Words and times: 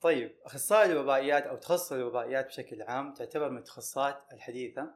طيب 0.00 0.36
أخصائي 0.44 0.92
الوبائيات 0.92 1.42
أو 1.46 1.56
تخصص 1.56 1.92
الوبائيات 1.92 2.46
بشكل 2.46 2.82
عام 2.82 3.14
تعتبر 3.14 3.50
من 3.50 3.58
التخصصات 3.58 4.32
الحديثة. 4.32 4.94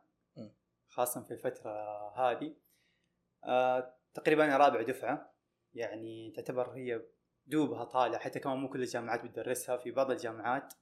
خاصة 0.88 1.22
في 1.22 1.30
الفترة 1.34 1.72
هذه 2.16 2.54
آه 3.44 3.94
تقريبا 4.14 4.56
رابع 4.56 4.82
دفعة 4.82 5.34
يعني 5.74 6.32
تعتبر 6.36 6.70
هي 6.70 7.02
دوبها 7.46 7.84
طالع 7.84 8.18
حتى 8.18 8.40
كمان 8.40 8.58
مو 8.58 8.68
كل 8.68 8.82
الجامعات 8.82 9.24
بتدرسها 9.24 9.76
في 9.76 9.90
بعض 9.90 10.10
الجامعات 10.10 10.74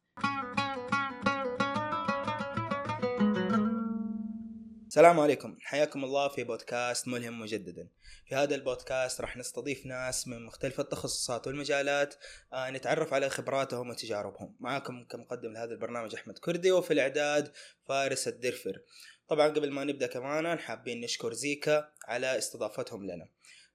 السلام 4.91 5.21
عليكم. 5.21 5.57
حياكم 5.61 6.04
الله 6.04 6.29
في 6.29 6.45
بودكاست 6.45 7.09
ملهم 7.09 7.41
مجددا. 7.41 7.88
في 8.27 8.35
هذا 8.35 8.54
البودكاست 8.54 9.21
راح 9.21 9.37
نستضيف 9.37 9.87
ناس 9.87 10.29
من 10.29 10.47
مختلف 10.47 10.81
التخصصات 10.81 11.47
والمجالات 11.47 12.15
آه 12.53 12.71
نتعرف 12.71 13.15
على 13.15 13.29
خبراتهم 13.29 13.91
وتجاربهم. 13.91 14.56
معاكم 14.61 15.05
كمقدم 15.05 15.53
لهذا 15.53 15.73
البرنامج 15.73 16.14
أحمد 16.14 16.38
كردي 16.38 16.73
وفي 16.73 16.92
الإعداد 16.92 17.52
فارس 17.88 18.28
الدرفر. 18.28 18.83
طبعا 19.28 19.48
قبل 19.48 19.70
ما 19.70 19.84
نبدأ 19.84 20.06
كمان 20.06 20.59
حابين 20.59 21.00
نشكر 21.00 21.33
زيكا 21.33 21.88
على 22.05 22.38
استضافتهم 22.38 23.05
لنا. 23.05 23.28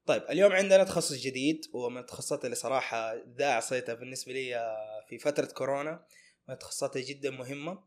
طيب 0.05 0.23
اليوم 0.30 0.52
عندنا 0.52 0.84
تخصص 0.84 1.13
جديد 1.13 1.66
ومن 1.73 1.97
التخصصات 1.97 2.45
اللي 2.45 2.55
صراحة 2.55 3.16
ذا 3.38 3.52
عصيتها 3.52 3.95
بالنسبة 3.95 4.34
لي 4.34 4.55
آه، 4.55 5.05
في 5.09 5.17
فترة 5.17 5.45
كورونا 5.45 6.05
من 6.47 6.53
التخصصات 6.53 6.97
جدا 6.97 7.30
مهمة. 7.30 7.84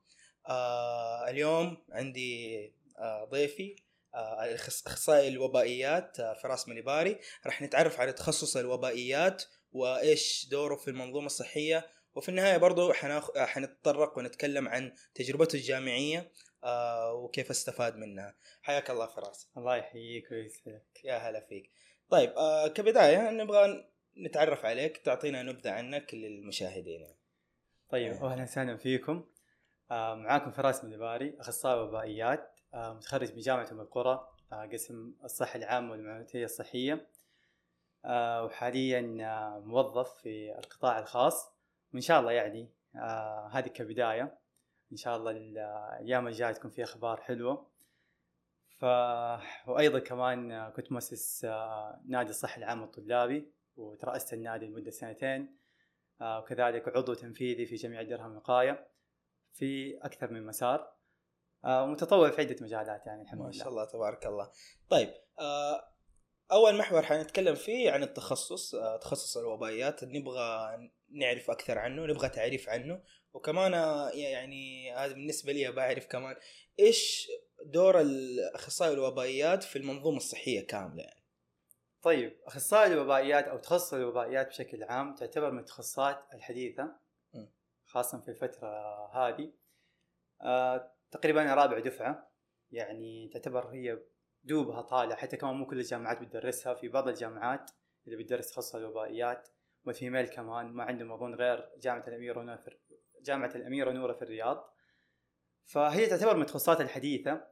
آه 0.48 1.28
اليوم 1.28 1.76
عندي 1.90 2.77
ضيفي 3.30 3.76
آه 4.14 4.54
أخصائي 4.86 5.28
الوبائيات 5.28 6.20
آه 6.20 6.34
فراس 6.34 6.68
مليباري. 6.68 7.18
راح 7.46 7.62
نتعرف 7.62 8.00
على 8.00 8.12
تخصص 8.12 8.56
الوبائيات 8.56 9.44
وإيش 9.72 10.48
دوره 10.50 10.76
في 10.76 10.88
المنظومة 10.88 11.26
الصحية. 11.26 11.86
وفي 12.14 12.28
النهاية 12.28 12.56
برضو 12.56 12.92
حناخ... 12.92 13.38
حنتطرق 13.38 14.18
ونتكلم 14.18 14.68
عن 14.68 14.92
تجربته 15.14 15.56
الجامعية 15.56 16.32
آه 16.64 17.12
وكيف 17.12 17.50
استفاد 17.50 17.96
منها. 17.96 18.34
حياك 18.62 18.90
الله 18.90 19.06
فراس. 19.06 19.48
الله 19.56 19.76
يحييك 19.76 20.30
ويسعدك. 20.30 21.04
يا 21.04 21.16
هلا 21.16 21.46
فيك. 21.48 21.70
طيب 22.10 22.30
آه 22.30 22.68
كبداية 22.68 23.30
نبغى 23.30 23.90
نتعرف 24.16 24.64
عليك 24.64 24.96
تعطينا 24.96 25.42
نبذة 25.42 25.70
عنك 25.70 26.14
للمشاهدين. 26.14 27.14
طيب 27.90 28.12
أهلا 28.12 28.42
وسهلا 28.42 28.76
فيكم. 28.76 29.12
آه 29.12 29.37
معاكم 29.90 30.50
فراس 30.50 30.84
مليباري 30.84 31.36
أخصائي 31.40 31.80
وبائيات 31.80 32.60
آه 32.74 32.94
متخرج 32.94 33.32
من 33.32 33.38
جامعة 33.38 33.68
أم 33.72 33.80
القرى 33.80 34.28
آه 34.52 34.66
قسم 34.72 35.14
الصحة 35.24 35.56
العامة 35.56 35.90
والمعلوماتيه 35.90 36.44
الصحية 36.44 37.06
آه 38.04 38.44
وحاليا 38.44 39.18
آه 39.20 39.58
موظف 39.58 40.14
في 40.14 40.58
القطاع 40.58 40.98
الخاص. 40.98 41.52
وإن 41.94 42.00
شاء 42.00 42.20
الله 42.20 42.32
يعني 42.32 42.68
آه 42.96 43.50
هذه 43.52 43.68
كبداية. 43.68 44.38
إن 44.92 44.96
شاء 44.96 45.16
الله 45.16 45.30
الأيام 45.30 46.26
الجاية 46.28 46.52
تكون 46.52 46.70
فيها 46.70 46.84
أخبار 46.84 47.20
حلوة. 47.20 47.66
ف 48.78 48.84
وأيضا 49.68 49.98
كمان 49.98 50.70
كنت 50.70 50.92
مؤسس 50.92 51.44
آه 51.44 52.00
نادي 52.06 52.30
الصحة 52.30 52.58
العامة 52.58 52.84
الطلابي 52.84 53.52
وترأست 53.76 54.32
النادي 54.32 54.66
لمدة 54.66 54.90
سنتين 54.90 55.58
آه 56.20 56.38
وكذلك 56.38 56.88
عضو 56.96 57.14
تنفيذي 57.14 57.66
في 57.66 57.74
جمعيه 57.74 58.02
درهم 58.02 58.36
وقايه 58.36 58.88
في 59.54 59.98
أكثر 60.02 60.30
من 60.30 60.46
مسار. 60.46 60.92
آه 61.64 61.86
متطوع 61.86 62.30
في 62.30 62.40
عدة 62.40 62.56
مجالات 62.60 63.06
يعني 63.06 63.22
الحمد 63.22 63.40
ما 63.40 63.44
لله. 63.44 63.52
شاء 63.52 63.68
الله 63.68 63.84
تبارك 63.84 64.26
الله. 64.26 64.50
طيب 64.90 65.14
آه 65.38 65.94
أول 66.52 66.78
محور 66.78 67.02
حنتكلم 67.02 67.54
فيه 67.54 67.90
عن 67.90 68.02
التخصص 68.02 68.74
آه 68.74 68.96
تخصص 68.96 69.36
الوبائيات 69.36 70.04
نبغى 70.04 70.68
نعرف 71.10 71.50
أكثر 71.50 71.78
عنه 71.78 72.06
نبغى 72.06 72.28
تعريف 72.28 72.68
عنه. 72.68 73.02
وكمان 73.32 73.72
يعني 74.14 74.92
هذا 74.94 75.12
بالنسبة 75.12 75.52
لي 75.52 75.72
بعرف 75.72 76.06
كمان 76.06 76.36
إيش 76.80 77.28
دور 77.64 78.00
الأخصائي 78.00 78.92
الوبائيات 78.92 79.62
في 79.62 79.76
المنظومة 79.76 80.16
الصحية 80.16 80.66
كاملة 80.66 81.02
يعني. 81.02 81.24
طيب 82.02 82.40
أخصائي 82.44 82.92
الوبائيات 82.92 83.44
أو 83.44 83.58
تخصص 83.58 83.94
الوبائيات 83.94 84.48
بشكل 84.48 84.84
عام 84.84 85.14
تعتبر 85.14 85.50
من 85.50 85.58
التخصصات 85.58 86.18
الحديثة. 86.34 87.07
م. 87.88 87.90
خاصة 87.90 88.20
في 88.20 88.28
الفترة 88.28 88.68
هذه. 89.14 89.52
آه 90.42 90.92
تقريبا 91.10 91.54
رابع 91.54 91.78
دفعة. 91.78 92.32
يعني 92.70 93.28
تعتبر 93.28 93.66
هي 93.66 93.98
دوبها 94.44 94.82
طالع. 94.82 95.16
حتى 95.16 95.36
كمان 95.36 95.54
مو 95.54 95.66
كل 95.66 95.78
الجامعات 95.78 96.20
بتدرسها. 96.20 96.74
في 96.74 96.88
بعض 96.88 97.08
الجامعات 97.08 97.70
اللي 98.06 98.16
بتدرس 98.16 98.50
تخصص 98.50 98.74
الوبائيات 98.74 99.48
والفيميل 99.84 100.28
كمان 100.28 100.66
ما 100.66 100.84
عندهم 100.84 101.12
أظن 101.12 101.34
غير 101.34 101.70
جامعة 101.78 102.08
الاميره 102.08 102.42
نوره 102.42 102.56
في 102.56 102.78
جامعة 103.22 103.52
الاميره 103.54 103.92
نوره 103.92 104.12
في 104.12 104.22
الرياض. 104.22 104.74
فهي 105.64 106.06
تعتبر 106.06 106.36
من 106.36 106.42
التخصصات 106.42 106.80
الحديثة. 106.80 107.46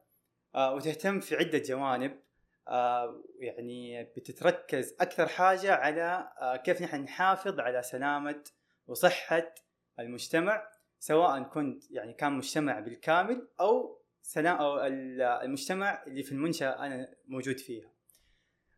آه 0.55 0.73
وتهتم 0.73 1.19
في 1.19 1.35
عدة 1.35 1.57
جوانب. 1.57 2.23
آه 2.67 3.23
يعني 3.39 4.03
بتتركز 4.03 4.95
أكثر 4.99 5.27
حاجة 5.27 5.75
على 5.75 6.31
كيف 6.65 6.81
نحن 6.81 7.03
نحافظ 7.03 7.59
على 7.59 7.83
سلامة 7.83 8.43
وصحة 8.87 9.53
المجتمع 9.99 10.69
سواء 10.99 11.43
كنت 11.43 11.91
يعني 11.91 12.13
كان 12.13 12.33
مجتمع 12.33 12.79
بالكامل 12.79 13.47
أو 13.59 14.01
سلام 14.21 14.57
أو 14.57 14.85
المجتمع 14.85 16.03
اللي 16.07 16.23
في 16.23 16.31
المنشأة 16.31 16.85
أنا 16.85 17.15
موجود 17.27 17.57
فيها. 17.57 17.91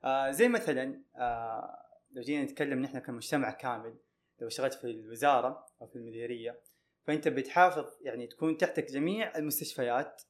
آه 0.03 0.31
زي 0.31 0.47
مثلا 0.47 1.01
آه 1.15 1.85
لو 2.11 2.21
جينا 2.21 2.43
نتكلم 2.43 2.79
نحن 2.79 2.99
كمجتمع 2.99 3.51
كامل 3.51 3.97
لو 4.41 4.47
اشتغلت 4.47 4.73
في 4.73 4.83
الوزارة 4.87 5.65
أو 5.81 5.87
في 5.87 5.95
المديرية 5.95 6.59
فأنت 7.03 7.27
بتحافظ 7.27 7.85
يعني 8.01 8.27
تكون 8.27 8.57
تحتك 8.57 8.91
جميع 8.91 9.37
المستشفيات 9.37 10.21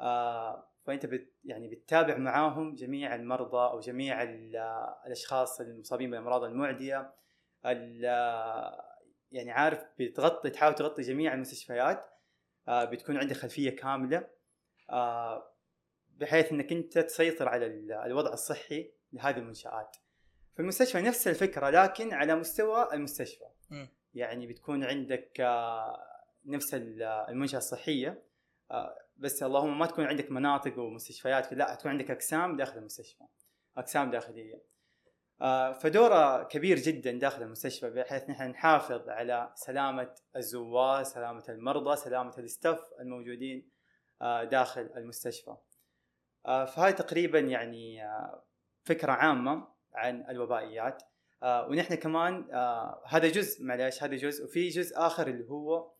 آه 0.00 0.70
فأنت 0.84 1.06
بت 1.06 1.32
يعني 1.44 1.68
بتتابع 1.68 2.16
معاهم 2.16 2.74
جميع 2.74 3.14
المرضى 3.14 3.72
أو 3.72 3.80
جميع 3.80 4.22
الأشخاص 5.06 5.60
المصابين 5.60 6.10
بالأمراض 6.10 6.44
المعدية 6.44 7.14
يعني 9.34 9.50
عارف 9.50 9.84
بتغطي 9.98 10.50
تحاول 10.50 10.74
تغطي 10.74 11.02
جميع 11.02 11.34
المستشفيات 11.34 12.06
آه 12.68 12.84
بتكون 12.84 13.16
عندك 13.16 13.36
خلفية 13.36 13.76
كاملة 13.76 14.28
آه 14.90 15.54
بحيث 16.08 16.52
إنك 16.52 16.72
أنت 16.72 16.98
تسيطر 16.98 17.48
على 17.48 17.66
الوضع 18.06 18.32
الصحي 18.32 18.92
لهذه 19.12 19.36
المنشآت. 19.38 19.96
في 20.54 20.62
المستشفى 20.62 21.00
نفس 21.00 21.28
الفكرة 21.28 21.70
لكن 21.70 22.12
على 22.12 22.34
مستوى 22.34 22.88
المستشفى. 22.92 23.44
م. 23.70 23.86
يعني 24.14 24.46
بتكون 24.46 24.84
عندك 24.84 25.40
آه 25.40 26.24
نفس 26.44 26.74
المنشأة 26.74 27.58
الصحية 27.58 28.22
آه 28.70 28.98
بس 29.16 29.42
اللهم 29.42 29.78
ما 29.78 29.86
تكون 29.86 30.04
عندك 30.04 30.30
مناطق 30.30 30.78
ومستشفيات 30.78 31.52
لا 31.52 31.74
تكون 31.74 31.90
عندك 31.90 32.10
أقسام 32.10 32.56
داخل 32.56 32.78
المستشفى 32.78 33.24
أقسام 33.76 34.10
داخلية. 34.10 34.73
فدوره 35.80 36.42
كبير 36.42 36.78
جدا 36.78 37.12
داخل 37.12 37.42
المستشفى 37.42 37.90
بحيث 37.90 38.30
نحن 38.30 38.50
نحافظ 38.50 39.08
على 39.08 39.52
سلامة 39.54 40.14
الزوار 40.36 41.02
سلامة 41.02 41.44
المرضى 41.48 41.96
سلامة 41.96 42.34
الاستاف 42.38 42.80
الموجودين 43.00 43.70
آه 44.22 44.44
داخل 44.44 44.90
المستشفى. 44.96 45.56
آه 46.46 46.64
فهذه 46.64 46.94
تقريبا 46.94 47.38
يعني 47.38 48.08
فكرة 48.84 49.12
عامة 49.12 49.68
عن 49.94 50.30
الوبائيات. 50.30 51.02
ونحن 51.42 51.94
كمان 51.94 52.54
هذا 53.06 53.28
جزء 53.28 53.64
معلش 53.64 54.02
هذا 54.02 54.16
جزء. 54.16 54.44
وفي 54.44 54.68
جزء 54.68 54.98
آخر 54.98 55.26
اللي 55.26 55.50
هو 55.50 55.92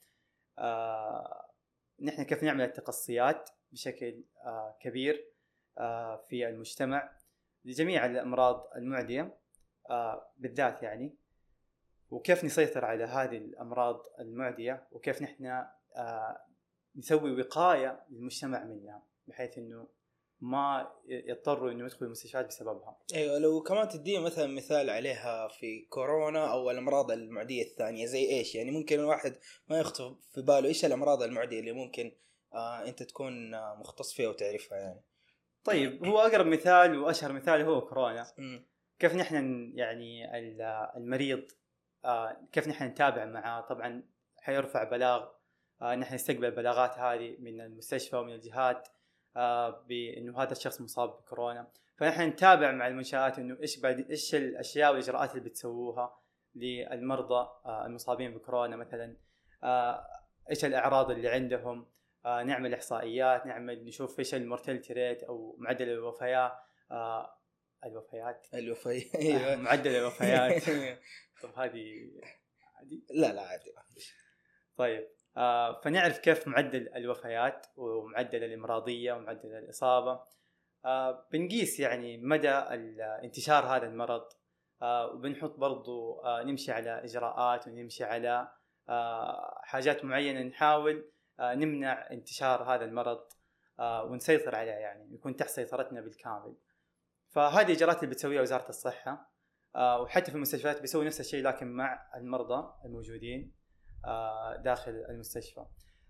نحن 2.00 2.22
كيف 2.22 2.42
نعمل 2.42 2.64
التقصيات 2.64 3.50
بشكل 3.72 4.24
كبير 4.80 5.24
في 6.28 6.48
المجتمع. 6.48 7.23
لجميع 7.64 8.06
الأمراض 8.06 8.70
المعدية 8.76 9.38
بالذات 10.38 10.82
يعني 10.82 11.14
وكيف 12.10 12.44
نسيطر 12.44 12.84
على 12.84 13.04
هذه 13.04 13.36
الأمراض 13.36 14.02
المعدية 14.20 14.86
وكيف 14.92 15.22
نحن 15.22 15.64
نسوي 16.96 17.40
وقاية 17.40 18.04
للمجتمع 18.10 18.64
منها 18.64 19.02
بحيث 19.26 19.58
إنه 19.58 19.86
ما 20.40 20.92
يضطروا 21.08 21.70
إنه 21.70 21.84
يدخلوا 21.84 22.06
المستشفيات 22.06 22.46
بسببها. 22.46 22.96
أيوه 23.14 23.38
لو 23.38 23.62
كمان 23.62 23.88
تدي 23.88 24.18
مثلا 24.18 24.46
مثال 24.46 24.90
عليها 24.90 25.48
في 25.48 25.80
كورونا 25.80 26.52
أو 26.52 26.70
الأمراض 26.70 27.10
المعدية 27.10 27.62
الثانية 27.62 28.06
زي 28.06 28.30
إيش؟ 28.30 28.54
يعني 28.54 28.70
ممكن 28.70 29.00
الواحد 29.00 29.36
ما 29.68 29.78
يخطر 29.78 30.16
في 30.34 30.42
باله 30.42 30.68
إيش 30.68 30.84
الأمراض 30.84 31.22
المعدية 31.22 31.60
اللي 31.60 31.72
ممكن 31.72 32.12
آه 32.54 32.88
أنت 32.88 33.02
تكون 33.02 33.54
آه 33.54 33.74
مختص 33.74 34.14
فيها 34.14 34.28
وتعرفها 34.28 34.78
يعني. 34.78 35.00
طيب 35.64 36.06
هو 36.06 36.18
أقرب 36.18 36.46
مثال 36.46 36.98
وأشهر 36.98 37.32
مثال 37.32 37.62
هو 37.62 37.80
كورونا. 37.80 38.26
كيف 38.98 39.14
نحن 39.14 39.70
يعني 39.74 40.36
المريض 40.96 41.44
آه 42.04 42.36
كيف 42.52 42.68
نحن 42.68 42.84
نتابع 42.84 43.24
معه؟ 43.24 43.60
طبعا 43.60 44.02
حيرفع 44.38 44.84
بلاغ 44.84 45.28
آه 45.82 45.94
نحن 45.94 46.14
نستقبل 46.14 46.44
البلاغات 46.44 46.98
هذه 46.98 47.36
من 47.38 47.60
المستشفى 47.60 48.16
ومن 48.16 48.32
الجهات 48.34 48.88
آه 49.36 49.70
بأنه 49.88 50.42
هذا 50.42 50.52
الشخص 50.52 50.80
مصاب 50.80 51.08
بكورونا. 51.08 51.66
فنحن 51.96 52.22
نتابع 52.22 52.72
مع 52.72 52.86
المنشآت 52.86 53.38
إنه 53.38 53.56
إيش 53.62 53.80
بعد 53.80 54.10
إيش 54.10 54.34
الأشياء 54.34 54.90
والإجراءات 54.90 55.30
اللي 55.30 55.48
بتسووها 55.48 56.18
للمرضى 56.54 57.48
المصابين 57.66 58.34
بكورونا 58.34 58.76
مثلا 58.76 59.16
إيش 60.50 60.64
الأعراض 60.64 61.10
اللي 61.10 61.28
عندهم. 61.28 61.86
آه، 62.26 62.42
نعمل 62.42 62.74
إحصائيات 62.74 63.46
نعمل 63.46 63.84
نشوف 63.84 64.18
إيش 64.18 64.34
المورتاليتي 64.34 64.92
ريت 64.92 65.22
أو 65.22 65.56
معدل 65.58 65.88
الوفيات. 65.88 66.52
آه، 66.90 67.38
الوفيات؟ 67.84 68.46
الوفي 68.54 69.36
آه، 69.36 69.56
معدل 69.56 69.96
الوفيات. 69.96 70.62
طب 71.42 71.58
هذه 71.58 72.10
عادي؟ 72.76 73.04
لا 73.10 73.32
لا 73.32 73.42
عادي. 73.42 73.74
طيب. 74.76 75.08
آه 75.36 75.80
فنعرف 75.80 76.18
كيف 76.18 76.48
معدل 76.48 76.88
الوفيات 76.88 77.66
ومعدل 77.76 78.44
الإمراضية 78.44 79.12
ومعدل 79.12 79.54
الإصابة. 79.54 80.20
آه 80.84 81.28
بنقيس 81.32 81.80
يعني 81.80 82.18
مدى 82.18 82.50
انتشار 83.24 83.64
هذا 83.64 83.86
المرض. 83.86 84.24
آه 84.82 85.06
وبنحط 85.06 85.56
برضو 85.58 86.20
آه 86.20 86.42
نمشي 86.42 86.72
على 86.72 87.04
إجراءات 87.04 87.68
ونمشي 87.68 88.04
على 88.04 88.48
آه 88.88 89.60
حاجات 89.62 90.04
معينة 90.04 90.42
نحاول 90.42 91.13
نمنع 91.40 92.10
انتشار 92.10 92.62
هذا 92.62 92.84
المرض 92.84 93.20
آه 93.78 94.04
ونسيطر 94.04 94.54
عليه 94.54 94.70
يعني 94.70 95.14
يكون 95.14 95.36
تحت 95.36 95.50
سيطرتنا 95.50 96.00
بالكامل. 96.00 96.56
فهذه 97.28 97.66
الإجراءات 97.66 98.02
اللي 98.02 98.14
بتسويها 98.14 98.42
وزارة 98.42 98.68
الصحة 98.68 99.32
آه 99.76 100.00
وحتى 100.00 100.30
في 100.30 100.36
المستشفيات 100.36 100.80
بيسوي 100.80 101.06
نفس 101.06 101.20
الشيء 101.20 101.44
لكن 101.44 101.66
مع 101.66 102.10
المرضى 102.16 102.72
الموجودين 102.84 103.54
آه، 104.04 104.56
داخل 104.56 104.90
المستشفى. 105.08 105.66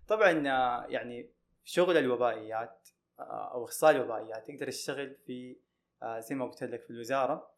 طبعا 0.07 0.47
آه، 0.47 0.85
يعني 0.85 1.31
شغل 1.63 1.97
الوبائيات 1.97 2.89
آه، 3.19 3.51
أو 3.53 3.65
اخصائي 3.65 3.95
الوبائيات 3.95 4.49
يقدر 4.49 4.67
يشتغل 4.67 5.15
في 5.15 5.57
آه، 6.03 6.19
زي 6.19 6.35
ما 6.35 6.45
قلت 6.45 6.63
لك 6.63 6.83
في 6.83 6.89
الوزارة 6.89 7.55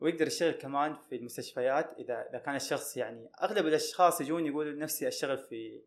ويقدر 0.00 0.26
يشتغل 0.26 0.52
كمان 0.52 0.96
في 1.08 1.16
المستشفيات 1.16 1.94
إذا 1.98 2.28
إذا 2.30 2.38
كان 2.38 2.54
الشخص 2.54 2.96
يعني 2.96 3.30
أغلب 3.42 3.66
الأشخاص 3.66 4.20
يجون 4.20 4.46
يقولوا 4.46 4.72
نفسي 4.72 5.08
أشتغل 5.08 5.38
في 5.38 5.82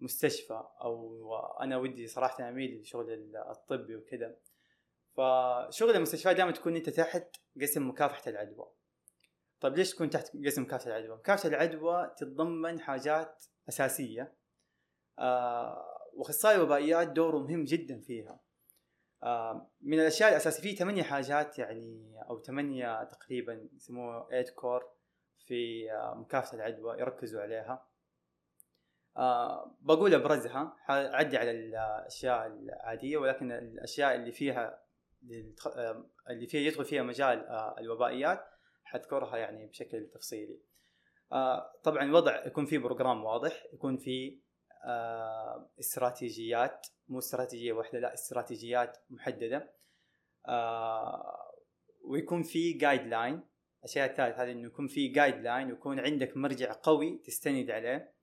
مستشفى 0.00 0.62
أو 0.80 1.34
أنا 1.60 1.76
ودي 1.76 2.06
صراحة 2.06 2.48
اميل 2.48 2.70
للشغل 2.70 3.36
الطبي 3.36 3.96
وكذا. 3.96 4.36
فشغل 5.16 5.96
المستشفيات 5.96 6.36
دائما 6.36 6.52
تكون 6.52 6.76
أنت 6.76 6.90
تحت 6.90 7.36
قسم 7.60 7.88
مكافحة 7.88 8.30
العدوى. 8.30 8.72
طيب 9.60 9.76
ليش 9.76 9.90
تكون 9.90 10.10
تحت 10.10 10.36
قسم 10.46 10.62
مكافحة 10.62 10.88
العدوى؟ 10.88 11.16
مكافحة 11.16 11.48
العدوى 11.48 12.14
تتضمن 12.16 12.80
حاجات 12.80 13.44
أساسية. 13.68 14.34
آه 15.18 15.96
وأخصائي 16.14 16.56
الوبائيات 16.56 17.08
دوره 17.08 17.38
مهم 17.38 17.64
جدا 17.64 18.00
فيها. 18.00 18.40
آه 19.22 19.70
من 19.80 20.00
الأشياء 20.00 20.30
الأساسية 20.30 20.62
في 20.62 20.76
ثمانية 20.76 21.02
حاجات 21.02 21.58
يعني 21.58 22.16
أو 22.30 22.42
ثمانية 22.42 23.04
تقريبا 23.04 23.68
يسموها 23.76 24.28
8 24.30 24.50
كور 24.50 24.88
في 25.46 25.92
آه 25.92 26.14
مكافحة 26.14 26.54
العدوى 26.54 26.98
يركزوا 26.98 27.42
عليها. 27.42 27.85
آه 29.16 29.76
بقول 29.80 30.14
أبرزها 30.14 30.76
حعدي 30.78 31.36
على 31.36 31.50
الأشياء 31.50 32.46
العادية 32.46 33.16
ولكن 33.16 33.52
الأشياء 33.52 34.14
اللي 34.14 34.32
فيها 34.32 34.86
آه، 35.66 36.06
اللي 36.30 36.46
فيها 36.46 36.60
يدخل 36.60 36.84
فيها 36.84 37.02
مجال 37.02 37.46
آه 37.46 37.76
الوبائيات 37.78 38.44
حذكرها 38.84 39.36
يعني 39.36 39.66
بشكل 39.66 40.10
تفصيلي. 40.14 40.60
آه 41.32 41.72
طبعا 41.82 42.12
وضع 42.12 42.46
يكون 42.46 42.66
في 42.66 42.78
بروجرام 42.78 43.24
واضح 43.24 43.66
يكون 43.72 43.96
في 43.96 44.40
آه 44.84 45.70
استراتيجيات 45.80 46.86
مو 47.08 47.18
استراتيجية 47.18 47.72
واحدة 47.72 47.98
لا 47.98 48.14
استراتيجيات 48.14 48.98
محددة. 49.10 49.72
آه 50.48 51.52
ويكون 52.04 52.42
في 52.42 52.72
guideline 52.72 53.40
الشيء 53.84 54.04
الثالث 54.04 54.38
هذا 54.38 54.50
إنه 54.50 54.66
يكون 54.66 54.88
في 54.88 55.08
guideline 55.08 55.70
ويكون 55.70 56.00
عندك 56.00 56.36
مرجع 56.36 56.72
قوي 56.82 57.18
تستند 57.24 57.70
عليه. 57.70 58.15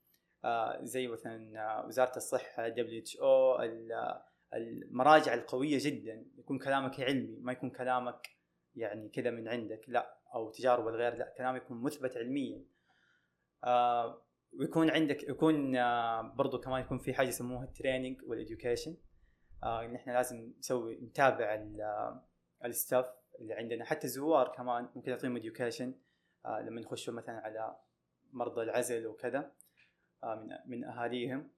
زي 0.81 1.07
مثلا 1.07 1.59
آه، 1.59 1.85
وزارة 1.85 2.17
الصحة 2.17 2.67
WHO 2.67 3.61
المراجع 4.53 5.33
القوية 5.33 5.77
جدا. 5.81 6.25
يكون 6.37 6.59
كلامك 6.59 6.99
علمي 6.99 7.39
ما 7.39 7.51
يكون 7.51 7.69
كلامك 7.69 8.29
يعني 8.75 9.09
كذا 9.09 9.31
من 9.31 9.47
عندك 9.47 9.81
لا 9.87 10.17
أو 10.33 10.51
تجارب 10.51 10.87
الغير 10.87 11.15
لا 11.15 11.33
كلام 11.37 11.55
يكون 11.55 11.81
مثبت 11.81 12.17
علميا. 12.17 12.65
آه 13.63 14.21
ويكون 14.59 14.89
عندك 14.89 15.23
يكون 15.23 15.75
آه 15.75 16.21
برضو 16.21 16.59
كمان 16.59 16.81
يكون 16.81 16.97
في 16.97 17.13
حاجة 17.13 17.27
يسموها 17.27 17.63
ال 17.63 17.70
training 17.70 18.21
وال 18.23 18.37
education 18.37 18.97
آه 19.63 19.85
إن 19.85 19.95
إحنا 19.95 20.11
لازم 20.11 20.53
نسوي 20.59 20.95
نتابع 20.95 21.65
ال 22.65 22.72
staff 22.72 23.05
اللي 23.39 23.53
عندنا. 23.53 23.85
حتى 23.85 24.07
الزوار 24.07 24.47
كمان 24.47 24.89
ممكن 24.95 25.11
نعطيهم 25.11 25.35
education 25.35 25.95
آه 26.45 26.61
لما 26.61 26.81
يخشوا 26.81 27.13
مثلا 27.13 27.35
على 27.35 27.75
مرضى 28.31 28.61
العزل 28.61 29.07
وكذا. 29.07 29.39
آه 29.39 29.62
من 30.25 30.57
من 30.65 30.83
أهاليهم. 30.83 31.51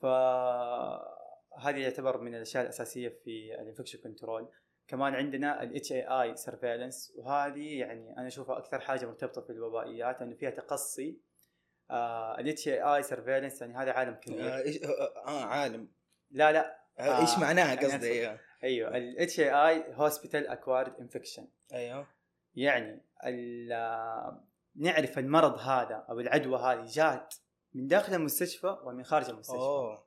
فهذه 0.00 1.78
يعتبر 1.78 2.20
من 2.20 2.34
الأشياء 2.34 2.62
الأساسية 2.62 3.08
في 3.08 3.54
ال 3.60 3.64
infection 3.64 3.98
control. 3.98 4.48
كمان 4.88 5.14
عندنا 5.14 5.62
ال 5.62 5.80
HAI 5.80 6.40
surveillance 6.40 7.18
وهذه 7.18 7.78
يعني 7.78 8.16
أنا 8.18 8.26
أشوفها 8.26 8.58
أكثر 8.58 8.80
حاجة 8.80 9.06
مرتبطة 9.06 9.40
في 9.40 9.50
الوبائيات 9.50 10.20
لأنه 10.20 10.34
فيها 10.34 10.50
تقصي. 10.50 11.20
آه 11.90 12.38
ال 12.40 12.56
HAI 12.56 13.06
surveillance 13.06 13.60
يعني 13.60 13.76
هذا 13.76 13.92
عالم 13.92 14.14
كبير. 14.14 14.48
آه, 14.48 14.62
آه, 14.84 15.28
آه 15.28 15.44
عالم. 15.44 15.88
لا 16.30 16.52
لا. 16.52 16.80
آه 16.98 17.20
إيش 17.20 17.34
آه، 17.34 17.40
معناها 17.40 17.74
يعني 17.74 17.86
قصدي؟ 17.86 18.08
أيوه 18.08 18.38
أيوه 18.64 18.96
ال 18.96 19.28
HAI 19.30 19.96
Hospital 19.98 20.50
Acquired 20.50 21.00
Infection. 21.00 21.44
أيوه. 21.72 22.06
يعني 22.54 23.02
آه، 23.72 24.44
نعرف 24.76 25.18
المرض 25.18 25.58
هذا 25.58 26.06
أو 26.08 26.20
العدوى 26.20 26.58
هذه 26.58 26.84
جات 26.86 27.34
من 27.76 27.86
داخل 27.86 28.14
المستشفى 28.14 28.76
ومن 28.84 29.04
خارج 29.04 29.28
المستشفى. 29.30 29.58
أوه. 29.58 30.06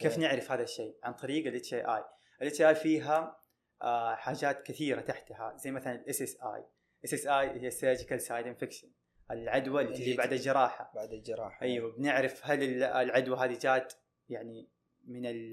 كيف. 0.00 0.18
نعرف 0.18 0.52
هذا 0.52 0.62
الشيء؟ 0.62 0.96
عن 1.02 1.12
طريق 1.14 1.46
ال 1.46 1.60
HAI 1.64 2.02
ال 2.42 2.50
HAI 2.50 2.78
فيها 2.82 3.40
آه 3.82 4.14
حاجات 4.14 4.62
كثيرة 4.62 5.00
تحتها 5.00 5.56
زي 5.56 5.70
مثلا 5.70 5.94
ال 5.94 6.22
SSI 6.22 6.64
SSI 7.04 7.62
هي 7.62 7.70
surgical 7.70 8.20
site 8.20 8.46
infection 8.46 8.88
العدوى 9.30 9.82
اللي 9.82 9.94
تجي 9.94 10.16
بعد. 10.16 10.32
الجراحة. 10.32 10.92
بعد 10.94 11.12
الجراحة. 11.12 11.62
أيوه 11.62 11.92
بنعرف 11.96 12.40
هل 12.44 12.62
ال- 12.62 12.82
العدوى 12.82 13.36
هذه 13.38 13.58
جات 13.58 13.92
يعني 14.28 14.68
من 15.04 15.26
ال 15.26 15.52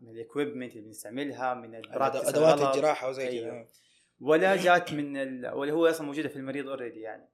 من 0.00 0.10
ال 0.10 0.16
equipment 0.16 0.72
اللي 0.72 0.84
بنستعملها 0.86 1.54
من 1.54 1.74
أدوات 1.74 2.76
الجراحة 2.76 3.08
وزي 3.08 3.28
أيوة. 3.28 3.50
كذا 3.50 3.68
ولا 4.20 4.56
جات 4.56 4.92
من 4.92 5.16
ال... 5.16 5.54
ولا 5.54 5.72
هو 5.72 5.86
أصلا 5.86 6.06
موجودة 6.06 6.28
في 6.28 6.36
المريض 6.36 6.68
already 6.68 7.00
يعني. 7.00 7.28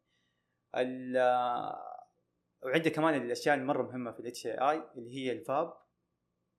ال... 2.62 2.68
وعندك 2.68 2.92
كمان 2.92 3.22
الأشياء 3.22 3.54
المرة 3.56 3.82
مهمة 3.82 4.12
في 4.12 4.20
ال 4.20 4.46
HAI 4.46 4.82
اللي 4.96 5.14
هي 5.16 5.32
ال 5.32 5.43
VAP 5.43 5.74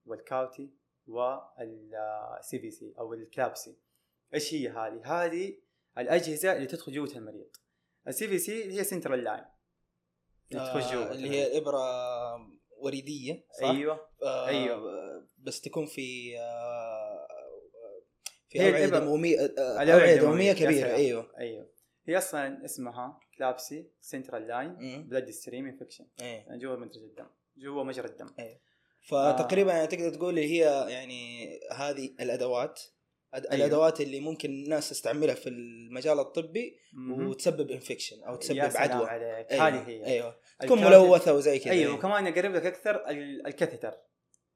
وال 0.06 0.25
CAUTI 0.25 0.74
وال 1.08 2.60
CVC 2.60 2.94
أو 3.00 3.14
ال 3.14 3.23
CLABSI 3.23 3.78
إيش 4.34 4.54
هي 4.54 4.70
هذه؟ 4.70 5.02
هذه 5.06 5.58
الأجهزة 5.98 6.54
اللي 6.54 6.68
تدخل 6.68 6.94
جوة 6.94 7.12
المريض 7.16 7.50
ال 8.08 8.28
CVC 8.28 8.64
اللي 8.64 8.80
هي 8.80 8.84
central 8.84 9.24
line 9.24 9.46
اللي 10.52 10.66
تخش 10.66 10.94
جوة 10.94 11.10
آه 11.10 11.12
اللي 11.12 11.30
هي 11.30 11.58
ابره 11.58 11.82
وريدية 12.78 13.46
صح؟ 13.62 13.70
أيوه 13.70 14.10
آه 14.24 14.48
أيوة. 14.48 15.28
بس 15.38 15.62
تكون 15.62 15.86
في 15.86 16.40
آه 16.40 17.28
في 18.50 18.70
أوعية 18.70 18.86
دمومية 18.86 19.40
آه، 19.58 19.94
أوعية. 19.94 20.22
دمومية 20.22 20.54
كبيرة. 20.54 20.96
أيوه 20.96 21.32
أيوه 21.38 21.70
هي 22.08 22.18
أصلا 22.18 22.66
اسمها 22.66 23.20
CLABSI 23.38 23.92
central 24.02 24.48
line. 24.48 25.04
bloodstream 25.10 25.66
infection 25.66 26.06
يعني 26.20 26.58
جوا 26.58 26.76
مجرى 26.76 27.04
الدم. 27.06 27.28
جوا 27.58 27.84
مجرى 27.84 28.08
الدم. 28.08 28.28
فتقريبا 29.02 29.74
يعني 29.74 29.88
تقدر 29.88 30.10
تقول 30.10 30.38
هي 30.38 30.86
يعني 30.90 31.50
هذه 31.72 32.06
الأدوات 32.20 32.80
أد- 33.36 33.36
أيوة. 33.36 33.54
الأدوات 33.54 34.02
اللي 34.02 34.20
ممكن 34.20 34.50
الناس 34.50 34.90
تستعملها 34.90 35.36
في 35.36 35.50
المجال 35.50 36.20
الطبي. 36.20 36.78
وتسبب 37.10 37.72
infection 37.72 38.24
أو 38.24 38.34
يا 38.34 38.38
تسبب 38.38 38.70
سلام 38.70 38.92
عدوى. 38.92 39.08
عليك. 39.10 39.52
أيوة. 39.52 39.68
هذه 39.68 39.88
هي. 39.90 40.06
أيوه. 40.06 40.40
تكون 40.60 40.84
ملوثة 40.84 41.34
وزي 41.34 41.60
كذا. 41.60 41.72
أيوه 41.72 41.94
وكمان 41.94 42.28
أقرب 42.28 42.52
لك 42.56 42.66
أكثر 42.66 43.10
ال- 43.10 43.48
ال 43.48 43.52
catheter. 43.52 43.94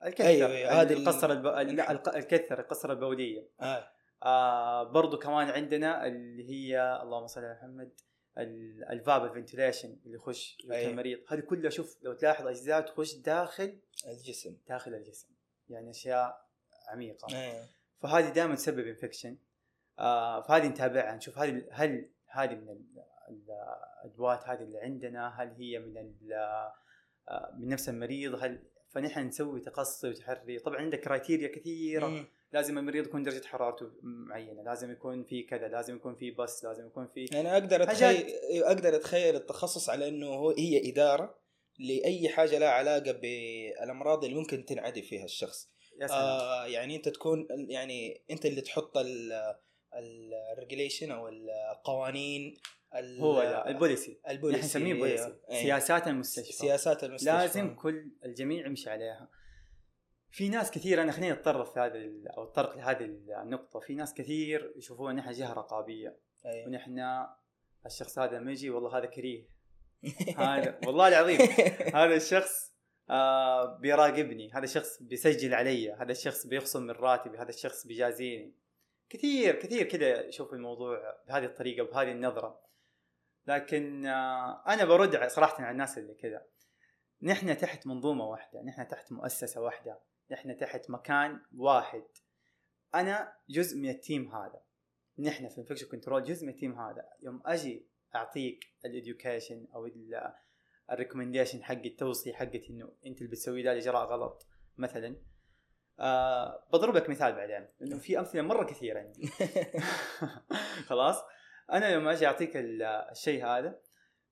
ال 0.06 0.10
catheter. 0.10 0.46
أيوة، 0.46 0.58
أيوة، 0.58 0.82
هذه 0.82 0.94
ال- 0.94 0.98
القسطرة 0.98 1.32
الب... 1.32 1.46
لا 1.48 1.92
القسطرة 2.60 2.92
البولية. 2.92 3.48
آه. 3.62 3.92
آه 4.24 4.84
برضو 4.84 5.18
كمان 5.20 5.50
عندنا 5.50 6.08
اللي 6.08 6.50
هي 6.50 7.00
اللهم 7.04 7.28
صل 7.28 7.42
على 7.44 7.54
محمد 7.54 7.92
ال- 8.38 8.84
ال 8.90 8.99
VAP 8.99 9.26
ال 9.26 9.32
ventilation 9.32 9.98
اللي 10.06 10.16
يخش. 10.16 10.58
المريض. 10.90 11.20
هذه 11.28 11.40
كلها 11.40 11.70
شوف 11.70 11.98
لو 12.02 12.14
تلاحظ 12.14 12.48
أجزاء 12.48 12.82
تخش 12.82 13.14
داخل 13.16 13.78
الجسم. 14.08 14.58
داخل 14.68 14.94
الجسم. 14.94 15.28
يعني 15.70 15.90
أشياء 15.90 16.46
عميقة. 16.88 17.28
أيوه 17.36 17.66
فهذه 18.02 18.30
دائما 18.30 18.56
تسبب 18.56 18.88
infection 18.88 19.38
آه 20.00 20.42
فهذه 20.42 20.68
نتابعها. 20.68 21.16
نشوف 21.16 21.38
هل 21.38 21.68
هل 21.72 22.10
هذه 22.28 22.56
من 22.56 22.70
ال- 22.70 23.04
ال- 23.30 23.66
الأدوات 24.06 24.48
هذه 24.48 24.64
اللي 24.64 24.80
عندنا؟ 24.80 25.28
هل 25.42 25.54
هي 25.58 25.80
من 25.80 26.14
آه، 26.34 26.74
من 27.58 27.68
نفس 27.68 27.90
المريض؟ 27.90 28.44
هل 28.44 28.64
فنحن 28.90 29.20
نسوي 29.28 29.60
تقصي 29.60 30.10
وتحري. 30.10 30.60
طبعا 30.60 30.78
عندك 30.78 31.00
criteria 31.00 31.48
كثيرة. 31.48 32.08
مم. 32.08 32.26
لازم 32.54 32.78
المريض 32.78 33.06
يكون 33.06 33.24
درجة 33.24 33.46
حرارته 33.48 33.92
معينة 34.04 34.64
لازم 34.64 34.92
يكون 34.92 35.24
في 35.24 35.44
كذا 35.44 35.68
لازم 35.68 35.96
يكون 35.96 36.16
في 36.16 36.32
بس 36.32 36.64
لازم 36.66 36.86
يكون 36.88 37.08
في 37.08 37.26
يعني 37.32 37.54
أقدر 37.54 37.88
حاجات. 37.88 38.16
اتخيل 38.16 38.64
أقدر 38.64 38.96
أتخيل 38.96 39.36
التخصص 39.36 39.90
على 39.90 40.08
إنه 40.08 40.28
هو 40.28 40.50
هي 40.52 40.90
إدارة 40.92 41.40
لأي 41.80 42.30
حاجة 42.30 42.58
لها 42.60 42.70
علاقة 42.70 43.12
بالأمراض 43.12 44.24
اللي 44.24 44.36
ممكن 44.36 44.66
تنعدي 44.66 45.02
فيها 45.02 45.26
الشخص. 45.26 45.70
يا 46.02 46.08
سلام. 46.08 46.20
آه 46.22 46.66
يعني 46.66 46.96
أنت 46.96 47.10
تكون 47.10 47.48
يعني 47.70 48.24
أنت 48.32 48.46
اللي 48.46 48.62
تحط 48.62 48.98
ال 50.58 50.63
regulation 50.63 51.12
أو 51.12 51.30
القوانين 51.72 52.58
ال- 52.96 53.20
هو 53.22 53.42
ده 53.42 53.68
ال 53.68 53.74
policy. 53.74 54.20
ال 54.30 54.34
policy. 54.34 54.66
نسميه 54.66 54.94
policy. 54.94 55.24
أيوه. 55.24 55.40
أيوه. 55.50 55.62
سياسات 55.64 56.08
المستشفى. 56.08 56.52
سياسات 56.54 57.04
المستشفى. 57.04 57.32
لازم 57.38 57.76
كل 57.76 58.12
الجميع 58.26 58.66
يمشي 58.66 58.90
عليها. 58.90 59.30
في 60.32 60.50
ناس 60.50 60.72
كثير 60.72 61.02
أنا 61.02 61.12
خليني 61.12 61.32
أتطرق 61.34 61.74
في 61.74 61.80
هذا 61.80 61.96
ال- 61.96 62.28
أو 62.28 62.44
أتطرق 62.44 62.78
لهذه 62.78 63.06
النقطة. 63.42 63.80
في 63.80 63.96
ناس 63.96 64.14
كثير 64.14 64.74
يشوفون 64.78 65.16
نحن 65.16 65.32
جهة 65.32 65.54
رقابية 65.54 66.18
أيوه. 66.46 66.68
ونحن 66.68 67.26
الشخص 67.86 68.20
هذا 68.20 68.38
لما 68.38 68.52
يجي 68.52 68.70
والله 68.70 68.98
هذا 68.98 69.06
كريه. 69.06 69.48
هذا 70.38 70.80
والله 70.88 71.08
العظيم 71.08 71.40
هذا 71.96 72.16
الشخص 72.16 72.72
آه 73.10 73.78
بيراقبني 73.78 74.52
هذا 74.54 74.64
الشخص 74.64 75.02
بيسجل 75.04 75.54
علي 75.54 75.92
هذا 75.92 76.12
الشخص 76.12 76.48
بيخصم 76.48 76.84
من 76.84 76.92
راتبي 76.92 77.38
هذا 77.38 77.50
الشخص 77.50 77.88
بيجازيني. 77.88 78.54
كثير 79.10 79.56
كثير 79.56 79.84
كذا 79.84 80.26
يشوف 80.26 80.54
الموضوع 80.54 81.16
بهذه 81.28 81.46
الطريقة 81.46 81.86
بهذه 81.86 82.12
النظرة. 82.12 82.62
لكن 83.48 84.06
آه 84.06 84.64
أنا 84.68 84.86
برد 84.86 85.28
صراحة 85.28 85.64
على 85.64 85.72
الناس 85.72 85.98
اللي 85.98 86.14
كذا. 86.14 86.46
نحن 87.22 87.58
تحت 87.58 87.88
منظومة 87.88 88.26
واحدة 88.26 88.62
نحن 88.62 88.88
تحت 88.88 89.12
مؤسسة 89.12 89.62
واحدة. 89.62 90.00
نحن 90.32 90.58
تحت 90.58 90.90
مكان 90.90 91.40
واحد. 91.58 92.04
أنا 92.96 93.34
جزء 93.50 93.78
من 93.78 93.90
ال 93.90 93.99
team 93.99 94.36
هذا. 94.36 94.62
نحن 95.20 95.50
في 95.50 95.58
infection 95.58 95.88
control 95.88 96.24
جزء 96.24 96.46
من 96.46 96.54
ال 96.54 96.59
team 96.59 96.80
هذا. 96.80 97.10
يوم 97.24 97.42
أجي 97.46 97.88
أعطيك 98.16 98.64
ال 98.86 98.94
education 98.94 99.68
أو 99.76 99.90
ال 100.92 100.97
recommendation 100.97 101.64
حقي 101.64 101.88
التوصية 101.88 102.34
حقتي 102.34 102.68
إنه 102.70 102.92
أنت 103.06 103.18
اللي 103.18 103.30
بتسوي 103.32 103.64
ذا 103.64 103.72
الاجراء 103.72 104.06
غلط 104.06 104.48
مثلا. 104.78 105.16
آه 106.00 106.68
بضرب 106.74 106.96
لك 106.96 107.10
مثال 107.10 107.34
بعدين 107.34 107.68
لأنه 107.80 107.98
في 107.98 108.20
أمثلة 108.20 108.42
مرة 108.42 108.64
كثيرة 108.64 109.00
عندي. 109.00 109.28
خلاص. 110.90 111.24
أنا 111.72 111.90
يوم 111.90 112.08
أجي 112.08 112.28
أعطيك 112.28 112.58
ال- 112.58 112.84
الشيء 112.84 113.46
هذا 113.46 113.80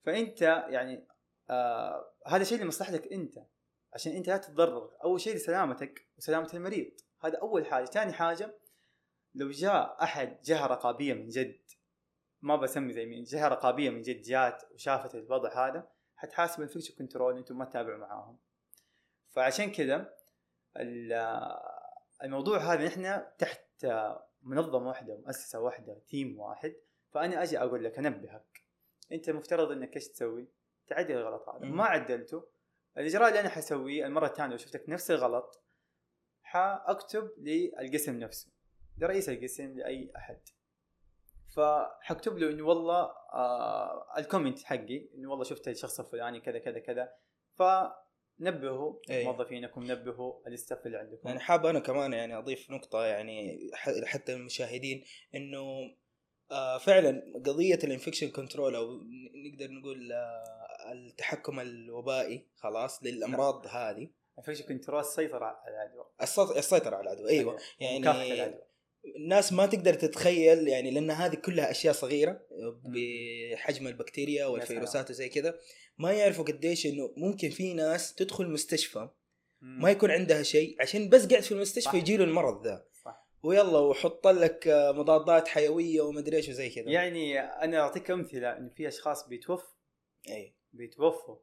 فأنت 0.04 0.42
يعني 0.42 1.08
آه 1.50 2.14
هذا 2.28 2.44
شيء 2.44 2.64
لمصلحتك 2.64 3.14
أنت. 3.14 3.34
عشان 3.94 4.12
أنت 4.12 4.28
لا 4.28 4.38
تتضرر. 4.38 4.92
أول 5.04 5.22
شيء 5.22 5.36
لسلامتك 5.36 6.08
وسلامة 6.18 6.50
المريض. 6.54 6.92
هذا 7.24 7.38
أول 7.38 7.66
حاجة. 7.66 7.86
ثاني 7.86 8.14
حاجة 8.14 8.56
لو 9.36 9.50
جاء 9.50 10.04
أحد 10.04 10.42
جهة 10.42 10.68
رقابية 10.68 11.14
من 11.14 11.28
جد 11.28 11.60
ما 12.42 12.56
بسمي 12.56 12.94
زي 12.94 13.06
مين 13.06 13.24
جهة 13.24 13.48
رقابية 13.48 13.90
من 13.90 14.02
جد 14.02 14.22
جات 14.22 14.64
وشافت 14.74 15.16
الوضع 15.16 15.68
هذا 15.68 15.88
حتحاسب 16.16 16.62
ال 16.62 16.65
infection 16.65 16.96
control 16.96 17.38
أنتم 17.38 17.58
ما 17.58 17.66
تتابعوا 17.66 17.98
معاهم. 17.98 18.38
فعشان 19.30 19.72
كذا 19.72 20.14
ال- 20.78 21.58
الموضوع 22.24 22.58
هذا 22.58 22.86
نحن 22.86 23.24
تحت 23.38 23.88
منظمة 24.42 24.88
واحدة 24.88 25.18
مؤسسة 25.18 25.60
واحدة 25.60 26.02
team 26.08 26.40
واحد. 26.40 26.76
فأنا 27.12 27.44
أجي 27.44 27.60
أقول 27.60 27.84
لك 27.84 27.98
أنبهك. 27.98 28.64
أنت 29.12 29.30
مفترض 29.30 29.72
إنك 29.72 29.96
إيش 29.96 30.08
تسوي؟ 30.08 30.48
تعدل 30.88 31.18
الغلط 31.18 31.50
هذا. 31.50 31.66
ما 31.66 31.84
عدلته 31.84 32.44
الإجراء 32.98 33.30
اللي 33.30 33.40
أنا 33.40 33.50
حسويه 33.50 34.06
المرة 34.06 34.28
الثانية 34.28 34.52
لو 34.52 34.58
شفتك 34.58 34.90
نفس 34.90 35.12
الغلط 35.12 35.64
حأكتب 36.44 37.32
للقسم 37.38 38.20
نفسه 38.20 38.52
لرئيس 38.98 39.30
القسم 39.30 39.78
لأي 39.78 40.12
أحد. 40.16 40.40
فحكتب 41.56 42.38
له 42.38 42.50
إنه 42.50 42.66
والله 42.66 43.04
آه 43.34 44.18
ال 44.18 44.23
comment 44.23 44.64
حقي 44.64 45.10
إنه 45.16 45.30
والله 45.30 45.44
شفت 45.44 45.68
الشخص 45.68 46.00
الفلاني 46.00 46.40
كذا 46.40 46.60
كذا 46.60 46.80
كذا. 46.80 47.14
فنبهوا 47.54 49.00
أي. 49.10 49.26
موظفينكم 49.26 49.92
نبهوا 49.92 50.48
ال 50.48 50.54
staff 50.54 50.86
اللي 50.86 50.98
عندكم. 50.98 51.28
يعني 51.28 51.40
حاب 51.40 51.66
أنا 51.66 51.80
كمان 51.80 52.14
يعني 52.14 52.38
أضيف 52.38 52.72
نقطة 52.72 53.06
يعني 53.06 53.60
حتى 54.06 54.34
المشاهدين 54.34 55.04
إنه 55.36 55.66
آه 56.52 56.78
فعلا 56.78 57.34
قضية 57.46 57.80
ال 57.84 57.88
infection 57.88 58.30
control 58.30 58.76
أو 58.76 59.02
نقدر 59.36 59.72
نقول 59.72 60.12
آه 60.12 60.59
التحكم 60.92 61.60
الوبائي 61.60 62.48
خلاص 62.56 63.04
للأمراض 63.04 63.68
هذه. 63.68 64.10
ال 64.40 64.42
infection 64.42 64.64
control 64.64 65.06
سيطر 65.06 65.44
على 65.44 65.58
العدوى. 65.68 66.06
السيط- 66.22 66.58
السيطرة 66.58 66.96
على 66.96 67.04
العدوى 67.04 67.30
أيوه. 67.30 67.58
مكافحة 67.82 68.24
يعني 68.24 68.56
الناس 69.16 69.54
ما 69.54 69.66
تقدر 69.66 69.94
تتخيل 69.94 70.68
يعني 70.68 70.92
لأن 70.92 71.12
هذه 71.12 71.36
كلها 71.36 71.72
أشياء 71.72 71.94
صغيرة 71.94 72.42
بحجم 72.86 73.88
البكتيريا 73.88 74.46
والفيروسات 74.46 75.10
وزي 75.10 75.30
كذا. 75.30 75.60
ما 75.98 76.12
يعرفوا 76.12 76.46
قديش 76.46 76.86
إنه 76.86 77.14
ممكن 77.18 77.50
في 77.50 77.74
ناس 77.74 78.16
تدخل 78.16 78.48
مستشفى. 78.48 79.10
ما 79.62 79.92
يكون 79.92 80.12
عندها 80.12 80.44
شيء 80.44 80.82
عشان 80.82 81.10
بس 81.10 81.26
قاعد 81.28 81.44
في 81.44 81.52
المستشفى. 81.52 81.98
يجي 81.98 82.18
له 82.18 82.24
المرض 82.24 82.68
ذا. 82.68 82.86
ويلا 83.44 83.78
وحط 83.78 84.28
لك 84.28 84.68
آه، 84.68 84.92
مضادات 84.92 85.48
حيوية 85.48 86.02
ومدري 86.02 86.38
إيش 86.38 86.50
وزي 86.50 86.70
كذا. 86.70 86.90
يعني 86.90 87.40
أنا 87.40 87.80
أعطيك 87.80 88.12
أمثلة 88.12 88.58
انه 88.58 88.70
في 88.70 88.88
أشخاص 88.88 89.28
بيتوفوا 89.28 89.70
أي. 90.30 90.56
بيتوفوا. 90.74 91.38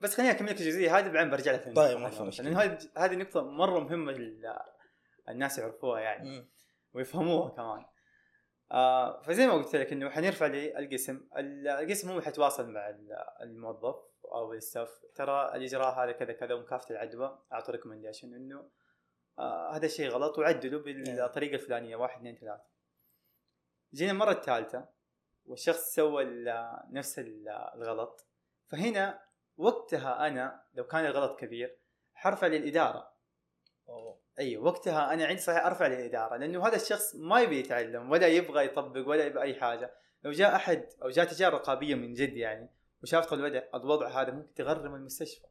بس 0.00 0.16
خليني 0.16 0.30
أكمل 0.32 0.48
لك 0.48 0.60
الجزئية 0.60 0.98
هذه 0.98 1.08
بعدين 1.08 1.30
برجع 1.30 1.52
لك 1.52 1.76
طيب، 1.76 1.98
ما 1.98 2.10
في 2.10 2.16
هذه. 2.16 2.22
مشكلة. 2.22 2.46
لأنه 2.50 2.60
هذه 2.62 2.78
هذه 2.96 3.14
نقطة 3.16 3.42
مرة 3.42 3.80
مهمة 3.80 4.32
الناس 5.28 5.58
يعرفوها 5.58 6.00
يعني. 6.00 6.30
مم. 6.30 6.50
ويفهموها 6.94 7.48
كمان. 7.50 7.84
آه 8.72 9.22
فزي 9.22 9.46
ما 9.46 9.52
قلت 9.52 9.76
لك 9.76 9.92
إنه 9.92 10.10
حنرفع 10.10 10.46
للقسم 10.46 11.28
القسم 11.36 12.10
هو 12.10 12.20
حيتواصل 12.20 12.70
مع 12.70 12.88
ال- 12.88 13.24
الموظف 13.40 13.94
أو 14.24 14.52
ال 14.52 14.58
staff 14.58 14.88
ترى 15.14 15.52
الإجراء 15.56 16.04
هذا 16.04 16.12
كذا 16.12 16.32
كذا 16.32 16.54
ومكافحه 16.54 16.90
العدوى 16.90 17.42
أعطوا 17.52 17.72
recommendation 17.74 18.34
إنه 18.34 18.70
آه 19.38 19.76
هذا 19.76 19.86
الشيء 19.86 20.08
غلط 20.10 20.38
وعدلوا 20.38 20.80
بالطريقة 20.82 21.54
الفلانية 21.54 21.96
واحد 21.96 22.16
اثنين 22.18 22.36
ثلاثة. 22.36 22.64
جينا 23.94 24.12
المرة 24.12 24.30
الثالثة. 24.32 24.88
والشخص 25.46 25.94
سوى 25.94 26.24
نفس 26.90 27.18
ال- 27.18 27.48
الغلط 27.48 28.26
فهنا 28.66 29.22
وقتها 29.56 30.26
أنا 30.26 30.64
لو 30.74 30.84
كان 30.84 31.06
الغلط 31.06 31.38
كبير 31.40 31.78
حرفع 32.14 32.46
للإدارة 32.46 33.12
أوه. 33.88 34.20
أيوه 34.38 34.64
وقتها 34.64 35.12
أنا 35.14 35.26
عندي 35.26 35.40
صحيح 35.40 35.66
أرفع 35.66 35.86
للإدارة 35.86 36.36
لأنه 36.36 36.66
هذا 36.68 36.76
الشخص 36.76 37.14
ما 37.14 37.40
يبي 37.40 37.58
يتعلم 37.58 38.10
ولا 38.10 38.26
يبغى 38.26 38.64
يطبق 38.64 39.08
ولا 39.08 39.24
يبغى 39.26 39.42
أي 39.42 39.54
حاجة 39.60 39.94
لو 40.22 40.30
جاء 40.32 40.56
أحد 40.56 40.86
أو 41.02 41.08
جاء 41.10 41.24
تجارة 41.24 41.56
رقابية 41.56 41.94
من 41.94 42.12
جد 42.14 42.36
يعني 42.36 42.70
وشافت 43.02 43.32
الوضع 43.32 43.62
الوضع 43.74 44.22
هذا 44.22 44.30
ممكن 44.30 44.54
تغرم 44.54 44.94
المستشفى 44.94 45.46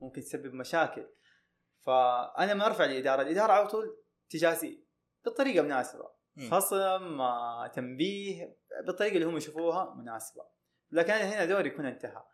ممكن 0.00 0.20
تسبب 0.20 0.54
مشاكل 0.54 1.06
فأنا 1.80 2.54
ما 2.54 2.66
أرفع 2.66 2.84
للإدارة 2.84 3.22
الإدارة 3.22 3.52
على 3.52 3.66
طول 3.68 3.96
تجازي 4.30 4.80
بالطريقة 5.24 5.62
مناسبة 5.62 6.04
مم. 6.04 6.10
خصم 6.50 7.18
تنبيه 7.74 8.56
بالطريقة 8.86 9.14
اللي 9.14 9.26
هم 9.26 9.36
يشوفوها 9.36 9.94
مناسبة. 9.94 10.42
لكن 10.90 11.12
أنا 11.12 11.24
هنا 11.24 11.44
دوري 11.44 11.68
يكون 11.68 11.86
انتهى. 11.86 12.24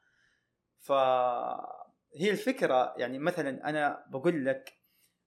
فهي 0.78 2.30
الفكرة 2.30 2.94
يعني 2.96 3.18
مثلا 3.18 3.68
أنا 3.68 4.04
بقول 4.10 4.46
لك 4.46 4.78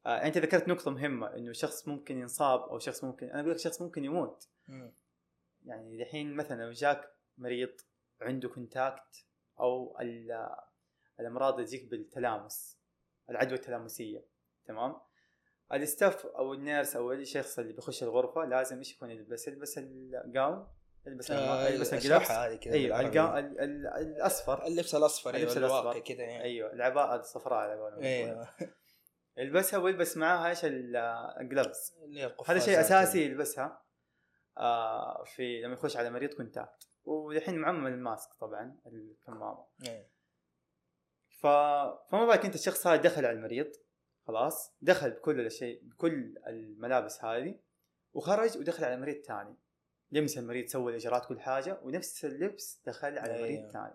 آه 0.05 0.09
أنت 0.27 0.37
ذكرت 0.37 0.67
نقطة 0.67 0.91
مهمة 0.91 1.35
إنه 1.35 1.51
شخص 1.51 1.87
ممكن 1.87 2.17
ينصاب 2.17 2.59
أو 2.59 2.79
شخص 2.79 3.03
ممكن 3.03 3.29
أنا 3.29 3.39
أقول 3.39 3.51
لك 3.51 3.57
شخص 3.59 3.81
ممكن 3.81 4.03
يموت. 4.05 4.49
مم. 4.67 4.93
يعني 5.65 5.97
دحين 6.03 6.35
مثلا 6.35 6.61
لو 6.63 6.71
جاك 6.71 7.11
مريض 7.37 7.75
عنده 8.21 8.49
contact 8.49 9.25
أو 9.59 9.97
ال- 10.01 10.55
الأمراض 11.19 11.53
اللي 11.53 11.65
تجيك 11.65 11.89
بالتلامس 11.91 12.79
العدوى 13.29 13.57
التلامسية 13.57 14.25
تمام؟ 14.65 14.95
ال 15.73 15.82
staff 15.82 16.25
أو 16.25 16.53
ال 16.53 16.60
nurse 16.60 16.95
أو 16.95 17.11
الشخص 17.11 17.59
اللي 17.59 17.73
بيخش 17.73 18.03
الغرفة 18.03 18.45
لازم 18.45 18.77
إيش 18.77 18.93
يكون؟ 18.95 19.11
يلبس 19.11 19.47
يلبس 19.47 19.77
ال 19.77 19.95
gown 19.95 20.67
يلبس 21.07 21.31
آه، 21.31 21.67
يلبس 21.67 21.93
هذه 21.93 22.55
كذا 22.55 22.73
أيوه 22.73 22.97
بالعربي. 22.97 23.07
الجا- 23.07 23.39
ال- 23.39 23.59
ال- 23.59 23.87
الأصفر. 23.87 24.65
اللبس 24.65 24.95
الأصفر 24.95 25.35
اللبس 25.35 25.57
اللبس. 25.57 25.71
الواقي 25.71 26.01
كذا 26.01 26.21
يعني. 26.23 26.43
أيوه 26.43 26.73
العباءه 26.73 27.15
الصفراء 27.15 27.59
على 27.59 27.79
قولهم 27.81 28.01
أيوه. 28.03 28.47
يلبسها 29.37 29.79
ويلبس 29.79 30.17
معاها 30.17 30.49
إيش 30.49 30.65
ال- 30.65 30.95
ال 31.39 31.47
gloves 31.47 31.93
اللي 32.03 32.21
هي 32.23 32.35
هذا 32.47 32.59
شيء 32.59 32.79
أساسي. 32.79 33.25
يلبسها. 33.25 33.81
آه 34.57 35.23
في 35.23 35.61
لما 35.61 35.73
يخش 35.73 35.97
على 35.97 36.09
مريض 36.09 36.33
contact 36.33 36.87
ودحين 37.03 37.57
معمم 37.57 37.87
ال 37.87 37.96
mask 37.96 38.29
طبعا 38.39 38.77
الكمامة. 38.87 39.65
إيه. 39.87 40.11
ف... 41.39 41.47
فما 42.11 42.25
بالك 42.25 42.45
أنت 42.45 42.55
الشخص 42.55 42.87
هذا 42.87 43.01
دخل 43.01 43.25
على 43.25 43.35
المريض 43.37 43.71
خلاص 44.27 44.75
دخل 44.81 45.11
بكل 45.11 45.39
الشيء 45.39 45.81
بكل 45.83 46.35
الملابس 46.47 47.25
هذه 47.25 47.59
وخرج 48.13 48.57
ودخل 48.57 48.83
على 48.83 48.97
مريض 48.97 49.23
ثاني 49.23 49.55
لمس 50.11 50.37
المريض 50.37 50.67
سوى 50.67 50.91
الإجراءات 50.91 51.25
كل 51.25 51.39
حاجة 51.39 51.79
ونفس 51.83 52.25
اللبس 52.25 52.81
دخل 52.85 53.17
على 53.17 53.33
أيوه. 53.33 53.47
مريض 53.47 53.71
ثاني 53.71 53.93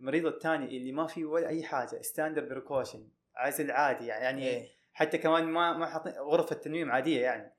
المريض 0.00 0.26
الثاني 0.26 0.76
اللي 0.76 0.92
ما 0.92 1.06
فيه 1.06 1.24
ولا 1.24 1.48
أي 1.48 1.62
حاجة 1.62 2.02
standard 2.02 2.48
precaution 2.48 3.08
عزل 3.36 3.70
عادي 3.70 4.06
يعني 4.06 4.48
إيه. 4.48 4.68
حتى 4.92 5.18
كمان 5.18 5.44
ما 5.44 5.76
ما 5.76 5.86
حاطين 5.86 6.12
غرفة 6.12 6.56
تنويم 6.56 6.90
عادية 6.90 7.20
يعني 7.20 7.56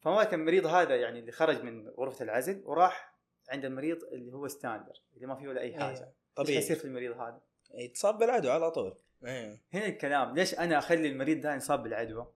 فما 0.00 0.16
بالك 0.16 0.34
المريض 0.34 0.66
هذا 0.66 0.96
يعني 0.96 1.18
اللي 1.18 1.32
خرج 1.32 1.62
من 1.62 1.88
غرفة 1.88 2.24
العزل 2.24 2.62
وراح 2.64 3.16
عند 3.48 3.64
المريض 3.64 4.04
اللي 4.04 4.32
هو 4.32 4.48
standard 4.48 5.02
اللي 5.14 5.26
ما 5.26 5.34
فيه 5.34 5.48
ولا 5.48 5.60
أي 5.60 5.74
حاجة 5.74 5.98
إيه. 5.98 6.04
إيش 6.04 6.08
طبيعي 6.34 6.60
حيصير 6.60 6.76
في 6.76 6.84
المريض 6.84 7.20
هذا؟ 7.20 7.40
يتصاب 7.74 8.18
بالعدوى 8.18 8.52
على 8.52 8.70
طول 8.70 8.98
إيه. 9.24 9.62
هنا 9.72 9.86
الكلام. 9.86 10.34
ليش 10.34 10.54
أنا 10.54 10.78
أخلي 10.78 11.08
المريض 11.08 11.40
ده 11.40 11.54
يصاب 11.54 11.82
بالعدوى؟ 11.82 12.32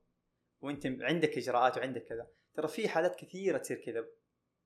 وأنت 0.61 0.87
عندك 0.87 1.39
إجراءات 1.39 1.79
وعندك 1.79 2.05
كذا. 2.05 2.27
ترى 2.55 2.69
في 2.69 2.89
حالات 2.89 3.17
كثيرة 3.17 3.59
تصير 3.59 3.77
كذا. 3.77 4.05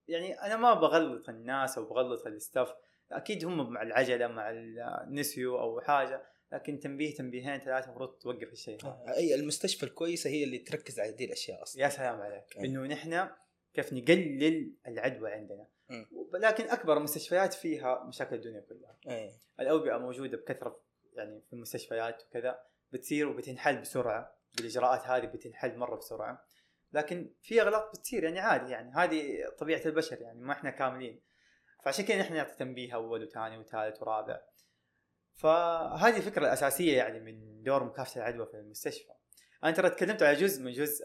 يعني 0.08 0.40
أنا 0.40 0.56
ما 0.56 0.74
بغلط 0.74 1.28
الناس 1.28 1.78
أو 1.78 1.84
بغلط 1.84 2.26
ال 2.26 2.34
staff 2.34 2.74
أكيد 3.12 3.44
هم 3.44 3.72
مع 3.72 3.82
العجلة 3.82 4.26
مع 4.26 4.50
النسيان 4.50 5.58
أو 5.58 5.80
حاجة. 5.80 6.22
لكن 6.52 6.78
تنبيه 6.78 7.14
تنبيهين 7.14 7.60
ثلاثة 7.60 7.86
المفروض 7.86 8.18
توقف 8.18 8.52
الشيء. 8.52 8.84
هذا 8.84 9.14
أي 9.16 9.34
المستشفى 9.34 9.82
الكويسة 9.82 10.30
هي 10.30 10.44
اللي 10.44 10.58
تركز 10.58 11.00
على 11.00 11.14
هذه 11.14 11.24
الأشياء 11.24 11.62
أصلا. 11.62 11.82
يا 11.82 11.88
سلام 11.88 12.20
عليك. 12.20 12.58
أي. 12.58 12.64
إنه 12.64 12.86
نحن 12.86 13.28
كيف 13.74 13.92
نقلل 13.92 14.72
العدوى 14.86 15.32
عندنا. 15.32 15.68
مم. 15.88 16.06
لكن 16.34 16.64
أكبر 16.64 16.96
المستشفيات 16.96 17.54
فيها 17.54 18.04
مشاكل 18.04 18.36
الدنيا 18.36 18.60
كلها. 18.60 18.96
إيه. 19.08 19.32
الأوبئة 19.60 19.96
موجودة 19.96 20.36
بكثرة 20.36 20.80
يعني 21.16 21.40
في 21.40 21.52
المستشفيات 21.52 22.22
وكذا 22.22 22.60
بتصير 22.92 23.28
وبتنحل 23.28 23.80
بسرعة 23.80 24.36
بالإجراءات 24.56 25.02
هذه 25.02 25.26
بتنحل 25.26 25.76
مرة 25.76 25.96
بسرعة. 25.96 26.46
لكن 26.92 27.30
في 27.42 27.62
أغلاط 27.62 27.90
بتصير 27.96 28.24
يعني 28.24 28.40
عادي 28.40 28.70
يعني 28.70 28.92
هذه 28.94 29.48
طبيعة 29.58 29.80
البشر 29.86 30.22
يعني 30.22 30.40
ما 30.40 30.52
إحنا 30.52 30.70
كاملين. 30.70 31.20
فعشان 31.84 32.04
كذا 32.04 32.18
نحن 32.18 32.34
نعطي 32.34 32.54
تنبيه 32.56 32.94
أول 32.94 33.24
وثاني 33.24 33.58
وثالث 33.58 34.02
ورابع. 34.02 34.40
فهذه 35.34 36.16
الفكرة 36.16 36.42
الأساسية 36.42 36.96
يعني 36.96 37.20
من 37.20 37.62
دور 37.62 37.84
مكافحة 37.84 38.20
العدوى 38.20 38.46
في 38.46 38.54
المستشفى. 38.54 39.12
أنا 39.64 39.72
ترى 39.72 39.90
تكلمت 39.90 40.22
على 40.22 40.36
جزء 40.36 40.62
من 40.62 40.72
جزء 40.72 41.04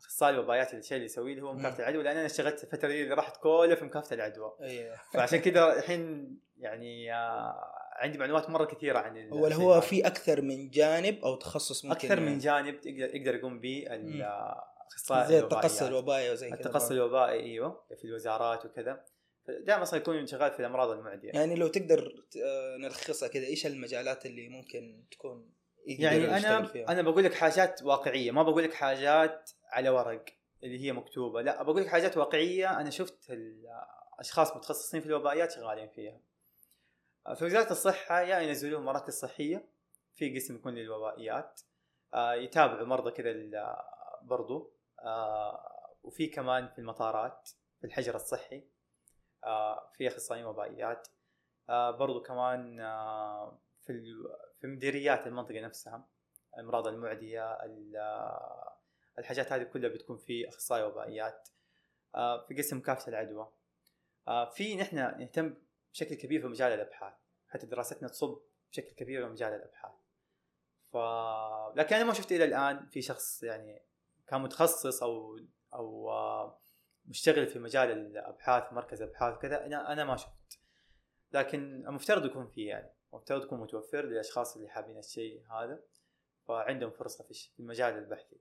اخصائي 0.00 0.34
الوبايات 0.34 0.74
الشيء 0.74 0.96
اللي 0.96 1.04
يسويه 1.04 1.32
اللي 1.32 1.42
هو. 1.42 1.52
مكافحة 1.52 1.78
العدوى 1.78 2.02
لأن 2.02 2.16
أنا 2.16 2.26
اشتغلت 2.26 2.64
الفترة 2.64 2.88
اللي 2.88 3.14
راحت 3.14 3.36
كلها 3.36 3.74
في 3.74 3.84
مكافحة 3.84 4.14
العدوى 4.14 4.56
إيه 4.62 4.94
فعشان 5.14 5.38
كذا 5.38 5.78
الحين 5.78 6.30
يعني 6.56 7.14
آه، 7.14 7.78
عندي 7.96 8.18
معلومات 8.18 8.50
مرة 8.50 8.64
كثيرة 8.64 8.98
عن 8.98 9.32
هو 9.32 9.46
هو. 9.46 9.80
في 9.80 10.06
أكثر 10.06 10.42
من 10.42 10.70
جانب 10.70 11.18
أو 11.24 11.34
تخصص 11.34 11.84
ممكن 11.84 11.96
أكثر 11.96 12.20
من 12.20 12.38
جانب 12.38 12.74
يقدر 12.86 13.14
يقدر 13.16 13.34
يقوم 13.34 13.60
به. 13.60 13.86
الاخصائي 13.90 15.28
زي 15.28 15.38
التقصي. 15.38 15.88
الوبائي 15.88 16.30
وزي 16.30 16.48
كذا 16.48 16.58
التقصي 16.58 16.94
الوبائي 16.94 17.40
أيوه 17.40 17.84
في 17.96 18.04
الوزارات 18.04 18.66
وكذا 18.66 19.04
دائما 19.48 19.82
أصلا 19.82 20.00
يكون 20.00 20.26
شغال 20.26 20.52
في 20.52 20.60
الأمراض 20.60 20.90
المعدية 20.90 21.30
يعني 21.34 21.54
لو 21.54 21.68
تقدر 21.68 22.12
آه، 22.44 22.76
نلخصها 22.76 23.28
كذا 23.28 23.46
إيش 23.46 23.66
المجالات 23.66 24.26
اللي 24.26 24.48
ممكن 24.48 25.04
تكون 25.10 25.50
يعني 25.86 26.36
أنا 26.36 26.62
فيها؟ 26.62 26.88
أنا 26.88 27.02
بقول 27.02 27.24
لك 27.24 27.34
حاجات 27.34 27.82
واقعية 27.82 28.30
ما 28.30 28.42
بقول 28.42 28.64
لك 28.64 28.74
حاجات 28.74 29.50
على 29.72 29.88
ورق 29.88 30.24
اللي 30.62 30.84
هي 30.84 30.92
مكتوبة 30.92 31.42
لا 31.42 31.62
بقول 31.62 31.82
لك 31.82 31.88
حاجات 31.88 32.16
واقعية 32.16 32.80
أنا 32.80 32.90
شفت 32.90 33.30
الأشخاص 33.30 34.56
متخصصين 34.56 35.00
في 35.00 35.06
الوبائيات 35.06 35.50
شغالين 35.50 35.88
فيها. 35.88 36.20
في 37.34 37.44
وزارة 37.44 37.70
الصحة 37.70 38.20
يا 38.20 38.38
ينزلون 38.38 38.84
مراكز 38.84 39.14
صحية 39.14 39.68
في 40.14 40.34
قسم 40.34 40.54
يكون 40.54 40.74
للوبائيات. 40.74 41.60
آه، 42.14 42.34
يتابعوا 42.34 42.86
مرضى 42.86 43.10
كذا 43.10 43.76
برضو. 44.22 44.72
آه، 45.04 45.96
وفي 46.02 46.26
كمان 46.26 46.68
في 46.68 46.78
المطارات 46.78 47.50
في 47.80 47.86
الحجر 47.86 48.14
الصحي. 48.14 48.64
آه، 49.44 49.92
في 49.96 50.08
أخصائيين 50.08 50.46
وبائيات. 50.46 51.08
برضو 51.68 52.22
كمان 52.22 52.76
في 53.86 53.92
في 54.60 54.66
مديريات 54.66 55.26
المنطقة 55.26 55.60
نفسها 55.60 56.08
الأمراض 56.54 56.86
المعدية 56.86 57.52
ال- 57.52 57.96
الحاجات 59.18 59.52
هذه 59.52 59.62
كلها 59.62 59.90
بتكون 59.90 60.16
في 60.18 60.48
أخصائي 60.48 60.82
وبائيات 60.82 61.48
آه، 62.14 62.46
في 62.46 62.54
قسم 62.54 62.76
مكافحه 62.78 63.08
العدوى. 63.08 63.52
آه، 64.28 64.50
في 64.50 64.76
نحن 64.76 64.96
نهتم 64.96 65.54
بشكل 65.92 66.14
كبير 66.14 66.40
في 66.40 66.46
مجال 66.46 66.72
الأبحاث 66.72 67.14
حتى 67.48 67.66
دراستنا 67.66 68.08
تصب 68.08 68.40
بشكل 68.72 68.90
كبير 68.90 69.26
في 69.26 69.32
مجال 69.32 69.52
الأبحاث. 69.52 69.92
ف 70.92 70.96
لكن 71.76 71.96
أنا 71.96 72.04
ما 72.04 72.12
شفت 72.12 72.32
إلى 72.32 72.44
الآن 72.44 72.86
في 72.86 73.02
شخص 73.02 73.42
يعني 73.42 73.82
كان 74.26 74.40
متخصص 74.40 75.02
أو 75.02 75.38
أو 75.74 76.10
آه، 76.10 76.60
مشتغل 77.06 77.46
في 77.46 77.58
مجال 77.58 77.90
الأبحاث 77.90 78.72
مركز 78.72 79.02
أبحاث 79.02 79.34
وكذا 79.34 79.66
أنا 79.66 79.92
أنا 79.92 80.04
ما 80.04 80.16
شفت. 80.16 80.58
لكن 81.32 81.86
المفترض 81.88 82.24
يكون 82.24 82.46
في 82.46 82.64
يعني. 82.64 82.90
المفترض 83.12 83.42
يكون 83.44 83.60
متوفر 83.60 84.04
للأشخاص 84.04 84.56
اللي 84.56 84.68
حابين 84.68 84.98
الشيء 84.98 85.42
هذا 85.52 85.80
فعندهم 86.48 86.90
فرصة 86.90 87.24
في 87.24 87.34
في 87.34 87.60
المجال 87.60 87.94
البحثي. 87.98 88.36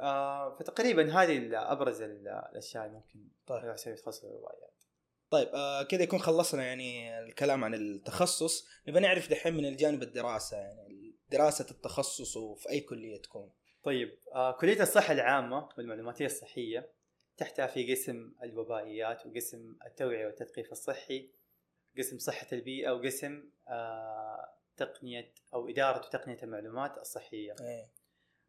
آه 0.00 0.56
فتقريبا 0.56 1.12
هذه 1.12 1.50
أبرز 1.72 2.02
ال- 2.02 2.28
الأشياء 2.28 2.86
اللي 2.86 2.96
ممكن 2.96 3.28
طيب. 3.46 3.74
يسوي 3.74 3.94
تخصص 3.94 4.24
الروايات. 4.24 4.74
طيب 5.30 5.48
آه 5.48 5.82
كذا 5.82 6.02
يكون 6.02 6.18
خلصنا 6.18 6.64
يعني 6.64 7.18
الكلام 7.20 7.64
عن 7.64 7.74
التخصص. 7.74 8.68
نبغى 8.88 9.00
نعرف 9.00 9.30
دحين 9.30 9.54
من 9.54 9.66
الجانب 9.66 10.02
الدراسة 10.02 10.56
يعني 10.56 11.14
دراسة 11.30 11.66
التخصص 11.70 12.36
وفي 12.36 12.70
أي 12.70 12.80
كلية 12.80 13.16
تكون. 13.22 13.52
طيب 13.82 14.18
آه 14.34 14.52
كلية 14.52 14.82
الصحة 14.82 15.12
العامة 15.12 15.68
والمعلوماتية 15.78 16.26
الصحية 16.26 16.92
تحتها 17.36 17.66
في 17.66 17.92
قسم 17.94 18.34
الوبائيات 18.42 19.26
وقسم 19.26 19.76
التوعية 19.86 20.26
والتثقيف 20.26 20.72
الصحي. 20.72 21.30
قسم 21.98 22.18
صحة 22.18 22.46
البيئة 22.52 22.90
وقسم 22.90 23.44
آه 23.68 24.48
تقنية 24.76 25.32
أو 25.54 25.68
إدارة 25.68 25.98
وتقنية 26.06 26.42
المعلومات 26.42 26.98
الصحية. 26.98 27.54
إيه. 27.60 27.90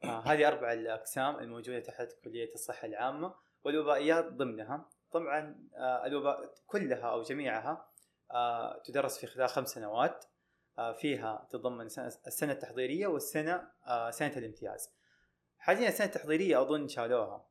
آه 0.04 0.19
هذه 0.19 0.47
أربع 0.47 0.73
الأقسام 0.73 1.39
الموجودة 1.39 1.80
تحت 1.80 2.08
كلية 2.23 2.54
الصحة 2.54 2.86
العامة 2.88 3.36
والوبائيات 3.63 4.25
ضمنها. 4.25 4.89
طبعا 5.12 5.67
آه 5.75 6.06
الوباء 6.06 6.54
كلها 6.67 7.12
أو 7.12 7.21
جميعها 7.21 7.89
آه 8.32 8.82
تدرس 8.86 9.17
في 9.17 9.27
خلال 9.27 9.49
خمس 9.49 9.69
سنوات. 9.69 10.25
آه 10.77 10.93
فيها 10.93 11.47
تتضمن 11.49 11.89
سنة- 11.89 12.27
السنة 12.27 12.51
التحضيرية 12.51 13.08
والسنة 13.08 13.67
آه 13.88 14.12
سنة 14.12 14.38
الامتياز. 14.38 14.89
حاليا 15.58 15.88
السنة 15.88 16.08
التحضيرية 16.08 16.62
أظن 16.62 16.88
شالوها 16.88 17.45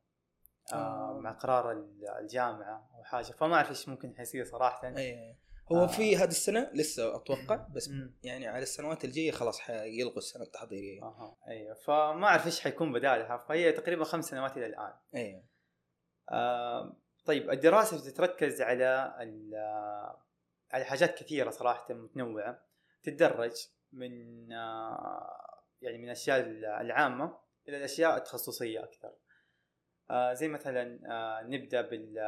آه 0.73 0.75
آه. 0.75 1.19
مع 1.19 1.31
قرار 1.31 1.71
ال- 1.71 2.09
الجامعة 2.19 2.89
أو 2.97 3.03
حاجة. 3.03 3.31
فما 3.31 3.55
أعرف 3.55 3.69
إيش 3.69 3.89
ممكن 3.89 4.15
حيصير 4.15 4.45
صراحة. 4.45 4.87
إيه. 4.97 5.35
هو 5.71 5.83
آه. 5.83 5.87
في 5.87 6.17
هذه 6.17 6.29
السنة 6.29 6.71
لسه 6.73 7.15
أتوقع 7.15 7.67
بس 7.75 7.89
مم. 7.89 8.15
يعني 8.23 8.47
على 8.47 8.63
السنوات 8.63 9.05
الجاية 9.05 9.31
خلاص 9.31 9.59
حيلغوا 9.59 10.17
السنة 10.17 10.43
التحضيرية. 10.43 11.03
أها. 11.03 11.37
أيوه. 11.47 11.73
فما 11.73 12.27
أعرف 12.27 12.45
إيش 12.45 12.59
حيكون 12.59 12.93
بدالها 12.93 13.37
فهي 13.37 13.71
تقريبا 13.71 14.03
خمس 14.03 14.25
سنوات 14.25 14.57
إلى 14.57 14.65
الآن. 14.65 14.93
إيه 15.15 15.43
آه، 16.31 16.97
طيب 17.25 17.49
الدراسة 17.49 17.97
بتتركز 17.97 18.61
على 18.61 18.85
على 20.71 20.85
حاجات 20.85 21.23
كثيرة 21.23 21.49
صراحة 21.49 21.93
متنوعة. 21.93 22.65
تتدرج 23.03 23.67
من 23.93 24.51
آه، 24.53 25.63
يعني 25.81 25.97
من 25.97 26.05
الأشياء 26.05 26.39
العامة 26.81 27.37
إلى 27.67 27.77
الأشياء 27.77 28.17
التخصصية 28.17 28.83
أكثر. 28.83 29.13
آه، 30.09 30.33
زي 30.33 30.47
مثلا 30.47 30.99
آه، 31.11 31.43
نبدأ 31.43 31.81
بال 31.81 32.19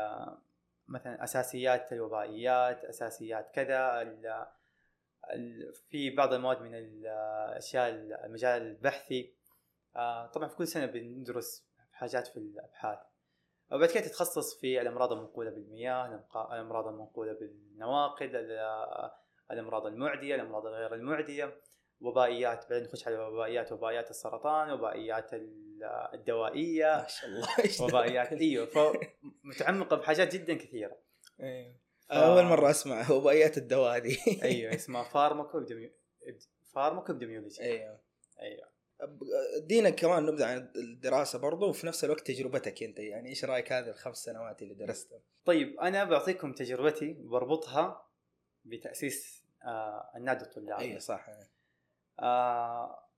مثلا 0.94 1.24
أساسيات 1.24 1.94
الوبائيات 1.94 2.86
أساسيات 2.86 3.52
كذا 3.54 4.04
في 5.90 6.10
بعض 6.10 6.34
المواد 6.34 6.62
من 6.62 6.76
الأشياء 6.76 7.90
المجال 8.26 8.62
البحثي. 8.62 9.34
آه، 9.96 10.28
طبعا 10.28 10.48
في 10.48 10.56
كل 10.56 10.68
سنة 10.68 10.86
بندرس 10.86 11.66
حاجات 11.92 12.28
في 12.28 12.38
الأبحاث. 12.38 13.00
وبعد 13.72 13.90
كده 13.90 14.04
تتخصص 14.04 14.60
في 14.60 14.82
الأمراض 14.82 15.12
المنقولة 15.12 15.50
بالمياه 15.52 16.24
الأمراض 16.52 16.88
المنقولة 16.88 17.34
بالنواقل 17.34 18.36
ال- 18.36 19.12
الأمراض 19.52 19.86
المعدية 19.86 20.36
الأمراض 20.36 20.66
غير 20.66 20.94
المعدية 20.94 21.56
وبائيات 22.02 22.70
بعدين 22.70 22.88
نخش 22.88 23.08
على 23.08 23.18
وبائيات 23.18 23.72
وبائيات 23.72 24.10
السرطان 24.10 24.72
وبائيات 24.72 25.34
ال- 25.34 25.63
الدوائية 26.14 26.86
ما 26.86 27.08
شاء 27.08 27.30
الله؟ 27.30 27.48
وبائيات 27.82 28.34
إيوه 28.34 28.66
فمتعمقة 28.66 29.96
بحاجات 29.96 30.36
جدا 30.36 30.54
كثيرة. 30.54 30.98
إيه 31.40 31.84
أول 32.12 32.44
مرة 32.44 32.70
أسمع 32.70 33.12
وبائيات 33.12 33.58
الدواء 33.58 33.98
هذه 33.98 34.18
أيوه 34.44 34.76
اسمها 34.76 35.04
pharmaco 35.04 35.66
pharmacoepidemiology 36.74 37.62
أيوه. 37.62 38.00
أيوه 38.40 38.74
دينا 39.58 39.90
كمان 39.90 40.26
نبدأ 40.26 40.46
عن 40.46 40.72
الدراسة 40.76 41.40
برضو 41.40 41.70
وفي 41.70 41.88
نفس 41.88 42.04
الوقت 42.04 42.28
تجربتك 42.28 42.84
أنت 42.84 43.00
يعني 43.00 43.30
إيش 43.30 43.46
رأيك 43.46 43.72
هذه 43.72 43.90
الخمس 43.90 44.18
سنوات 44.18 44.62
اللي 44.62 44.74
درستها؟ 44.74 45.20
طيب 45.46 45.80
أنا 45.80 46.04
بعطيكم 46.04 46.54
تجربتي 46.54 47.18
وبربطها 47.20 48.10
بتأسيس 48.66 49.44
آه 49.64 50.12
النادي 50.16 50.46
الطلابي. 50.46 50.84
أيوه 50.84 51.00
صح. 51.00 51.30
آه 52.20 53.10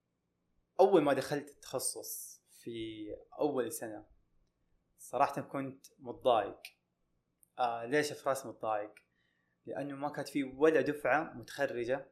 أول 0.80 1.01
ما 1.01 1.13
دخلت 1.13 1.49
التخصص 1.49 2.35
في 2.65 3.08
أول 3.39 3.71
سنة. 3.71 4.06
صراحة 4.97 5.41
كنت 5.41 5.86
متضايق. 5.99 6.62
آه 7.60 7.86
ليش 7.86 8.13
فراس 8.13 8.45
متضايق؟ 8.45 8.93
لأنه 9.65 9.95
ما 9.95 10.10
كانت 10.10 10.28
في 10.28 10.43
ولا 10.43 10.82
دفعة 10.82 11.34
متخرجة 11.34 12.12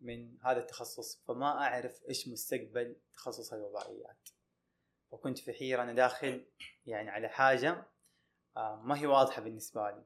من 0.00 0.38
هذا 0.42 0.60
التخصص 0.60 1.24
فما 1.24 1.46
أعرف 1.46 2.02
إيش 2.08 2.28
مستقبل 2.28 2.96
تخصص 3.12 3.52
الوبائيات 3.52 4.28
وكنت 5.10 5.38
في 5.38 5.52
حيرة 5.52 5.82
أنا 5.82 5.92
داخل 5.92 6.46
يعني 6.86 7.10
على 7.10 7.28
حاجة 7.28 7.86
آه 8.56 8.82
ما 8.84 8.98
هي 8.98 9.06
واضحة 9.06 9.42
بالنسبة 9.42 9.90
لي. 9.90 10.04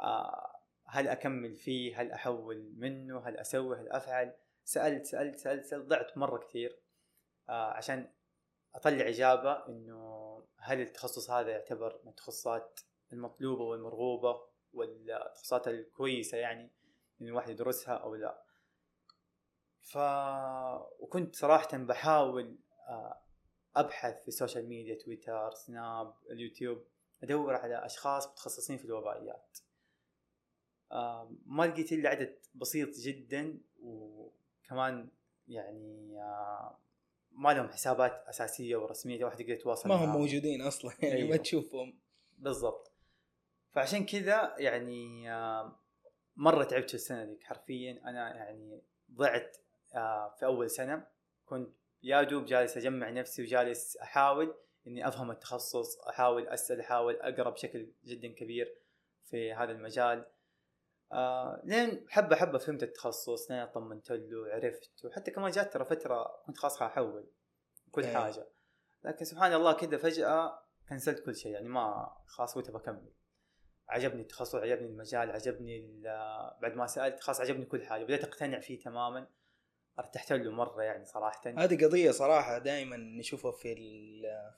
آه 0.00 0.60
هل 0.86 1.08
أكمل 1.08 1.56
فيه؟ 1.56 2.00
هل 2.00 2.12
أحول 2.12 2.72
منه؟ 2.76 3.28
هل 3.28 3.36
أسوي؟ 3.36 3.76
هل 3.76 3.88
أفعل؟ 3.88 4.36
سألت 4.64 5.06
سألت 5.06 5.38
سألت, 5.38 5.64
سألت 5.64 5.86
ضعت 5.88 6.18
مرة 6.18 6.38
كثير 6.38 6.80
آه 7.48 7.72
عشان 7.72 8.16
أطلع 8.76 9.08
إجابة 9.08 9.68
إنه 9.68 10.42
هل 10.58 10.80
التخصص 10.80 11.30
هذا 11.30 11.50
يعتبر 11.50 12.00
من 12.04 12.10
التخصصات 12.10 12.80
المطلوبة 13.12 13.64
والمرغوبة 13.64 14.40
والتخصصات 14.72 15.68
الكويسة 15.68 16.38
يعني 16.38 16.70
إن 17.20 17.26
الواحد 17.26 17.50
يدرسها 17.50 17.94
أو 17.94 18.14
لا؟ 18.14 18.42
ف 19.80 19.98
وكنت 21.00 21.36
صراحة 21.36 21.78
بحاول 21.78 22.58
آه، 22.88 23.20
أبحث 23.76 24.22
في 24.22 24.28
السوشيال 24.28 24.68
ميديا 24.68 24.94
تويتر 24.94 25.50
سناب 25.50 26.14
اليوتيوب 26.30 26.84
أدور 27.22 27.54
على 27.54 27.86
أشخاص 27.86 28.28
متخصصين 28.28 28.76
في 28.76 28.84
الوبائيات. 28.84 29.58
ما 31.46 31.66
لقيت 31.66 31.92
إلا 31.92 32.10
عدد 32.10 32.38
بسيط 32.54 32.88
جدا 32.98 33.60
وكمان 33.82 35.08
يعني 35.48 36.20
آه، 36.20 36.78
ما 37.36 37.54
لهم 37.54 37.68
حسابات 37.68 38.24
أساسية 38.28 38.76
ورسمية 38.76 39.24
واحد 39.24 39.40
يقدر 39.40 39.52
يتواصل 39.52 39.88
ما 39.88 39.94
هم 39.94 40.08
موجودين 40.08 40.62
أصلا 40.62 40.92
يعني 41.02 41.16
أيوه. 41.16 41.30
ما 41.30 41.36
تشوفهم. 41.36 41.98
بالضبط. 42.38 42.92
فعشان 43.72 44.06
كذا 44.06 44.54
يعني 44.58 45.30
مرة 46.36 46.64
تعبت 46.64 46.88
في 46.88 46.94
السنة 46.94 47.24
ذيك 47.24 47.42
حرفيا. 47.42 48.00
أنا 48.04 48.36
يعني 48.36 48.82
ضعت 49.12 49.56
في 50.38 50.44
أول 50.46 50.70
سنة. 50.70 51.06
كنت 51.46 51.68
يا 52.02 52.22
دوب 52.22 52.44
جالس 52.44 52.76
أجمع 52.76 53.10
نفسي 53.10 53.42
وجالس 53.42 53.96
أحاول 53.96 54.54
إني 54.86 55.08
أفهم 55.08 55.30
التخصص 55.30 55.98
أحاول 55.98 56.48
أسأل 56.48 56.80
أحاول 56.80 57.16
أقرأ 57.16 57.50
بشكل 57.50 57.86
جدا 58.04 58.28
كبير 58.28 58.74
في 59.24 59.52
هذا 59.52 59.72
المجال. 59.72 60.24
آه 61.12 61.62
لين 61.64 62.06
حبة 62.08 62.36
حبة 62.36 62.58
فهمت 62.58 62.82
التخصص 62.82 63.50
لين 63.50 63.66
طمنت 63.66 64.10
له 64.10 64.54
عرفت 64.54 65.04
وحتى 65.04 65.30
كمان 65.30 65.50
جات 65.50 65.72
ترى 65.72 65.84
فترة 65.84 66.26
كنت 66.46 66.58
خلاص 66.58 66.82
أحول 66.82 67.30
كل 67.90 68.04
أيه. 68.04 68.14
حاجة. 68.16 68.48
لكن 69.04 69.24
سبحان 69.24 69.52
الله 69.52 69.72
كذا 69.72 69.98
فجأة 69.98 70.62
كنسلت 70.88 71.24
كل 71.24 71.36
شيء 71.36 71.52
يعني 71.52 71.68
ما 71.68 72.16
خلاص 72.26 72.54
قلت 72.54 72.70
بكمل 72.70 73.12
عجبني 73.88 74.22
التخصص 74.22 74.54
عجبني 74.54 74.86
المجال 74.86 75.30
عجبني 75.30 76.02
بعد 76.62 76.74
ما 76.74 76.86
سألت 76.86 77.20
خلاص 77.20 77.40
عجبني 77.40 77.64
كل 77.64 77.86
حاجة 77.86 78.04
بديت 78.04 78.24
أقتنع 78.24 78.60
فيه 78.60 78.78
تماما. 78.80 79.26
ارتحت 79.98 80.32
له 80.32 80.50
مرة 80.50 80.82
يعني 80.82 81.04
صراحة. 81.04 81.40
هذه 81.46 81.84
قضية 81.84 82.10
صراحة 82.10 82.58
دائما 82.58 82.96
نشوفها 82.96 83.52
في 83.52 83.72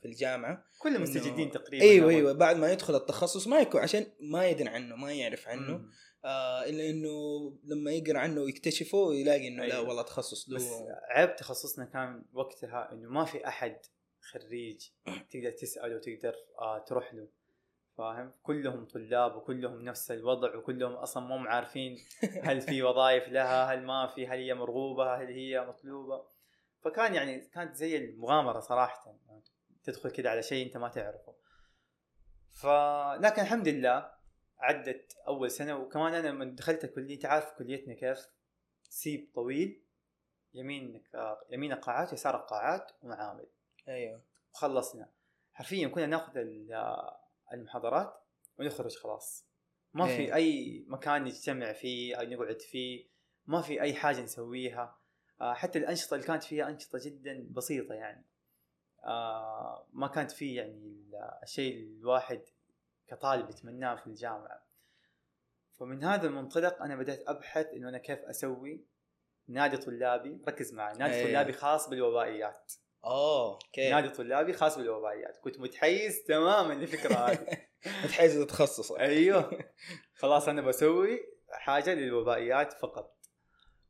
في 0.03 0.09
الجامعة 0.09 0.65
كل 0.79 0.97
المستجدين 0.97 1.51
تقريبا 1.51 1.85
إيوه 1.85 2.11
إيوه 2.11 2.33
بعد 2.33 2.57
ما 2.57 2.73
يدخل 2.73 2.95
التخصص 2.97 3.47
ما 3.47 3.61
يكون 3.61 3.81
عشان 3.81 4.07
ما 4.21 4.49
يدري 4.49 4.69
عنه 4.69 4.97
ما 4.97 5.13
يعرف 5.13 5.49
عنه. 5.49 5.85
آه 6.25 6.65
إلا 6.65 6.91
إنه 6.91 7.11
لما 7.65 7.91
يقرأ 7.91 8.19
عنه 8.19 8.41
ويكتشفه 8.41 9.15
يلاقي 9.15 9.49
إنه 9.49 9.63
أيوة. 9.63 9.75
لا 9.75 9.89
والله 9.89 10.03
تخصص 10.03 10.49
له 10.49 10.57
بس 10.57 10.71
عيب 11.11 11.37
تخصصنا 11.37 11.85
كان 11.85 12.25
وقتها 12.33 12.93
إنه 12.93 13.09
ما 13.09 13.25
في 13.25 13.49
أحد 13.49 13.77
خريج 14.21 14.89
تقدر 15.31 15.51
تسأله 15.51 15.97
وتقدر 15.97 16.35
آه 16.59 16.79
تروح 16.79 17.15
له. 17.15 17.29
فاهم؟ 17.99 18.33
كلهم 18.43 18.85
طلاب 18.85 19.37
وكلهم 19.37 19.83
نفس 19.83 20.11
الوضع 20.11 20.57
وكلهم 20.57 20.93
أصلا 20.93 21.27
مو 21.27 21.49
عارفين 21.49 21.99
هل 22.45 22.61
في 22.61 22.83
وظائف 22.83 23.29
لها 23.29 23.75
هل 23.75 23.83
ما 23.83 24.07
في 24.15 24.27
هل 24.27 24.39
هي 24.39 24.55
مرغوبة 24.55 25.15
هل 25.15 25.27
هي 25.27 25.61
مطلوبة. 25.61 26.25
فكان 26.85 27.15
يعني 27.15 27.41
كانت 27.41 27.77
زي 27.77 27.97
المغامرة 27.97 28.61
صراحة. 28.61 29.15
تدخل 29.85 30.11
كده 30.11 30.31
على 30.31 30.43
شيء 30.43 30.67
انت 30.67 30.77
ما 30.77 30.89
تعرفه. 30.89 31.35
ف 32.53 32.67
لكن 33.21 33.43
الحمد 33.43 33.69
لله 33.69 34.11
عدت 34.59 35.17
أول 35.29 35.51
سنة 35.51 35.77
وكمان 35.77 36.15
أنا 36.15 36.33
من 36.33 36.55
دخلت 36.55 36.85
الكلية 36.85 37.19
تعرف 37.19 37.51
كليتنا 37.51 37.95
كيف؟ 37.95 38.29
سيب 38.89 39.31
طويل 39.35 39.83
يمينك 40.55 41.11
يمين 41.51 41.75
قاعات 41.75 42.13
يسار 42.13 42.37
قاعات 42.37 42.93
ومعامل. 43.03 43.47
أيوه. 43.89 44.23
وخلصنا. 44.55 45.11
حرفيا 45.53 45.89
كنا 45.89 46.07
ناخذ 46.07 46.33
المحاضرات 47.53 48.23
ونخرج 48.59 48.97
خلاص. 48.97 49.49
ما 49.95 50.07
في 50.07 50.13
إيه. 50.13 50.35
أي 50.35 50.85
مكان 50.89 51.25
نجتمع 51.25 51.73
فيه 51.73 52.17
أو 52.17 52.23
نقعد 52.23 52.61
فيه 52.61 53.07
ما 53.47 53.63
في 53.63 53.81
أي 53.81 53.95
حاجة 53.95 54.21
نسويها. 54.21 54.99
آه، 55.41 55.55
حتى 55.55 55.79
الأنشطة 55.79 56.15
اللي 56.15 56.27
كانت 56.27 56.43
فيها 56.43 56.69
أنشطة 56.69 56.99
جدا 57.05 57.47
بسيطة 57.51 57.95
يعني. 57.95 58.25
آه، 59.05 59.87
ما 59.93 60.09
كانت 60.09 60.31
فيه 60.31 60.57
يعني 60.57 61.11
الشيء 61.43 61.77
الواحد 61.77 62.43
كطالب 63.09 63.51
يتمناه 63.51 63.95
في 63.95 64.07
الجامعة. 64.07 64.69
فمن 65.79 66.05
هذا 66.05 66.27
المنطلق 66.27 66.83
أنا 66.83 66.97
بدأت 66.97 67.29
أبحث 67.29 67.67
إنه 67.67 67.89
أنا 67.89 67.99
كيف 67.99 68.19
أسوي 68.19 68.85
نادي 69.49 69.77
طلابي 69.77 70.41
ركز 70.49 70.73
معي 70.73 70.99
نادي 70.99 71.15
أيه. 71.15 71.25
طلابي 71.25 71.53
خاص 71.53 71.89
بالوبائيات. 71.89 72.73
اوه 73.05 73.53
أوكي. 73.53 73.91
نادي 73.91 74.09
طلابي 74.09 74.53
خاص 74.53 74.79
بالوبائيات. 74.79 75.37
كنت 75.37 75.59
متحيز 75.59 76.23
تماما 76.23 76.73
للفكره 76.73 77.15
هذه. 77.15 77.47
متحيز 78.05 78.39
للتخصص 78.39 78.93
أيوه. 78.93 79.51
خلاص 80.21 80.49
أنا 80.49 80.63
بسوي 80.63 81.21
حاجة 81.51 81.95
للوبائيات 81.95 82.73
فقط. 82.73 83.19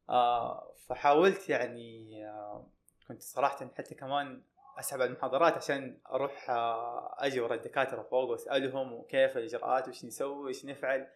آه 0.08 0.74
فحاولت 0.86 1.48
يعني 1.48 2.26
آه 2.26 2.70
كنت 3.08 3.22
صراحة 3.22 3.70
حتى 3.74 3.94
كمان 3.94 4.42
أسحب 4.78 5.00
المحاضرات 5.00 5.52
عشان 5.52 6.00
أروح 6.10 6.50
آه 6.50 7.16
أجي 7.18 7.40
ورا 7.40 7.54
الدكاترة 7.54 8.02
فوق 8.02 8.30
وأسألهم 8.30 8.92
وكيف 8.92 9.36
الإجراءات 9.36 9.88
وش 9.88 10.04
نسوي 10.04 10.50
وش 10.50 10.64
نفعل. 10.64 11.08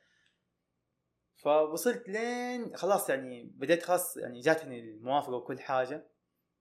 فوصلت 1.37 2.09
لين 2.09 2.77
خلاص 2.77 3.11
يعني 3.11 3.43
بديت 3.43 3.83
خلاص 3.83 4.17
يعني 4.17 4.41
جاتني 4.41 4.81
الموافقة 4.81 5.33
وكل 5.33 5.61
حاجة 5.61 6.07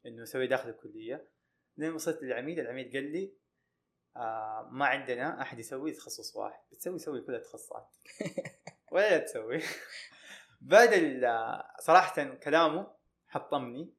إنه 0.06 0.24
أسوي 0.24 0.48
داخل 0.48 0.70
الكلية. 0.70 1.28
لين 1.78 1.94
وصلت 1.94 2.24
للعميد 2.24 2.60
العميد 2.60 2.94
قال 2.94 3.12
لي 3.12 3.34
آه 4.16 4.70
ما 4.72 4.86
عندنا 4.86 5.42
أحد 5.42 5.60
يسوي 5.60 5.92
تخصص 5.92 6.36
واحد 6.36 6.62
بتسوي 6.72 7.00
سوي 7.00 7.22
كل 7.22 7.36
التخصصات. 7.36 7.96
ولا 8.92 9.18
تسوي. 9.18 9.62
بعد 10.62 11.22
صراحة 11.80 12.24
كلامه 12.36 12.94
حطمني 13.28 13.94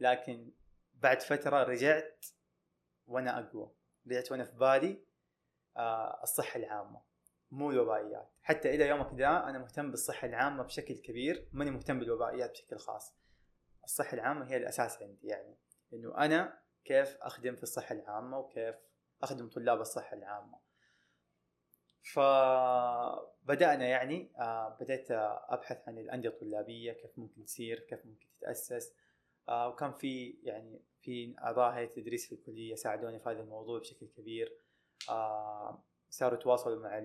لكن 0.00 0.52
بعد 0.94 1.22
فترة 1.22 1.62
رجعت 1.62 2.26
وأنا 3.12 3.38
اقوى. 3.38 3.70
رجعت 4.06 4.32
وأنا 4.32 4.44
في 4.44 4.56
بالي 4.56 5.04
آه 5.76 6.22
الصحة 6.22 6.58
العامة. 6.58 7.00
مو 7.50 7.70
الوبائيات. 7.70 8.30
حتى 8.42 8.74
إلى 8.74 8.88
يومك 8.88 9.14
ذا 9.14 9.28
أنا 9.28 9.58
مهتم 9.58 9.90
بالصحة 9.90 10.28
العامة 10.28 10.62
بشكل 10.62 10.94
كبير 10.94 11.48
ماني 11.52 11.70
مهتم 11.70 11.98
بالوبائيات 11.98 12.50
بشكل 12.50 12.78
خاص. 12.78 13.14
الصحة 13.84 14.14
العامة 14.14 14.50
هي 14.50 14.56
الأساس 14.56 15.02
عندي 15.02 15.26
يعني. 15.26 15.56
إنه 15.92 16.18
أنا 16.18 16.58
كيف 16.84 17.16
أخدم 17.20 17.56
في 17.56 17.62
الصحة 17.62 17.94
العامة 17.94 18.38
وكيف 18.38 18.76
أخدم 19.22 19.48
طلاب 19.48 19.80
الصحة 19.80 20.16
العامة. 20.16 20.58
فبدانا 22.12 23.86
يعني 23.86 24.32
آه، 24.38 24.76
بدأت 24.80 25.06
أبحث 25.48 25.88
عن 25.88 25.98
الأندية 25.98 26.28
الطلابية 26.28 26.92
كيف 26.92 27.18
ممكن 27.18 27.44
تصير 27.44 27.80
كيف 27.80 28.06
ممكن 28.06 28.26
تتأسس. 28.38 28.92
آه، 29.48 29.68
وكان 29.68 29.92
في 29.92 30.38
يعني 30.42 30.82
في 31.00 31.34
أعضاء 31.42 31.72
هيئة 31.72 31.88
التدريس 31.88 32.26
في 32.26 32.34
الكلية 32.34 32.74
ساعدوني 32.74 33.20
في 33.20 33.28
هذا 33.28 33.40
الموضوع 33.40 33.78
بشكل 33.78 34.06
كبير. 34.06 34.58
آه، 35.08 35.84
صاروا 36.08 36.38
يتواصلوا 36.38 36.82
مع 36.82 37.00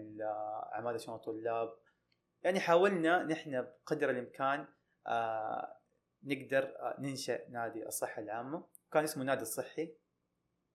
عماده 0.72 0.98
شؤون 0.98 1.16
الطلاب. 1.16 1.74
يعني 2.44 2.60
حاولنا 2.60 3.24
نحن 3.24 3.62
بقدر 3.62 4.10
الإمكان 4.10 4.68
نقدر 6.24 6.74
ننشأ 7.00 7.50
نادي 7.50 7.88
الصحة 7.88 8.22
العامة. 8.22 8.68
كان 8.92 9.04
اسمه 9.04 9.24
نادي 9.24 9.42
الصحي. 9.42 9.94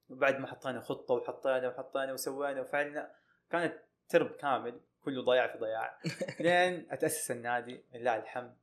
وبعد 0.09 0.39
ما 0.39 0.47
حطينا 0.47 0.81
خطة 0.81 1.15
وحطينا 1.15 1.69
وحطينا 1.69 2.13
وسوينا 2.13 2.61
وفعلنا 2.61 3.15
كانت 3.51 3.75
ترم 4.09 4.29
كامل 4.29 4.81
كله 5.01 5.23
ضياع 5.23 5.53
في 5.53 5.59
ضياع. 5.59 5.99
لين 6.41 6.93
أتأسس 6.93 7.31
النادي 7.31 7.85
لله 7.95 8.17
الحمد. 8.17 8.57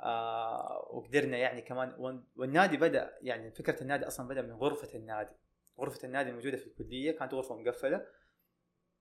آه 0.00 0.88
وقدرنا 0.90 1.36
يعني 1.36 1.62
كمان 1.62 1.94
والنادي 2.36 2.76
بدأ 2.76 3.18
يعني 3.22 3.50
فكرة 3.50 3.82
النادي 3.82 4.06
أصلا 4.06 4.28
بدأ 4.28 4.42
من 4.42 4.52
غرفة 4.52 4.98
النادي. 4.98 5.34
غرفة 5.80 6.06
النادي 6.06 6.30
الموجوده 6.30 6.56
في 6.56 6.66
الكلية 6.66 7.12
كانت 7.12 7.34
غرفة 7.34 7.56
مقفلة 7.56 8.06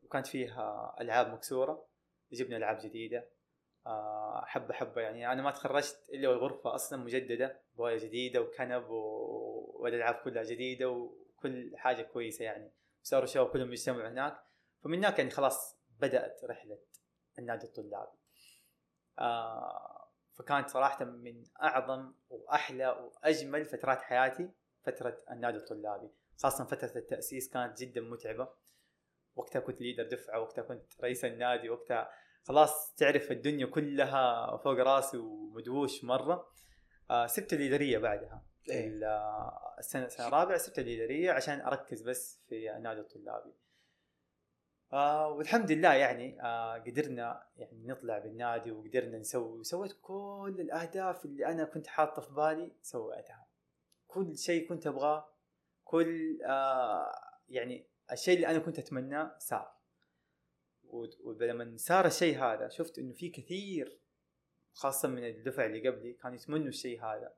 وكانت 0.04 0.28
فيها 0.28 0.96
ألعاب 1.02 1.34
مكسورة 1.34 1.88
جبنا 2.32 2.58
ألعاب 2.58 2.78
جديدة. 2.84 3.30
آه 3.88 4.44
حبة 4.46 4.74
حبة 4.74 5.02
يعني. 5.02 5.32
أنا 5.32 5.42
ما 5.42 5.52
تخرجت 5.52 6.10
إلا 6.14 6.30
والغرفة 6.30 6.76
أصلا 6.76 7.04
مجددة 7.04 7.62
بواية 7.76 7.98
جديدة 7.98 8.42
وكنب 8.42 8.90
والألعاب 8.90 10.16
كلها 10.16 10.44
جديدة 10.44 10.90
وكل 10.90 11.78
حاجة 11.78 12.02
كويسة 12.02 12.46
يعني. 12.46 12.72
صاروا 13.04 13.24
الشباب 13.24 13.48
كلهم 13.48 13.72
يجتمعوا 13.72 14.10
هناك. 14.10 14.44
فمن 14.84 14.98
هناك 14.98 15.20
يعني 15.20 15.32
خلاص 15.32 15.78
بدأت 16.00 16.42
رحلة 16.44 16.80
النادي 17.40 17.66
الطلابي. 17.66 18.18
آه 19.20 19.97
فكانت 20.38 20.70
صراحة 20.70 21.06
من 21.06 21.44
أعظم 21.62 22.14
وأحلى 22.30 22.88
وأجمل 22.88 23.66
فترات 23.66 24.02
حياتي 24.02 24.50
فترة 24.84 25.18
النادي 25.32 25.58
الطلابي. 25.58 26.10
خاصة 26.38 26.66
فترة 26.66 26.92
التأسيس 26.96 27.50
كانت 27.50 27.82
جدا 27.82 28.02
متعبة. 28.02 28.48
وقتها 29.36 29.60
كنت 29.60 29.82
ليدر 29.82 30.04
دفعة 30.04 30.40
وقتها 30.40 30.62
كنت 30.62 31.02
رئيس 31.04 31.26
النادي 31.26 31.70
وقتها 31.70 32.10
خلاص 32.44 32.96
تعرف 32.96 33.32
الدنيا 33.32 33.66
كلها 33.66 34.58
فوق 34.58 34.80
راسي 34.80 35.18
ومدووش 35.18 36.04
مرة. 36.04 36.48
آه 37.12 37.28
سبت 37.28 37.54
الاداريه 37.54 37.98
بعدها. 37.98 38.44
إيه. 38.70 39.06
آه، 39.06 39.76
السنة 39.80 40.06
السنة 40.06 40.28
الرابعة 40.28 40.58
سبت 40.58 40.80
الاداريه 40.80 41.32
عشان 41.32 41.62
أركز 41.62 42.02
بس 42.02 42.42
في 42.50 42.76
النادي 42.78 43.00
الطلابي. 43.00 43.54
آه 44.94 45.28
والحمد 45.28 45.72
لله 45.72 45.94
يعني 45.94 46.42
آه 46.42 46.78
قدرنا 46.78 47.48
يعني 47.58 47.88
نطلع 47.88 48.18
بالنادي 48.18 48.72
وقدرنا 48.72 49.18
نسوي 49.18 49.60
وسويت 49.60 49.94
كل 50.02 50.56
الأهداف 50.60 51.26
اللي 51.26 51.46
أنا 51.46 51.64
كنت 51.64 51.88
حاطه 51.88 52.22
في 52.22 52.34
بالي 52.34 52.72
سويتها. 52.82 53.48
كل 54.08 54.38
شيء 54.38 54.70
كنت 54.70 54.88
أبغاه 54.88 55.30
كل 55.84 56.42
آه 56.46 57.12
يعني 57.50 57.88
الشيء 58.12 58.36
اللي 58.36 58.48
أنا 58.48 58.60
كنت 58.60 58.80
أتمناه 58.80 59.36
صار. 59.40 59.78
ولما 61.24 61.74
صار 61.78 62.06
الشيء 62.06 62.38
هذا 62.44 62.70
شفت 62.70 63.00
إنه 63.00 63.14
في 63.14 63.30
كثير 63.30 64.00
خاصة 64.74 65.08
من 65.10 65.24
الدفعة 65.24 65.66
اللي 65.66 65.90
قبلي 65.90 66.14
كانوا 66.14 66.36
يتمنوا 66.36 66.68
الشيء 66.68 67.04
هذا. 67.04 67.34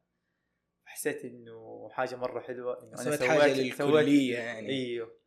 حسيت 0.86 1.26
إنه 1.26 1.90
حاجة 1.92 2.16
مرة 2.16 2.40
حلوة 2.40 2.84
إنه 2.84 2.96
سويت 2.96 3.24
حاجة 3.24 3.54
للكلية 3.54 4.38
يعني. 4.38 4.70
إيوه. 4.70 5.19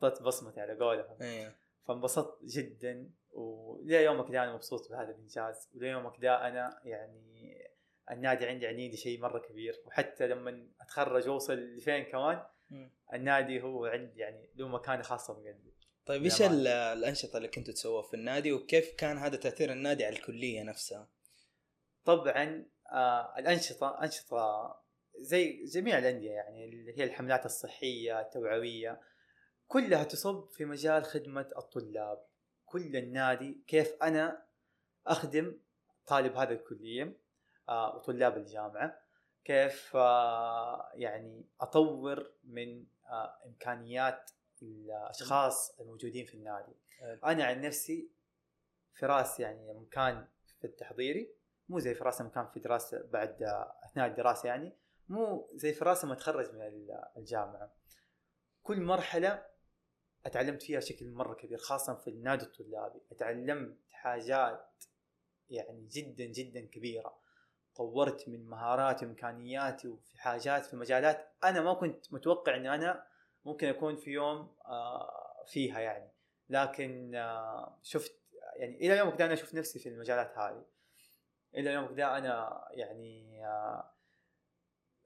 حطيت 0.00 0.22
بصمتي 0.22 0.60
على 0.60 0.72
قولهم. 0.72 1.16
أيوه 1.22 1.54
فانبسطت 1.88 2.44
جدا 2.44 3.10
وليه 3.32 3.98
يومك 3.98 4.30
ده 4.30 4.44
أنا 4.44 4.54
مبسوط 4.54 4.90
بهذا 4.90 5.10
الإنجاز 5.10 5.68
وليه 5.74 5.90
يومك 5.90 6.20
ده 6.20 6.48
أنا 6.48 6.80
يعني 6.84 7.56
النادي 8.10 8.46
عندي 8.46 8.66
عنيدي 8.66 8.96
شيء 8.96 9.20
مرة 9.20 9.38
كبير. 9.38 9.82
وحتى 9.86 10.26
لما 10.26 10.68
أتخرج 10.80 11.28
وأوصل 11.28 11.54
لفين 11.54 12.04
كمان 12.04 12.42
مم. 12.70 12.90
النادي 13.14 13.62
هو 13.62 13.86
عندي 13.86 14.20
يعني 14.20 14.48
له 14.54 14.68
مكانة 14.68 15.02
خاصة 15.02 15.34
بقلبي. 15.34 15.74
طيب 16.06 16.22
إيش 16.24 16.42
الأنشطة 16.42 17.36
اللي 17.36 17.48
كنتوا 17.48 17.74
تسووها 17.74 18.02
في 18.02 18.14
النادي 18.14 18.52
وكيف 18.52 18.94
كان 18.98 19.18
هذا 19.18 19.36
تأثير 19.36 19.72
النادي 19.72 20.04
على 20.04 20.16
الكلية 20.16 20.62
نفسها؟ 20.62 21.08
طبعا 22.04 22.66
آه 22.92 23.38
الأنشطة 23.38 24.02
أنشطة 24.02 24.76
زي 25.18 25.64
جميع 25.64 25.98
الأندية 25.98 26.30
يعني 26.30 26.64
اللي 26.64 26.98
هي 26.98 27.04
الحملات 27.04 27.46
الصحية 27.46 28.20
التوعوية 28.20 29.00
كلها 29.70 30.04
تصب 30.04 30.48
في 30.48 30.64
مجال 30.64 31.04
خدمة 31.04 31.48
الطلاب. 31.56 32.26
كل 32.66 32.96
النادي 32.96 33.64
كيف 33.66 34.02
أنا 34.02 34.42
أخدم 35.06 35.58
طالب 36.06 36.36
هذا 36.36 36.52
الكلية 36.52 37.16
آه 37.68 37.96
وطلاب 37.96 38.36
الجامعة 38.36 39.00
كيف 39.44 39.96
آه 39.96 40.90
يعني 40.94 41.44
أطور 41.60 42.32
من 42.44 42.86
آه 43.06 43.38
إمكانيات 43.46 44.30
الأشخاص 44.62 45.80
الموجودين 45.80 46.24
في 46.26 46.34
النادي. 46.34 46.72
أنا 47.24 47.44
عن 47.44 47.60
نفسي 47.60 48.10
فراس 48.94 49.40
يعني 49.40 49.72
لما 49.72 49.86
كان 49.90 50.26
في 50.60 50.66
التحضيري 50.66 51.34
مو 51.68 51.78
زي 51.78 51.94
فراس 51.94 52.20
لما 52.20 52.30
كان 52.30 52.46
في 52.46 52.60
دراسة 52.60 53.02
بعد 53.12 53.42
أثناء 53.84 54.06
الدراسة 54.06 54.46
يعني 54.46 54.72
مو 55.08 55.50
زي 55.54 55.72
فراس 55.72 56.04
لما 56.04 56.14
أتخرج 56.14 56.54
من 56.54 56.62
ال- 56.62 57.04
الجامعة. 57.16 57.72
كل 58.62 58.80
مرحلة 58.80 59.49
اتعلمت 60.26 60.62
فيها 60.62 60.78
بشكل 60.78 61.10
مرة 61.10 61.34
كبير 61.34 61.58
خاصة 61.58 61.94
في 61.94 62.10
النادي 62.10 62.44
الطلابي. 62.44 63.00
اتعلمت 63.12 63.78
حاجات 63.90 64.84
يعني 65.50 65.88
جدا 65.90 66.24
جدا 66.24 66.60
كبيرة. 66.66 67.20
طورت 67.76 68.28
من 68.28 68.46
مهاراتي 68.46 69.06
وإمكانياتي 69.06 69.88
وفي 69.88 70.20
حاجات 70.20 70.66
في 70.66 70.76
مجالات 70.76 71.32
أنا 71.44 71.60
ما 71.60 71.74
كنت 71.74 72.12
متوقع 72.12 72.56
إن 72.56 72.66
أنا 72.66 73.06
ممكن 73.44 73.68
أكون 73.68 73.96
في 73.96 74.10
يوم 74.10 74.56
آه، 74.66 75.44
فيها 75.46 75.80
يعني. 75.80 76.10
لكن 76.48 77.14
آه، 77.14 77.78
شفت 77.82 78.20
يعني 78.56 78.76
إلى 78.76 78.96
يومك 78.98 79.18
ده 79.18 79.24
أنا 79.24 79.32
أشوف 79.32 79.54
نفسي 79.54 79.78
في 79.78 79.88
المجالات 79.88 80.38
هذه. 80.38 80.64
إلى 81.54 81.72
يومك 81.72 81.92
ده 81.92 82.18
أنا 82.18 82.64
يعني 82.70 83.46
آه، 83.46 83.90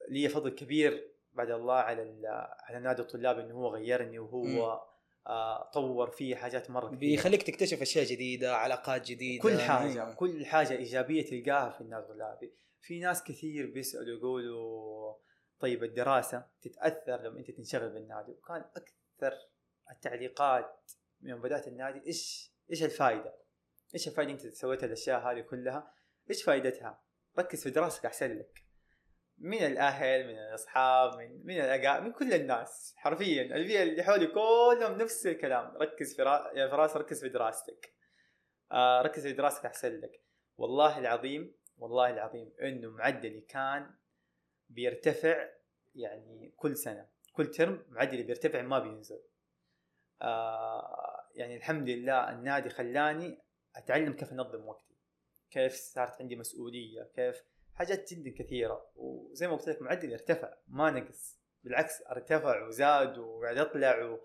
لي 0.08 0.28
فضل 0.28 0.50
كبير 0.50 1.14
بعد 1.32 1.50
الله 1.50 1.74
على 1.74 2.28
على 2.60 2.78
نادي 2.78 3.02
الطلاب 3.02 3.38
إنه 3.38 3.54
هو 3.54 3.68
غيرني 3.68 4.18
وهو 4.18 4.72
آه، 4.72 4.93
طور 5.74 6.10
فيه 6.10 6.36
حاجات 6.36 6.70
مرة 6.70 6.86
كثيرة 6.86 6.98
بيخليك 6.98 7.42
تكتشف 7.42 7.82
أشياء 7.82 8.04
جديدة 8.04 8.56
علاقات 8.56 9.06
جديدة 9.06 9.42
كل 9.42 9.60
حاجة 9.60 9.92
أيوة. 9.92 10.14
كل 10.14 10.46
حاجة 10.46 10.72
إيجابية 10.72 11.24
تلقاها 11.24 11.70
في 11.70 11.80
النادي 11.80 12.06
الطلابي 12.06 12.54
في 12.80 13.00
ناس 13.00 13.24
كثير 13.24 13.70
بيسألوا 13.70 14.18
يقولوا 14.18 15.14
طيب 15.60 15.84
الدراسة 15.84 16.46
تتأثر 16.62 17.22
لما 17.22 17.38
أنت 17.38 17.50
تنشغل 17.50 17.90
بالنادي 17.90 18.32
وكان 18.32 18.64
أكثر 18.76 19.38
التعليقات 19.90 20.90
من 21.20 21.40
بدأت 21.40 21.68
النادي 21.68 22.06
إيش 22.06 22.52
إيش 22.70 22.82
الفائده؟ 22.82 23.34
إيش 23.94 24.08
الفائده 24.08 24.32
أنت 24.32 24.46
سويت 24.46 24.84
الأشياء 24.84 25.20
هذه 25.20 25.40
كلها؟ 25.40 25.94
إيش 26.30 26.42
فائدتها؟ 26.42 27.04
ركز 27.38 27.62
في 27.62 27.70
دراستك 27.70 28.06
أحسن 28.06 28.38
لك 28.38 28.63
من 29.38 29.58
الأهل 29.58 30.26
من 30.26 30.38
الأصحاب 30.38 31.18
من 31.18 31.46
من 31.46 31.60
الأقا 31.60 32.00
من 32.00 32.12
كل 32.12 32.34
الناس 32.34 32.94
حرفيا. 32.96 33.42
البيئه 33.42 33.82
اللي 33.82 34.02
حولي 34.02 34.26
كلهم 34.26 34.98
نفس 34.98 35.26
الكلام. 35.26 35.76
ركز 35.76 36.16
في 36.16 36.22
را... 36.22 36.50
يا 36.54 36.68
فراس 36.68 36.96
ركز 36.96 37.20
في 37.20 37.28
دراستك. 37.28 37.94
آه 38.72 39.02
ركز 39.02 39.26
في 39.26 39.32
دراستك 39.32 39.66
أحسن 39.66 40.00
لك. 40.00 40.22
والله 40.56 40.98
العظيم 40.98 41.54
والله 41.76 42.10
العظيم 42.10 42.52
إنه 42.62 42.90
معدلي 42.90 43.40
كان 43.40 43.94
بيرتفع 44.68 45.48
يعني 45.94 46.54
كل 46.56 46.76
سنة. 46.76 47.08
كل 47.32 47.46
ترم 47.46 47.84
معدلي 47.88 48.22
بيرتفع 48.22 48.62
ما 48.62 48.78
بينزل. 48.78 49.22
آه 50.22 51.28
يعني 51.34 51.56
الحمد 51.56 51.88
لله 51.88 52.30
النادي 52.30 52.68
خلاني 52.68 53.38
أتعلم 53.76 54.12
كيف 54.12 54.32
أنظم 54.32 54.68
وقتي. 54.68 54.94
كيف 55.50 55.72
صارت 55.72 56.20
عندي 56.20 56.36
مسؤولية 56.36 57.10
كيف 57.14 57.44
حاجات 57.74 58.12
جدا 58.14 58.34
كثيرة. 58.38 58.90
وزي 58.96 59.46
ما 59.46 59.56
قلت 59.56 59.68
لك 59.68 59.82
معدلي 59.82 60.14
ارتفع 60.14 60.54
ما 60.68 60.90
نقص. 60.90 61.40
بالعكس 61.64 62.02
ارتفع 62.02 62.66
وزاد 62.66 63.18
وقاعد 63.18 63.58
اطلع 63.58 64.04
و... 64.04 64.18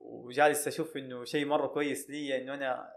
وجالس 0.00 0.68
أشوف 0.68 0.96
إنه 0.96 1.24
شيء 1.24 1.44
مرة 1.46 1.66
كويس 1.66 2.10
لي 2.10 2.36
إنه 2.36 2.54
أنا 2.54 2.92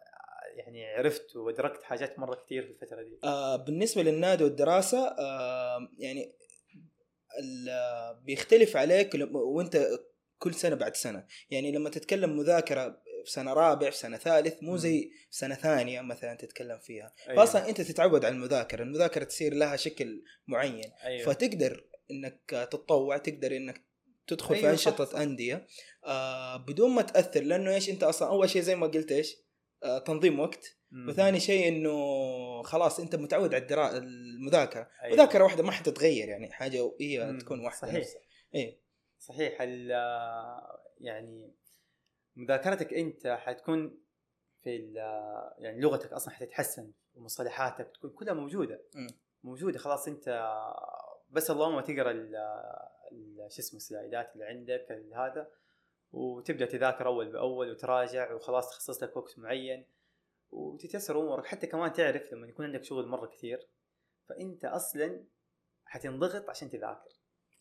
يعني 0.56 0.86
عرفت 0.86 1.36
وأدركت 1.36 1.84
حاجات 1.84 2.20
مرة 2.20 2.36
كثير 2.36 2.64
في 2.64 2.70
الفترة 2.70 3.02
دي. 3.04 3.20
آه 3.24 3.56
بالنسبة 3.56 4.04
للنادي 4.04 4.44
والدراسة 4.44 5.08
آه 5.08 5.90
يعني 5.98 6.36
بيختلف 8.24 8.78
عليك 8.78 9.10
وأنت 9.34 9.88
كل 10.38 10.54
سنة 10.54 10.76
بعد 10.76 10.96
سنة. 10.96 11.26
يعني 11.50 11.72
لما 11.72 11.90
تتكلم 11.90 12.38
مذاكرة 12.38 13.02
في 13.26 13.32
سنة 13.32 13.54
رابع 13.54 13.90
في 13.90 13.98
سنة 13.98 14.18
ثالث 14.18 14.64
مو. 14.64 14.78
زي 14.78 15.02
في 15.32 15.38
سنة 15.38 15.56
ثانية 15.56 16.02
مثلا 16.02 16.36
تتكلم 16.36 16.80
فيها 16.80 17.14
أيوة. 17.30 17.46
فاصلا 17.46 17.70
أنت 17.70 17.82
تتعود 17.82 18.26
على 18.26 18.36
المذاكرة 18.36 18.84
المذاكرة 18.84 19.24
تصير 19.24 19.54
لها 19.54 19.76
شكل 19.76 20.24
معين 20.48 20.92
أيوة. 21.04 21.26
فتقدر 21.26 21.86
إنك 22.12 22.42
تتطوع 22.48 23.18
تقدر 23.18 23.56
إنك 23.56 23.86
تدخل 24.28 24.56
في 24.56 24.62
أيوة، 24.62 24.76
صح، 24.76 24.88
أنشطة 24.88 25.06
صح. 25.06 25.20
أندية 25.20 25.68
آه 26.06 26.58
بدون 26.58 26.90
ما 26.90 27.02
تأثر 27.02 27.42
لأنه 27.42 27.74
إيش 27.74 27.90
أنت 27.90 28.04
أصلا 28.04 28.28
أول 28.28 28.50
شيء 28.50 28.62
زي 28.62 28.76
ما 28.76 28.88
قلت 28.88 29.12
إيش 29.12 29.36
آه 29.84 29.98
تنظيم 30.00 30.40
وقت 30.40 30.78
مم. 30.92 31.10
وثاني 31.10 31.40
شيء 31.40 31.68
إنه 31.68 31.94
خلاص 32.64 33.00
أنت 33.00 33.16
متعود 33.16 33.54
على 33.54 33.64
الدرا... 33.64 33.98
المذاكرة 33.98 34.90
أيوة. 35.04 35.16
مذاكرة 35.16 35.44
واحدة 35.44 35.64
ما 35.64 35.72
حتتغير 35.72 36.28
يعني 36.30 36.52
حاجة 36.52 36.96
هي. 37.02 37.38
تكون 37.40 37.60
واحدة 37.60 37.80
صحيح 37.80 37.96
نفسها. 37.96 38.22
إيه 38.56 38.80
صحيح 39.20 39.62
ال 39.62 39.90
يعني 41.02 41.52
مذاكرتك 42.36 42.94
أنت 42.94 43.28
حتكون 43.28 44.00
في 44.64 44.94
يعني 45.58 45.82
لغتك 45.82 46.14
أصلا 46.14 46.34
حتتحسن 46.34 46.92
ومصطلحاتك 47.16 47.92
تكون 47.94 48.10
كلها 48.10 48.34
موجودة 48.34 48.82
مم. 48.96 49.08
موجودة 49.44 49.80
خلاص 49.80 50.08
أنت 50.08 50.54
بس 51.30 51.52
اللهم 51.52 51.80
تقرأ 51.80 52.14
شو 53.50 53.60
اسمه 53.60 53.78
السلايدات 53.78 54.34
اللي 54.34 54.46
عندك 54.46 54.92
هذا 55.16 55.52
وتبدأ 56.12 56.66
تذاكر 56.66 57.08
أول 57.08 57.32
بأول 57.32 57.72
وتراجع 57.72 58.34
وخلاص 58.34 58.70
تخصص 58.70 59.04
لك 59.04 59.18
وقت 59.18 59.40
معين 59.40 59.86
وتتيسر 60.52 61.20
أمورك 61.20 61.46
حتى 61.46 61.68
كمان 61.68 61.94
تعرف 61.94 62.34
لما 62.34 62.48
يكون 62.48 62.66
عندك 62.66 62.84
شغل 62.84 63.08
مرة 63.08 63.28
كثير 63.28 63.68
فأنت 64.30 64.66
أصلا 64.66 65.24
حتنضغط 65.86 66.50
عشان 66.50 66.70
تذاكر 66.70 67.10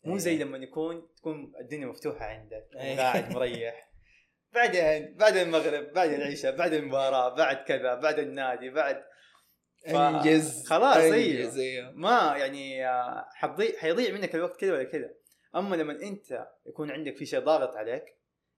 مو 0.03 0.17
زي 0.17 0.31
إيه. 0.31 0.43
لما 0.43 0.57
يكون 0.57 1.13
تكون 1.15 1.53
الدنيا 1.59 1.85
مفتوحة 1.87 2.25
عندك 2.25 2.67
إيه. 2.75 2.95
وقاعد 2.95 3.33
مريح 3.33 3.91
بعدين 4.55 5.15
بعد 5.17 5.35
المغرب 5.37 5.93
بعد 5.93 6.09
العشاء 6.09 6.55
بعد 6.55 6.73
المباراة 6.73 7.35
بعد 7.35 7.55
كذا 7.55 7.95
بعد 7.95 8.19
النادي 8.19 8.69
بعد 8.69 9.03
ف- 9.87 9.95
أنجز 9.95 10.65
خلاص، 10.67 10.97
أيوه. 10.97 11.15
أنجز 11.15 11.59
أيوه. 11.59 11.91
ما 11.91 12.35
يعني 12.37 12.87
آه، 12.89 13.25
حتضيع 13.33 13.77
حيضيع 13.79 14.11
منك 14.13 14.35
الوقت 14.35 14.59
كذا 14.59 14.73
ولا 14.73 14.83
كذا. 14.83 15.09
أما 15.55 15.75
لما 15.75 15.93
أنت 15.93 16.47
يكون 16.65 16.91
عندك 16.91 17.17
في 17.17 17.25
شيء 17.25 17.39
ضاغط 17.39 17.75
عليك 17.75 18.03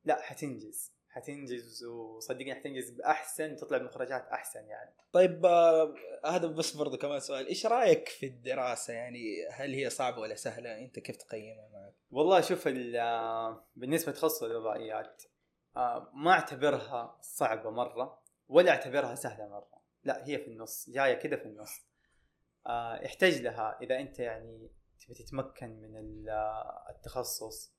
لا 0.05 0.21
حتنجز 0.21 0.97
حتنجز 1.09 1.83
وصدقني 1.83 2.55
حتنجز 2.55 2.89
بأحسن 2.89 3.55
تطلع 3.55 3.77
بمخرجات 3.77 4.27
أحسن 4.27 4.59
يعني. 4.67 4.93
طيب 5.11 5.45
آه 5.45 5.93
هذا 6.25 6.47
بس 6.47 6.71
برضه 6.75 6.97
كمان 6.97 7.19
سؤال. 7.19 7.47
إيش 7.47 7.65
رأيك 7.65 8.07
في 8.09 8.25
الدراسة؟ 8.25 8.93
يعني 8.93 9.47
هل 9.51 9.73
هي 9.73 9.89
صعبة 9.89 10.19
ولا 10.19 10.35
سهلة؟ 10.35 10.77
أنت 10.77 10.99
كيف 10.99 11.15
تقيمها 11.15 11.69
معك؟ 11.73 11.93
والله 12.11 12.41
شوف 12.41 12.67
آه، 12.95 13.67
بالنسبة 13.75 14.11
لتخصص 14.11 14.43
الوضعيات 14.43 15.23
آه، 15.23 15.36
ما 16.13 16.31
اعتبرها 16.31 17.17
صعبة 17.21 17.69
مرة 17.69 18.19
ولا 18.49 18.71
اعتبرها 18.71 19.15
سهلة 19.15 19.47
مرة. 19.47 19.81
لا 20.03 20.27
هي 20.27 20.37
في 20.37 20.47
النص 20.47 20.89
جاية 20.89 21.13
كده 21.13 21.37
في 21.37 21.45
النص. 21.45 21.87
آه 22.67 22.95
يحتاج 22.95 23.41
لها 23.41 23.77
إذا 23.81 23.99
أنت 23.99 24.19
يعني 24.19 24.69
تبي 24.99 25.13
تتمكن 25.13 25.69
من 25.69 25.95
ال- 25.97 26.29
التخصص. 26.89 27.73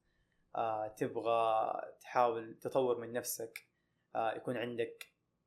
آه 0.56 0.88
تبغى 0.88 1.72
تحاول 2.00 2.54
تطور 2.54 2.98
من 2.98 3.12
نفسك. 3.12 3.66
آه 4.14 4.32
يكون 4.34 4.56
عندك 4.56 5.06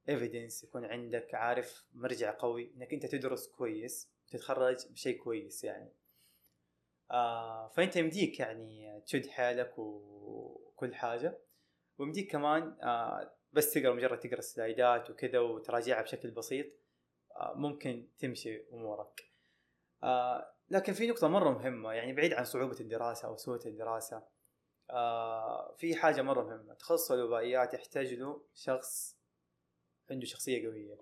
ايفيدنس 0.09 0.63
يكون 0.63 0.85
عندك 0.85 1.33
عارف 1.35 1.85
مرجع 1.93 2.35
قوي 2.39 2.71
إنك 2.75 2.93
أنت 2.93 3.05
تدرس 3.05 3.47
كويس 3.47 4.11
وتتخرج 4.27 4.87
بشيء 4.91 5.23
كويس 5.23 5.63
يعني. 5.63 5.91
آه 7.11 7.67
فأنت 7.67 7.95
يمديك 7.95 8.39
يعني 8.39 9.01
تشد 9.01 9.27
حالك 9.27 9.73
وكل 9.77 10.95
حاجة. 10.95 11.37
ويمديك 12.01 12.31
كمان 12.31 12.77
آه 12.83 13.33
بس 13.53 13.73
تقرأ 13.73 13.93
مجرد 13.93 14.19
تقرأ 14.19 14.41
سلايدات 14.41 15.09
وكذا 15.09 15.39
وتراجعها 15.39 16.01
بشكل 16.01 16.31
بسيط 16.31 16.65
آه 17.35 17.53
ممكن 17.55 18.07
تمشي 18.19 18.63
أمورك. 18.73 19.31
آه 20.03 20.53
لكن 20.69 20.93
في 20.93 21.07
نقطة 21.07 21.27
مرة 21.27 21.49
مهمة 21.49 21.93
يعني 21.93 22.13
بعيد 22.13 22.33
عن 22.33 22.45
صعوبة 22.45 22.79
الدراسة 22.79 23.27
أو 23.27 23.37
سهولة 23.37 23.65
الدراسة 23.65 24.23
في 25.77 25.95
حاجة 25.95 26.21
مرة 26.21 26.43
مهمة 26.43 26.73
تخصص 26.73 27.11
الوبائيات 27.11 27.73
يحتاج 27.73 28.13
له 28.13 28.41
شخص 28.53 29.17
عنده 30.11 30.25
شخصية 30.25 30.67
قوية. 30.67 30.97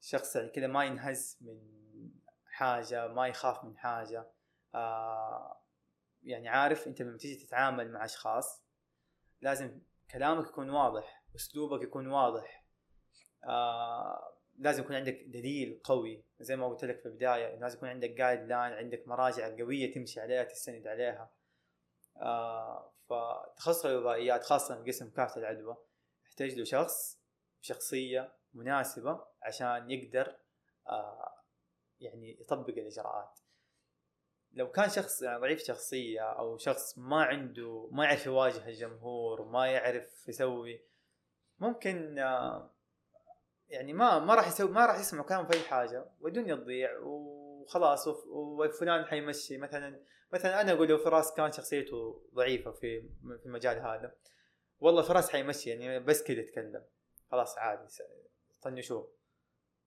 شخص 0.00 0.36
يعني 0.36 0.48
كذا 0.48 0.66
ما 0.66 0.84
ينهز 0.84 1.38
من 1.40 1.58
حاجة 2.46 3.08
ما 3.08 3.28
يخاف 3.28 3.64
من 3.64 3.76
حاجة 3.76 4.30
يعني 6.22 6.48
عارف 6.48 6.86
أنت 6.86 7.02
لما 7.02 7.18
تيجي 7.18 7.46
تتعامل 7.46 7.92
مع 7.92 8.04
أشخاص 8.04 8.67
لازم 9.40 9.80
كلامك 10.10 10.48
يكون 10.48 10.70
واضح 10.70 11.24
أسلوبك 11.36 11.82
يكون 11.82 12.06
واضح. 12.06 12.64
آه 13.44 14.38
لازم 14.58 14.82
يكون 14.82 14.96
عندك 14.96 15.24
دليل 15.26 15.80
قوي. 15.84 16.24
زي 16.40 16.56
ما 16.56 16.68
قلت 16.68 16.84
لك 16.84 17.00
في 17.00 17.06
البداية 17.06 17.56
لازم 17.56 17.76
يكون 17.76 17.88
عندك 17.88 18.10
جايد 18.10 18.40
لاين 18.40 18.72
عندك 18.72 19.08
مراجع 19.08 19.56
قوية 19.56 19.94
تمشي 19.94 20.20
عليها 20.20 20.44
تستند 20.44 20.86
عليها. 20.86 21.32
آه 22.16 22.92
فتخصص 23.08 23.86
الوبائيات 23.86 24.44
خاصة 24.44 24.84
قسم 24.84 25.10
كافة 25.10 25.40
العدوى 25.40 25.76
يحتاج 26.26 26.54
له 26.54 26.64
شخص 26.64 27.18
بشخصيه 27.62 28.36
مناسبة 28.54 29.24
عشان 29.42 29.90
يقدر 29.90 30.36
آه 30.88 31.34
يعني 32.00 32.40
يطبق 32.40 32.68
الإجراءات. 32.68 33.40
لو 34.52 34.70
كان 34.70 34.88
شخص 34.90 35.22
يعني 35.22 35.40
ضعيف 35.40 35.62
شخصية 35.62 36.20
أو 36.20 36.56
شخص 36.58 36.98
ما 36.98 37.22
عنده 37.24 37.88
ما 37.92 38.04
يعرف 38.04 38.26
يواجه 38.26 38.68
الجمهور 38.68 39.44
ما 39.44 39.66
يعرف 39.66 40.28
يسوي 40.28 40.80
ممكن 41.58 42.18
آه 42.18 42.70
يعني 43.68 43.92
ما 43.92 44.18
ما 44.18 44.34
راح 44.34 44.48
يسوي 44.48 44.70
ما 44.70 44.86
راح 44.86 44.98
يسمع 45.00 45.22
كلام 45.22 45.46
في 45.46 45.54
أي 45.54 45.60
حاجة 45.62 46.06
والدنيا 46.20 46.54
تضيع 46.54 46.98
وخلاص 46.98 48.08
وف- 48.08 48.26
وفلان 48.26 49.04
حيمشي 49.04 49.58
مثلا 49.58 50.00
مثلا 50.32 50.60
أنا 50.60 50.72
أقول 50.72 50.88
لو 50.88 50.98
فراس 50.98 51.34
كان 51.34 51.52
شخصيته 51.52 52.22
ضعيفة 52.34 52.70
في 52.70 53.00
في 53.38 53.46
المجال 53.46 53.78
هذا 53.78 54.14
والله 54.80 55.02
فراس 55.02 55.30
حيمشي 55.30 55.70
يعني 55.70 56.00
بس 56.00 56.22
كذا 56.22 56.40
يتكلم. 56.40 56.84
خلاص 57.30 57.58
عادي 57.58 57.88
طنشوه. 58.62 59.12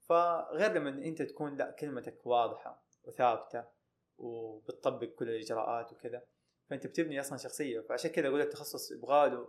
فغير 0.09 0.71
لما 0.73 0.89
أنت 0.89 1.21
تكون 1.21 1.57
لا 1.57 1.71
كلمتك 1.79 2.25
واضحة 2.25 2.83
وثابتة. 3.03 3.63
وبتطبق 4.21 5.07
كل 5.07 5.29
الإجراءات 5.29 5.93
وكذا. 5.93 6.23
فأنت 6.69 6.87
بتبني 6.87 7.19
أصلا 7.19 7.37
شخصية. 7.37 7.79
فعشان 7.79 8.11
كذا 8.11 8.27
أقول 8.27 8.41
التخصص 8.41 8.91
يبغى 8.91 9.29
له 9.29 9.47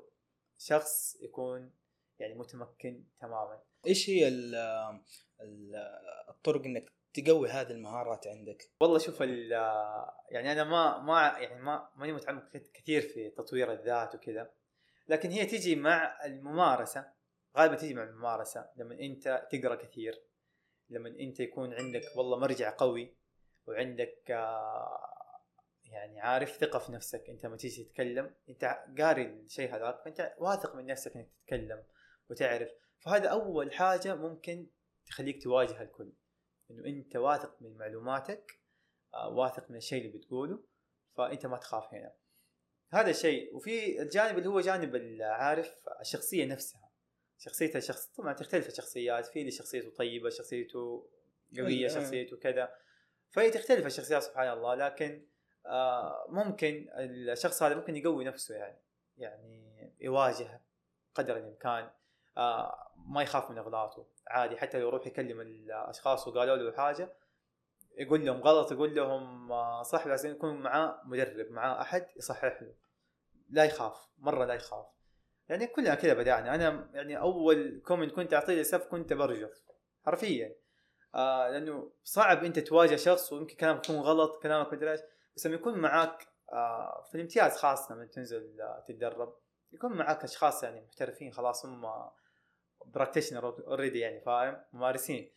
شخص 0.59 1.17
يكون 1.21 1.73
يعني 2.19 2.35
متمكن 2.35 3.05
تماما. 3.21 3.63
إيش 3.87 4.11
هي 4.11 4.29
ال 4.29 4.55
ال 5.41 5.75
الطرق 6.29 6.65
إنك 6.65 6.93
تقوي 7.15 7.49
هذه 7.49 7.71
المهارات 7.71 8.27
عندك؟ 8.27 8.71
والله 8.81 8.99
شوف 8.99 9.21
يعني 9.21 10.53
أنا 10.53 10.65
ما 10.65 10.99
ما 10.99 11.21
يعني 11.39 11.63
ما 11.63 11.89
ماني 11.97 12.13
متعمق 12.13 12.49
كثير 12.53 13.03
في 13.03 13.31
تطوير 13.31 13.73
الذات 13.73 14.15
وكذا. 14.15 14.51
لكن 15.09 15.31
هي 15.31 15.47
تيجي 15.47 15.77
مع 15.77 16.25
الممارسة. 16.25 17.13
غالبا 17.57 17.77
تيجي 17.77 17.95
مع 17.95 18.03
الممارسة. 18.03 18.71
لما 18.77 19.01
أنت 19.01 19.49
تقرأ 19.53 19.75
كثير. 19.75 20.23
لما 20.91 21.09
أنت 21.09 21.41
يكون 21.41 21.75
عندك 21.75 22.03
والله 22.17 22.39
مرجع 22.39 22.77
قوي. 22.79 23.17
وعندك 23.67 24.31
آه، 24.31 25.09
يعني 25.85 26.21
عارف 26.21 26.51
ثقة 26.51 26.79
في 26.79 26.93
نفسك. 26.93 27.25
أنت 27.29 27.45
لما 27.47 27.57
تيجي 27.57 27.85
تتكلم 27.85 28.35
أنت 28.49 28.85
قاري 28.99 29.23
الشيء 29.27 29.75
هذاك 29.77 30.05
فأنت 30.05 30.35
واثق 30.39 30.75
من 30.75 30.87
نفسك 30.87 31.17
إنك 31.17 31.29
تتكلم 31.43 31.85
وتعرف. 32.31 32.71
فهذا 32.99 33.29
أول 33.29 33.73
حاجة 33.73 34.15
ممكن 34.15 34.67
تخليك 35.07 35.43
تواجه 35.43 35.83
الكل. 35.83 36.13
إنه 36.71 36.85
أنت 36.87 37.17
واثق 37.17 37.63
من 37.63 37.77
معلوماتك 37.77 38.59
آه، 39.15 39.29
واثق 39.29 39.71
من 39.71 39.77
الشيء 39.77 40.07
اللي 40.07 40.19
بتقوله 40.19 40.65
فأنت 41.17 41.47
ما 41.47 41.57
تخاف 41.57 41.95
هنا. 41.95 42.13
هذا 42.93 43.11
الشيء. 43.11 43.57
وفي 43.57 44.03
الجانب 44.03 44.39
اللي 44.39 44.49
هو 44.49 44.61
جانب 44.61 44.97
العارف 44.97 45.89
الشخصية 46.01 46.45
نفسها. 46.47 46.91
شخصيه 47.39 47.75
الشخص 47.75 48.07
طبعا 48.07 48.33
تختلف 48.33 48.69
الشخصيات. 48.69 49.27
في 49.27 49.41
اللي 49.41 49.51
شخصيته 49.51 49.91
طيبة 49.91 50.31
شخصيته 50.31 51.09
قوية 51.59 51.89
أي- 51.89 51.93
شخصيته 51.93 52.37
كذا. 52.37 52.75
فهي 53.33 53.51
تختلف 53.51 53.87
الشخصيات 53.87 54.23
سبحان 54.23 54.49
الله 54.49 54.75
لكن 54.75 55.27
آه، 55.67 56.27
ممكن 56.29 56.89
الشخص 56.99 57.63
هذا 57.63 57.75
ممكن 57.75 57.97
يقوي 57.97 58.25
نفسه 58.25 58.55
يعني 58.55 58.79
يعني 59.17 59.93
يواجه 60.01 60.61
قدر 61.15 61.37
الإمكان 61.37 61.91
آه، 62.37 62.93
ما 62.97 63.23
يخاف 63.23 63.51
من 63.51 63.59
أغلاطه 63.59 64.07
عادي 64.27 64.57
حتى 64.57 64.79
لو 64.79 64.89
يروح 64.89 65.07
يكلم 65.07 65.41
الأشخاص 65.41 66.29
وقالوا 66.29 66.57
له 66.57 66.73
حاجة 66.73 67.13
يقول 67.99 68.27
لهم 68.27 68.41
غلط 68.41 68.73
يقول 68.73 68.95
لهم 68.95 69.53
آه، 69.53 69.83
صح 69.83 70.07
لازم 70.07 70.31
يكون 70.31 70.63
معاه 70.63 71.01
مدرب 71.05 71.51
معاه 71.51 71.81
أحد 71.81 72.07
يصحح 72.17 72.63
له. 72.63 72.75
لا 73.51 73.65
يخاف 73.65 74.09
مرة 74.19 74.45
لا 74.45 74.55
يخاف. 74.55 74.87
يعني 75.49 75.67
كلنا 75.67 75.95
كذا 75.95 76.15
بدأنا. 76.15 76.55
أنا 76.55 76.91
يعني 76.95 77.19
أول 77.19 77.83
comment 77.87 78.13
كنت 78.13 78.35
أعطيه 78.35 78.61
لستاف 78.61 78.87
كنت 78.87 79.13
برجف 79.13 79.63
حرفيا. 80.07 80.55
آه 81.15 81.51
لأنه 81.51 81.93
صعب 82.05 82.45
أنت 82.45 82.59
تواجه 82.59 82.97
شخص 82.97 83.33
ويمكن 83.33 83.57
كلامك 83.57 83.85
يكون 83.85 84.01
غلط 84.01 84.43
كلامك 84.43 84.73
مدري 84.73 84.93
إيش 84.93 85.01
بس 85.37 85.47
لما 85.47 85.55
يكون 85.55 85.79
معاك 85.79 86.27
آه 86.53 87.05
في 87.09 87.15
الامتياز 87.15 87.57
خاصه 87.57 87.95
لما 87.95 88.05
تنزل 88.05 88.61
آه 88.61 88.85
تتدرب 88.89 89.35
يكون 89.73 89.93
معاك 89.93 90.25
أشخاص 90.25 90.63
يعني 90.63 90.81
محترفين 90.81 91.33
خلاص 91.33 91.67
هم 91.67 91.87
practitioner 92.87 93.49
already 93.67 93.99
يعني 93.99 94.21
فاهم؟ 94.21 94.57
ممارسين. 94.73 95.31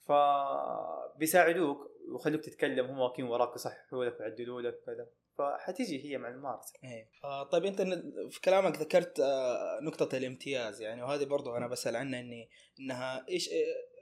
فبيساعدوك 0.00 1.90
ويخلوك 2.12 2.40
تتكلم 2.40 2.86
هم 2.86 2.98
واقفين 2.98 3.24
وراك 3.24 3.54
يصححوا 3.56 4.04
لك 4.04 4.20
ويعدلوا 4.20 4.62
لك 4.62 4.80
كذا 4.86 5.06
فحتيجي 5.38 6.04
هي 6.04 6.18
مع 6.18 6.28
الممارسة. 6.28 6.72
إيه. 6.84 7.10
آه 7.24 7.42
طيب 7.42 7.64
أنت 7.64 7.82
في 8.30 8.40
كلامك 8.40 8.76
ذكرت 8.76 9.20
آه 9.20 9.78
نقطة 9.82 10.16
الامتياز 10.16 10.80
يعني 10.80 11.02
وهذه 11.02 11.24
برضو 11.24 11.56
أنا 11.56 11.66
بسأل 11.66 11.96
عنها 11.96 12.20
إني 12.20 12.50
إنها 12.80 13.28
إيش 13.28 13.50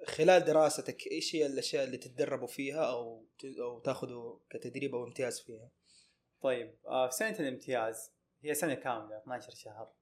خلال 0.05 0.45
دراستك 0.45 1.07
إيش 1.07 1.37
هي 1.37 1.47
الأشياء 1.47 1.85
اللي 1.85 1.97
تتدربوا 1.97 2.47
فيها 2.47 2.91
أو 2.91 3.27
أو 3.61 3.79
تاخذوا 3.79 4.39
كتدريب 4.51 4.95
أو 4.95 5.05
امتياز 5.05 5.41
فيها؟ 5.41 5.71
طيب 6.41 6.79
آه 6.87 7.07
في 7.07 7.15
سنة 7.15 7.39
الامتياز 7.41 8.13
هي 8.43 8.55
سنة 8.55 8.75
كاملة 8.75 9.19
12 9.19 9.55
شهر 9.55 9.93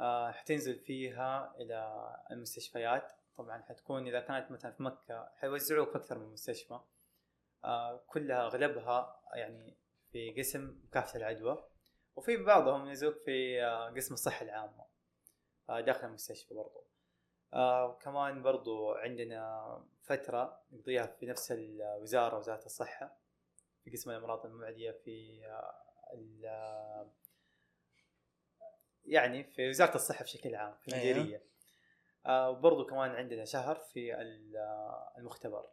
آه 0.00 0.30
حتنزل 0.30 0.78
فيها 0.78 1.54
إلى 1.60 2.06
المستشفيات. 2.30 3.12
طبعا 3.36 3.62
حتكون 3.62 4.06
إذا 4.06 4.20
كانت 4.20 4.50
مثلا 4.50 4.72
في 4.72 4.82
مكة 4.82 5.32
حيوزعوك 5.36 5.90
في 5.90 5.96
أكثر 5.96 6.18
من 6.18 6.26
مستشفى. 6.26 6.80
آه 7.64 8.04
كلها 8.06 8.46
أغلبها 8.46 9.22
يعني 9.34 9.76
في 10.12 10.34
قسم 10.38 10.80
مكافحة 10.84 11.16
العدوى 11.16 11.68
وفي 12.16 12.36
بعضهم 12.36 12.88
ينزلوك 12.88 13.16
في 13.24 13.62
آه 13.64 13.90
قسم 13.90 14.14
الصحة 14.14 14.44
العامة 14.44 14.84
آه 15.68 15.80
داخل 15.80 16.06
المستشفى 16.06 16.54
برضو. 16.54 16.89
آه 17.54 17.86
وكمان 17.86 18.42
برضو 18.42 18.92
عندنا 18.92 19.60
فترة 20.02 20.60
نقضيها 20.72 21.06
في 21.06 21.26
نفس 21.26 21.52
الوزارة 21.52 22.38
وزارة 22.38 22.64
الصحة 22.66 23.16
في 23.84 23.90
قسم 23.90 24.10
الأمراض 24.10 24.46
المعدية 24.46 24.90
في 24.90 25.46
آه 25.46 25.74
ال- 26.14 26.46
آه، 26.46 27.10
يعني 29.04 29.44
في 29.44 29.68
وزارة 29.68 29.94
الصحة 29.94 30.22
بشكل 30.24 30.54
عام 30.54 30.74
في 30.80 30.94
أيوة. 30.94 31.10
المديرية 31.16 31.42
آه 32.26 32.50
وبرضو 32.50 32.86
كمان 32.86 33.10
عندنا 33.10 33.44
شهر 33.44 33.74
في 33.74 34.14
آه، 34.14 35.12
المختبر. 35.18 35.66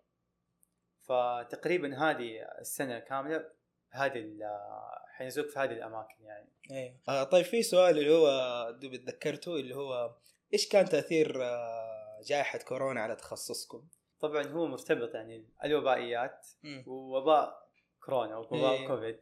فتقريبا 1.02 1.98
هذه 1.98 2.42
السنة 2.60 3.00
كاملة 3.00 3.50
هذه 3.92 4.44
آه، 4.44 5.06
حينزلوك 5.08 5.48
في 5.50 5.60
هذه 5.60 5.72
الأماكن 5.72 6.24
يعني. 6.24 6.50
إيه 6.72 6.98
آه 7.10 7.24
طيب 7.24 7.46
في 7.46 7.64
سؤال 7.64 7.98
اللي 8.00 8.14
هو 8.16 8.28
دوب 8.72 8.96
تذكرته 8.96 9.56
اللي 9.56 9.76
هو 9.76 10.16
إيش 10.54 10.70
كان 10.70 10.86
تأثير 10.86 11.44
آه 11.44 12.22
جائحة 12.26 12.60
كورونا 12.60 13.02
على 13.02 13.16
تخصصكم؟ 13.16 13.88
طبعا 14.20 14.44
هو 14.48 14.68
مرتبط 14.68 15.16
يعني 15.16 15.50
الوبائيات. 15.64 16.48
ووباء 16.88 17.70
كورونا 18.06 18.36
أو 18.36 18.42
وباء 18.42 18.72
إيه. 18.74 18.88
كوفيد. 18.88 19.20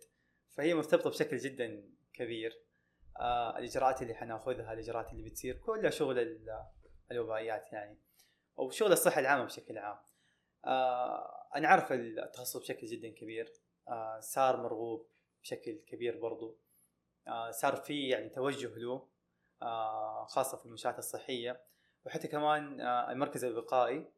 فهي 0.50 0.74
مرتبطة 0.74 1.10
بشكل 1.10 1.38
جدا 1.38 1.84
كبير. 2.14 2.62
آه 3.20 3.58
الإجراءات 3.58 4.02
اللي 4.02 4.14
حنأخذها 4.14 4.74
الإجراءات 4.74 5.12
اللي 5.12 5.30
بتصير 5.30 5.58
كلها 5.58 5.90
شغل 5.90 6.20
ال- 6.20 6.66
الوبائيات 7.12 7.74
يعني. 7.74 8.00
أو 8.60 8.70
شغل 8.70 8.92
الصحة 8.92 9.20
العامة 9.22 9.44
بشكل 9.46 9.78
عام. 9.78 9.98
آه 10.66 11.48
أنا 11.56 11.68
عارف 11.68 11.92
التخصص 11.92 12.58
بشكل 12.58 12.88
جدا 12.88 13.10
كبير. 13.10 13.54
آه 13.88 14.20
صار 14.20 14.58
مرغوب 14.58 15.08
بشكل 15.42 15.82
كبير 15.88 16.20
برضو. 16.20 16.58
آه 17.28 17.52
صار 17.52 17.76
في 17.76 18.10
يعني 18.10 18.30
توجه 18.30 18.76
له. 18.76 19.08
آه 19.66 20.26
خاصة 20.26 20.58
في 20.58 20.66
المنشآت 20.66 21.00
الصحية 21.00 21.62
وحتى 22.06 22.28
كمان 22.28 22.82
آه 22.82 23.12
المركز 23.12 23.46
الوقائي 23.46 24.12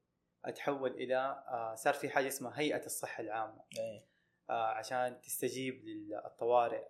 تحول 0.55 0.91
إلى 0.91 1.43
آه 1.47 1.75
صار 1.75 1.93
في 1.93 2.09
حاجة 2.09 2.27
اسمها 2.27 2.59
هيئة 2.59 2.85
الصحة 2.85 3.23
العامة 3.23 3.63
إيه. 3.77 4.05
آه 4.49 4.67
عشان 4.67 5.21
تستجيب 5.21 5.83
للطوارئ 5.85 6.85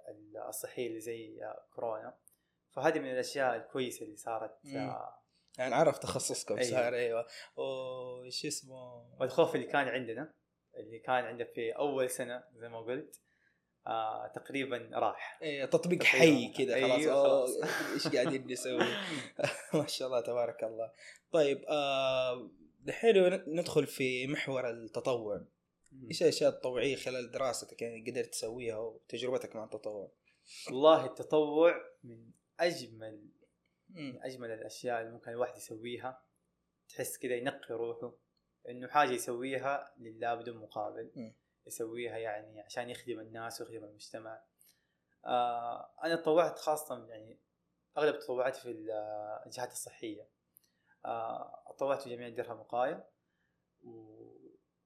الصحية 0.49 0.87
اللي 0.87 0.99
زي 0.99 1.53
كورونا 1.75 2.17
فهذه 2.71 2.99
من 2.99 3.11
الأشياء 3.11 3.55
الكويسة 3.55 4.05
اللي 4.05 4.15
صارت. 4.15 4.65
آه 4.75 5.17
يعني 5.57 5.75
عرف 5.75 5.97
تخصصكم 5.97 6.57
أيوة. 6.57 6.71
صار 6.71 6.93
إيوه 6.93 7.27
وش 7.55 8.45
اسمه 8.45 9.05
والخوف 9.19 9.55
اللي 9.55 9.65
كان 9.67 9.87
عندنا 9.87 10.33
اللي 10.75 10.99
كان 10.99 11.25
عندنا 11.25 11.47
في 11.47 11.71
أول 11.71 12.09
سنة 12.09 12.43
زي 12.55 12.69
ما 12.69 12.79
قلت 12.79 13.19
آه 13.87 14.27
تقريبا 14.27 14.89
راح 14.93 15.39
إيه 15.41 15.65
تطبيق. 15.65 16.03
حي 16.03 16.53
كذا 16.57 16.81
خلاص 16.81 16.99
أيوة، 16.99 17.23
خلاص. 17.23 17.49
إيش 17.93 18.07
قاعدين 18.07 18.51
نسوي 18.51 18.79
ما 19.73 19.87
شاء 19.87 20.07
الله 20.07 20.21
تبارك 20.21 20.63
الله 20.63 20.91
طيب 21.31 21.65
آه 21.69 22.51
ندخل 23.47 23.87
في 23.87 24.27
محور 24.27 24.69
التطوع 24.69 25.45
إيش 26.09 26.23
الأشياء 26.23 26.49
التطوعيه 26.49 26.95
خلال 26.95 27.31
دراستك 27.31 27.81
يعني 27.81 28.11
قدرت 28.11 28.27
تسويها 28.27 28.77
وتجربتك 28.77 29.55
مع 29.55 29.63
التطوع 29.63 30.11
والله 30.67 31.05
التطوع 31.05 31.75
من 32.03 32.31
اجمل. 32.59 33.29
من 33.89 34.23
أجمل 34.23 34.51
الأشياء 34.51 35.01
اللي 35.01 35.11
ممكن 35.11 35.31
الواحد 35.31 35.57
يسويها 35.57 36.21
تحس 36.89 37.17
كذا 37.17 37.35
ينقي 37.35 37.73
روحه 37.73 38.13
إنه 38.69 38.87
حاجة 38.87 39.11
يسويها 39.11 39.93
لله 39.97 40.35
بدون 40.35 40.57
مقابل. 40.57 41.33
يسويها 41.67 42.17
يعني 42.17 42.61
عشان 42.61 42.89
يخدم 42.89 43.19
الناس 43.19 43.61
ويخدم 43.61 43.83
المجتمع. 43.83 44.41
آه 45.25 45.91
أنا 46.03 46.15
تطوعت 46.15 46.59
خاصة 46.59 47.07
يعني 47.07 47.39
أغلب 47.97 48.19
تطوعاتي 48.19 48.61
في 48.61 48.71
ال- 48.71 48.91
الجهات 49.45 49.71
الصحية. 49.71 50.27
آه 51.05 51.63
تطوعت 51.75 52.01
في 52.01 52.09
جمعيه 52.15 52.29
درهم 52.29 52.59
وقاية. 52.59 53.09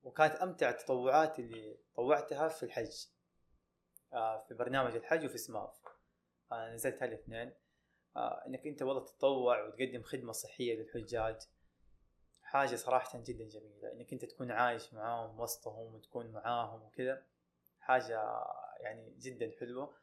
وكانت 0.04 0.36
أمتع 0.36 0.70
التطوعات 0.70 1.40
اللي 1.40 1.78
طوعتها 1.96 2.48
في 2.48 2.64
الحج. 2.64 3.06
آه 4.14 4.46
في 4.48 4.54
برنامج 4.54 4.96
الحج 4.96 5.26
وفي 5.26 5.38
سماف. 5.38 5.80
آه 6.52 6.74
نزلت 6.74 7.04
هالاثنين 7.04 7.54
آه 8.16 8.44
إنك 8.48 8.68
أنت 8.68 8.82
والله 8.82 9.06
تتطوع 9.06 9.64
وتقدم 9.64 10.04
خدمة 10.04 10.32
صحية 10.32 10.76
للحجاج. 10.76 11.38
حاجة 12.52 12.76
صراحة 12.76 13.20
جدا 13.20 13.44
جميلة. 13.44 13.92
انك 13.92 14.14
انت 14.14 14.26
تكون 14.26 14.52
عايش 14.52 14.94
معاهم 14.94 15.40
وسطهم 15.40 15.96
وتكون 15.96 16.32
معاهم 16.32 16.84
وكذا 16.84 17.24
حاجة 17.80 18.44
يعني 18.80 19.16
جدا 19.20 19.52
حلوة. 19.60 19.94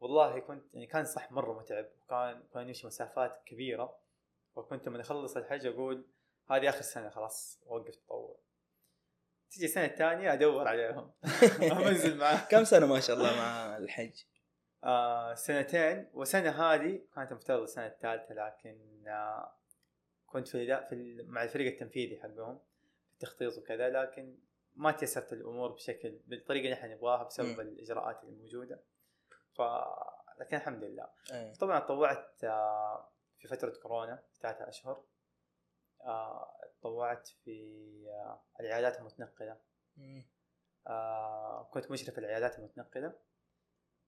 والله 0.00 0.38
كنت 0.38 0.74
يعني 0.74 0.86
كان 0.86 1.04
صح 1.04 1.32
مرة 1.32 1.60
متعب 1.60 1.86
وكان 2.02 2.42
كنا 2.52 2.64
نمشي 2.64 2.86
مسافات 2.86 3.42
كبيرة. 3.46 3.98
وكنت 4.56 4.88
لما 4.88 5.00
أخلص 5.00 5.36
الحج 5.36 5.66
أقول 5.66 6.06
هذه 6.50 6.68
آخر 6.68 6.80
سنة 6.80 7.10
خلاص 7.10 7.60
اوقف 7.66 7.96
تطوع 7.96 8.36
تيجي 9.50 9.64
السنة 9.66 9.84
الثانية 9.84 10.32
أدور 10.32 10.68
عليهم. 10.68 11.12
أنزل 11.88 12.16
معاهم. 12.18 12.48
كم 12.50 12.64
سنة 12.64 12.86
ما 12.86 13.00
شاء 13.00 13.16
الله 13.16 13.36
مع 13.36 13.76
الحج؟ 13.76 14.22
آه 14.84 15.34
سنتين. 15.34 16.10
وسنة 16.14 16.50
هذه 16.50 17.00
كانت 17.14 17.32
المفترض 17.32 17.62
السنة 17.62 17.86
الثالثة 17.86 18.34
لكن 18.34 19.04
آه 19.08 19.56
كنت 20.36 20.48
في, 20.48 20.86
في 20.88 21.22
مع 21.22 21.42
الفريق 21.42 21.72
التنفيذي 21.72 22.20
حقهم 22.20 22.58
في 23.08 23.12
التخطيط 23.12 23.58
وكذا 23.58 23.88
لكن 23.88 24.38
ما 24.74 24.92
تيسرت 24.92 25.32
الأمور 25.32 25.72
بشكل 25.72 26.20
بالطريقة 26.26 26.64
اللي 26.64 26.74
إحنا 26.74 26.94
نبغاها 26.94 27.24
بسبب 27.24 27.48
مم. 27.48 27.60
الإجراءات 27.60 28.24
الموجودة 28.24 28.80
ف 29.54 29.62
لكن 30.40 30.56
الحمد 30.56 30.84
لله 30.84 31.08
إيه. 31.32 31.52
طبعا 31.54 31.80
تطوعت 31.80 32.44
آه 32.44 33.10
في 33.38 33.48
فترة 33.48 33.70
كورونا 33.82 34.22
ثلاثة 34.40 34.68
أشهر 34.68 35.04
آه 36.00 36.60
تطوعت 36.80 37.28
في 37.28 37.60
آه 38.08 38.42
العيادات 38.60 38.98
المتنقلة 38.98 39.56
مم. 39.96 40.24
آه 40.86 41.70
كنت 41.72 41.90
مشرف 41.90 42.18
العيادات 42.18 42.58
المتنقلة 42.58 43.12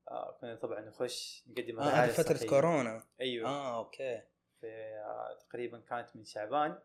آه 0.09 0.39
كنا 0.41 0.57
طبعا 0.57 0.81
نخش 0.81 1.45
نقدم 1.49 1.81
الرعاية 1.81 2.05
هذه 2.05 2.11
فترة 2.11 2.33
الصحية. 2.33 2.49
كورونا 2.49 3.05
أيوه 3.21 3.49
آه 3.49 3.79
أوكي 3.79 4.23
في 4.61 4.67
آه 4.67 5.39
تقريبا 5.41 5.81
كانت 5.81 6.17
من 6.17 6.25
شعبان 6.25 6.79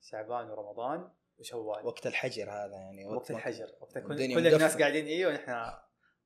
شعبان 0.00 0.50
ورمضان 0.50 1.10
وشوال. 1.38 1.86
وقت 1.86 2.06
الحجر 2.06 2.50
هذا 2.50 2.76
يعني 2.76 3.06
وقت 3.06 3.30
الحجر. 3.30 3.72
وقت 3.80 3.98
كل, 3.98 4.34
كل 4.34 4.46
الناس. 4.46 4.76
قاعدين 4.76 5.06
إيوه 5.06 5.32
ونحن 5.32 5.72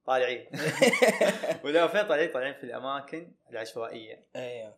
طالعين. 0.05 0.51
ولا 1.65 1.87
فين 1.87 2.07
طالعين؟ 2.09 2.33
طالعين 2.33 2.55
في 2.55 2.65
الأماكن 2.65 3.33
العشوائية. 3.51 4.27
أيوه 4.37 4.77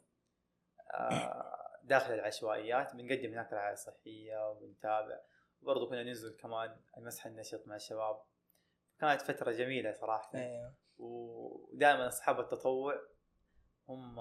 آه، 0.95 1.79
داخل 1.83 2.15
العشوائيات 2.15 2.95
بنقدم 2.95 3.33
هناك 3.33 3.53
رعاية 3.53 3.75
صحية 3.75 4.51
وبنتابع. 4.51 5.21
وبرضه 5.63 5.89
كنا 5.89 6.03
ننزل 6.03 6.37
كمان 6.37 6.77
المسح 6.99 7.27
النشط 7.27 7.67
مع 7.67 7.77
الشباب. 7.77 8.23
كانت 9.01 9.23
فترة 9.23 9.53
جميلة 9.53 9.93
صراحة. 9.93 10.31
أيوه 10.35 10.75
ودائما 10.99 12.09
أصحاب 12.09 12.41
التطوع. 12.41 13.01
هم 13.89 14.19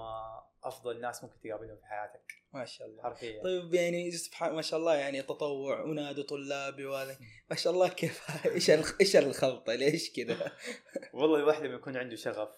أفضل 0.64 1.02
ناس 1.02 1.24
ممكن 1.24 1.40
تقابلهم 1.44 1.78
في 1.78 1.86
حياتك. 1.86 2.34
ما 2.54 2.66
شاء 2.66 2.88
الله. 2.88 3.04
حرفيا. 3.04 3.44
طيب 3.44 3.74
يعني 3.74 4.12
سبحان 4.12 4.54
ما 4.56 4.62
شاء 4.62 4.80
الله 4.80 4.96
يعني 4.96 5.22
تطوع 5.22 5.82
ونادي 5.82 6.24
طلابي 6.24 6.86
وهذا. 6.86 7.18
ما 7.50 7.56
شاء 7.56 7.74
الله 7.74 7.88
كيف 7.88 8.46
إيش 8.46 8.70
إيش 9.02 9.16
الخلطة؟ 9.16 9.76
ليش 9.76 10.14
كذا؟ 10.14 10.52
والله 11.14 11.40
الواحد 11.40 11.64
لما 11.64 11.76
يكون 11.76 11.98
عنده 11.98 12.16
شغف. 12.16 12.50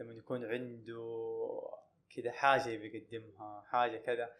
لما 0.00 0.14
يكون 0.14 0.44
عنده 0.44 0.98
كذا 2.16 2.32
حاجة 2.32 2.68
يبي 2.68 2.86
يقدمها 2.96 3.64
حاجة 3.68 3.96
كذا 3.98 4.32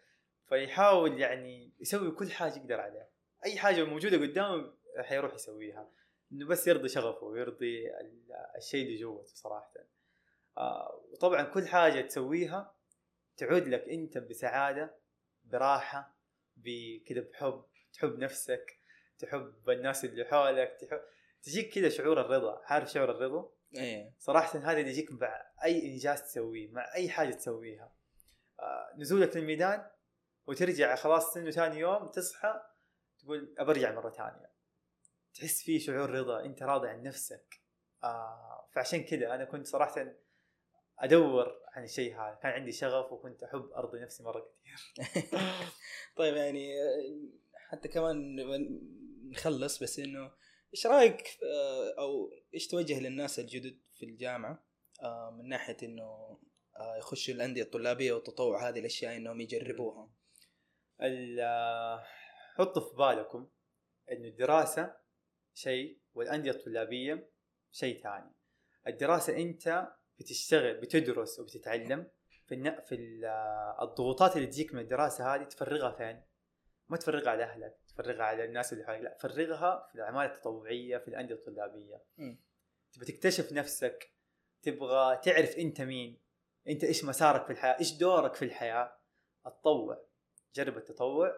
فيحاول 0.49 1.19
يعني 1.19 1.71
يسوي 1.79 2.11
كل 2.11 2.31
حاجة 2.31 2.57
يقدر 2.57 2.79
عليها 2.79 3.07
أي 3.45 3.57
حاجة 3.57 3.83
موجودة 3.83 4.17
قدامه 4.17 4.73
حيروح 4.97 5.33
يسويها. 5.33 5.89
إنه 6.31 6.47
بس 6.47 6.67
يرضي 6.67 6.89
شغفه 6.89 7.23
ويرضي 7.25 7.87
ال- 7.87 8.33
الشيء 8.57 8.85
اللي 8.85 8.97
جوته 8.97 9.35
صراحة. 9.35 9.73
وطبعا 11.13 11.43
كل 11.43 11.67
حاجة 11.67 12.01
تسويها 12.01 12.75
تعود 13.37 13.67
لك 13.67 13.89
أنت 13.89 14.17
بسعادة 14.17 14.95
براحة 15.43 16.15
بكذا 16.57 17.21
بحب 17.21 17.63
تحب 17.93 18.19
نفسك 18.19 18.79
تحب 19.19 19.69
الناس 19.69 20.05
اللي 20.05 20.25
حولك 20.25 20.77
تحب 20.81 21.01
تجيك 21.43 21.73
كذا 21.73 21.89
شعور 21.89 22.21
الرضا. 22.21 22.61
عارف 22.65 22.91
شعور 22.91 23.11
الرضا؟ 23.11 23.51
إيه. 23.75 24.13
صراحة 24.19 24.59
هذا 24.59 24.79
اللي 24.79 24.89
يجيك 24.89 25.11
مع 25.11 25.51
أي 25.63 25.85
إنجاز 25.85 26.21
تسويه 26.21 26.71
مع 26.71 26.93
أي 26.95 27.09
حاجة 27.09 27.33
تسويها. 27.33 27.91
آه، 28.59 28.93
نزولك 28.97 29.37
للميدان 29.37 29.89
وترجع 30.47 30.95
خلاص 30.95 31.37
إنه 31.37 31.51
ثاني 31.51 31.79
يوم 31.79 32.07
تصحى 32.07 32.61
تقول 33.19 33.55
أبرجع 33.57 33.91
مرة 33.91 34.09
ثانية. 34.09 34.49
تحس 35.33 35.63
فيه 35.63 35.79
شعور 35.79 36.09
رضا 36.09 36.45
أنت 36.45 36.63
راضي 36.63 36.89
عن 36.89 37.03
نفسك. 37.03 37.59
آه 38.03 38.69
فعشان 38.71 39.03
كذا 39.03 39.35
أنا 39.35 39.45
كنت 39.45 39.67
صراحة 39.67 40.13
أدور 40.99 41.59
عن 41.73 41.83
الشيء 41.83 42.15
هذا. 42.15 42.39
كان 42.43 42.51
عندي 42.51 42.71
شغف 42.71 43.11
وكنت 43.11 43.43
أحب 43.43 43.69
أرضي 43.75 43.99
نفسي 43.99 44.23
مرة 44.23 44.49
كثير. 44.49 45.05
طيب 46.17 46.35
يعني 46.35 46.73
حتى 47.69 47.87
كمان 47.87 48.35
نخلص 49.29 49.83
بس 49.83 49.99
إنه 49.99 50.31
إيش 50.73 50.87
رأيك 50.87 51.39
آه، 51.43 51.99
أو 51.99 52.31
إيش 52.53 52.67
توجه 52.67 52.99
للناس 52.99 53.39
الجدد 53.39 53.79
في 53.93 54.05
الجامعة؟ 54.05 54.63
آه، 55.03 55.37
من 55.39 55.49
ناحية 55.49 55.77
إنه 55.83 56.39
آه، 56.77 56.97
يخشوا 56.97 57.33
الأندية 57.33 57.63
الطلابية 57.63 58.13
والتطوع 58.13 58.69
هذه 58.69 58.79
الأشياء 58.79 59.17
إنهم 59.17 59.41
يجربوها. 59.41 60.09
حطوا 62.55 62.81
في 62.81 62.95
بالكم 62.95 63.49
إنه 64.11 64.27
الدراسة 64.27 64.95
شيء 65.53 65.99
والأندية 66.13 66.51
الطلابية 66.51 67.29
شيء 67.71 68.03
ثاني. 68.03 68.31
الدراسة 68.87 69.37
أنت 69.37 69.87
بتشتغل 70.19 70.73
بتدرس 70.81 71.39
وبتتعلم 71.39 72.07
في. 72.47 72.81
في 72.85 72.95
ال- 72.95 73.25
الضغوطات 73.81 74.35
اللي 74.35 74.47
تجيك 74.47 74.73
من 74.73 74.79
الدراسة 74.79 75.35
هذه 75.35 75.43
تفرغها 75.43 75.91
فين؟ 75.91 76.23
ما 76.89 76.97
تفرغها 76.97 77.29
على 77.29 77.43
اهلك، 77.43 77.77
تفرغها 77.87 78.23
على 78.23 78.45
الناس 78.45 78.73
اللي 78.73 78.83
حواليك، 78.85 79.03
لا 79.03 79.17
فرغها 79.17 79.87
في 79.89 79.95
الأعمال 79.95 80.25
التطوعية 80.25 80.97
في 80.97 81.07
الأندية 81.07 81.35
الطلابية. 81.35 82.01
تبغى 82.93 83.05
تكتشف 83.05 83.53
نفسك، 83.53 84.11
تبغى 84.61 85.17
تعرف 85.23 85.57
أنت 85.57 85.81
مين، 85.81 86.19
أنت 86.67 86.83
إيش 86.83 87.05
مسارك 87.05 87.45
في 87.45 87.51
الحياة، 87.51 87.79
إيش 87.79 87.97
دورك 87.97 88.33
في 88.35 88.45
الحياة، 88.45 88.97
اتطوع، 89.45 90.05
جرب 90.55 90.77
التطوع 90.77 91.35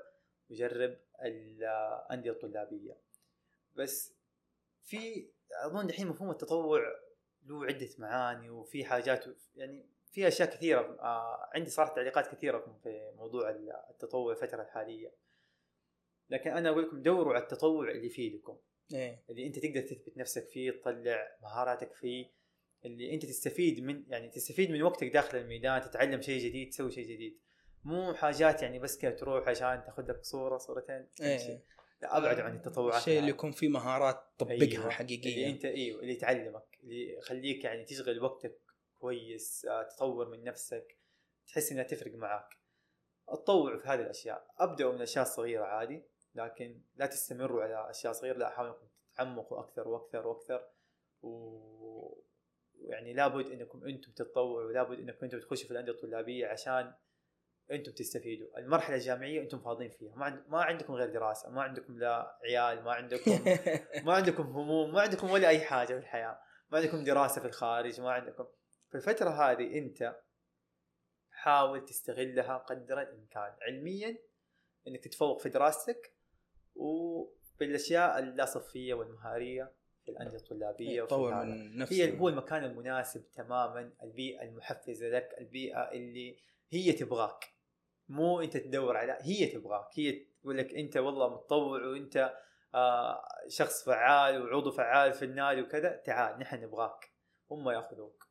وجرب 0.50 0.98
الأندية 1.22 2.32
الطلابية. 2.32 2.98
بس 3.76 4.14
في 4.82 5.32
أظن 5.66 5.90
الحين 5.90 6.08
مفهوم 6.08 6.32
التطوع 6.32 6.82
له 7.46 7.66
عدة 7.66 7.90
معاني 7.98 8.50
وفي 8.50 8.86
حاجات 8.86 9.26
يعني 9.56 9.86
في 10.12 10.28
أشياء 10.28 10.50
كثيرة 10.50 10.98
آه 11.00 11.50
عندي 11.56 11.70
صراحة 11.70 11.96
تعليقات 11.96 12.36
كثيرة 12.36 12.80
في 12.84 13.12
موضوع 13.16 13.50
التطوع 13.90 14.32
الفترة 14.32 14.62
الحالية. 14.62 15.12
لكن 16.30 16.52
أنا 16.52 16.70
أقول 16.70 16.84
لكم 16.84 17.02
دوروا 17.02 17.34
على 17.34 17.44
التطوع 17.44 17.92
اللي 17.92 18.06
يفيدكم. 18.06 18.58
إيه. 18.94 19.24
اللي 19.30 19.48
أنت 19.48 19.60
تقدر 19.60 19.82
تثبت 19.82 20.18
نفسك 20.18 20.48
فيه 20.48 20.72
تطلع 20.72 21.38
مهاراتك 21.42 21.94
فيه. 21.94 22.32
اللي 22.86 23.14
أنت 23.14 23.26
تستفيد 23.26 23.84
من 23.84 24.04
يعني 24.08 24.30
تستفيد 24.30 24.72
من 24.72 24.82
وقتك 24.82 25.08
داخل 25.08 25.38
الميدان 25.38 25.82
تتعلم 25.82 26.22
شيء 26.22 26.40
جديد 26.46 26.70
تسوي 26.70 26.92
شيء 26.92 27.04
جديد. 27.04 27.40
مو 27.84 28.14
حاجات 28.14 28.62
يعني 28.62 28.80
بس 28.80 28.98
كذا 28.98 29.12
تروح 29.12 29.48
عشان 29.48 29.84
تاخذ 29.86 30.12
لك 30.12 30.24
صورة 30.24 30.58
صورتين. 30.58 31.08
إيه. 31.22 31.64
لا 32.02 32.18
ابعدوا 32.18 32.44
عن 32.44 32.56
التطوعات 32.56 33.02
الشيء 33.02 33.20
اللي. 33.20 33.30
يكون 33.30 33.52
فيه 33.52 33.70
مهارات 33.70 34.24
تطبقها 34.38 34.62
أيوة. 34.62 34.90
حقيقية 34.90 35.34
اللي 35.36 35.50
أنت 35.50 35.66
أيوه 35.66 36.02
اللي 36.02 36.18
يعلمك 36.22 36.78
اللي 36.84 37.18
يخليك 37.18 37.64
يعني 37.64 37.86
تشغل 37.86 38.24
وقتك 38.24 38.62
كويس 39.00 39.66
آه، 39.66 39.84
تطور 39.84 40.30
من 40.30 40.44
نفسك 40.44 40.98
تحس 41.48 41.72
إنها 41.72 41.84
تفرق 41.84 42.16
معاك 42.16 42.58
اتطوعوا 43.30 43.78
في 43.78 43.88
هذه 43.88 44.02
الأشياء 44.02 44.48
ابداوا 44.58 44.92
من 44.92 44.98
الاشياء 44.98 45.26
الصغيره 45.26 45.64
عادي 45.64 46.04
لكن 46.36 46.82
لا 46.96 47.06
تستمروا 47.06 47.64
على 47.64 47.90
أشياء 47.90 48.14
صغيرة 48.14 48.38
لا 48.38 48.50
حاولوا 48.50 48.74
إنكم 48.74 48.88
تتعمقوا 49.14 49.60
أكثر 49.60 49.88
وأكثر 49.88 50.28
وأكثر 50.28 50.68
و 51.22 52.22
يعني 52.82 53.14
لابد 53.14 53.46
إنكم 53.46 53.86
أنتم 53.86 54.12
تتطوعوا 54.12 54.72
لابد 54.72 55.00
إنكم 55.00 55.26
أنتم 55.26 55.40
تخشوا 55.40 55.66
في 55.66 55.72
الأندية 55.72 55.92
الطلابية 55.92 56.48
عشان 56.48 56.94
أنتم 57.72 57.92
تستفيدوا 57.92 58.60
المرحلة 58.60 58.96
الجامعية 58.96 59.42
أنتم 59.42 59.60
فاضيين 59.60 59.92
فيها. 59.92 60.16
ما, 60.16 60.26
عند... 60.26 60.44
ما 60.48 60.62
عندكم 60.62 60.94
غير 60.94 61.10
دراسة 61.10 61.50
ما 61.50 61.62
عندكم 61.62 62.00
لا 62.00 62.38
عيال 62.44 62.84
ما 62.84 62.92
عندكم 62.92 63.32
ما 64.06 64.14
عندكم 64.14 64.44
هموم 64.44 64.94
ما 64.94 65.02
عندكم 65.02 65.30
ولا 65.30 65.48
أي 65.48 65.60
حاجة 65.60 65.94
في 65.94 66.00
الحياة. 66.00 66.40
ما 66.72 66.78
عندكم 66.78 67.04
دراسة 67.04 67.42
في 67.42 67.48
الخارج 67.48 68.02
ما 68.02 68.12
عندكم. 68.12 68.46
في 68.90 68.96
الفترة 68.96 69.30
هذه 69.30 69.78
انت 69.78 70.16
حاول 71.30 71.86
تستغلها 71.86 72.58
قدر 72.58 73.02
الإمكان. 73.02 73.56
علميا 73.62 74.18
انك 74.88 75.04
تتفوق 75.04 75.42
في 75.42 75.50
دراستك 75.50 76.14
وبالأشياء 76.76 78.20
اللا 78.20 78.46
صفيه 78.46 78.94
والمهارية 78.94 79.72
في 80.06 80.12
الأندية 80.12 80.38
الطلابية 80.38 81.02
وفي 81.02 81.10
تطور. 81.10 81.46
من 81.46 81.78
نفسه 81.78 81.96
هي 81.96 82.20
هو 82.20 82.30
المكان 82.30 82.64
المناسب 82.64 83.32
تماما 83.32 83.94
البيئة 84.04 84.44
المحفزة 84.44 85.10
لك 85.10 85.36
البيئة 85.40 85.92
اللي 85.92 86.38
هي 86.70 86.92
تبغاك. 86.92 87.61
مو 88.12 88.42
انت 88.42 88.58
تدور 88.58 88.98
على 88.98 89.18
هي 89.22 89.46
تبغاك 89.46 90.00
هي 90.00 90.26
تقول 90.42 90.58
لك 90.58 90.74
انت 90.74 90.98
والله 90.98 91.30
متطوع 91.30 91.86
وانت 91.86 92.34
آه 92.76 93.26
شخص 93.48 93.86
فعال 93.86 94.44
وعضو 94.44 94.72
فعال 94.72 95.14
في 95.14 95.26
النادي 95.26 95.62
وكذا 95.62 95.96
تعال 95.96 96.40
نحن 96.40 96.64
نبغاك 96.64 97.12
هم 97.52 97.70
ياخذوك. 97.70 98.28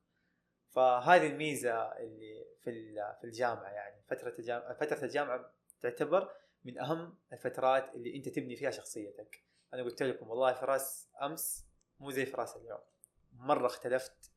فهذه 0.70 1.26
الميزة 1.26 1.82
اللي 1.82 2.44
في 2.60 2.94
في 3.20 3.24
الجامعة 3.24 3.70
يعني 3.70 4.02
فترة 4.08 4.34
الجامعة 4.38 4.74
فترة 4.74 5.04
الجامعة 5.04 5.52
تعتبر 5.80 6.32
من 6.64 6.78
أهم 6.78 7.18
الفترات 7.32 7.94
اللي 7.94 8.16
أنت 8.16 8.28
تبني 8.28 8.56
فيها 8.56 8.70
شخصيتك. 8.70 9.44
أنا 9.74 9.82
قلت 9.82 10.02
لكم 10.02 10.30
والله 10.30 10.52
فراس 10.52 11.10
أمس 11.22 11.66
مو 12.00 12.10
زي 12.10 12.26
فراس 12.26 12.56
اليوم. 12.56 12.80
مرة 13.32 13.66
اختلفت 13.66 14.32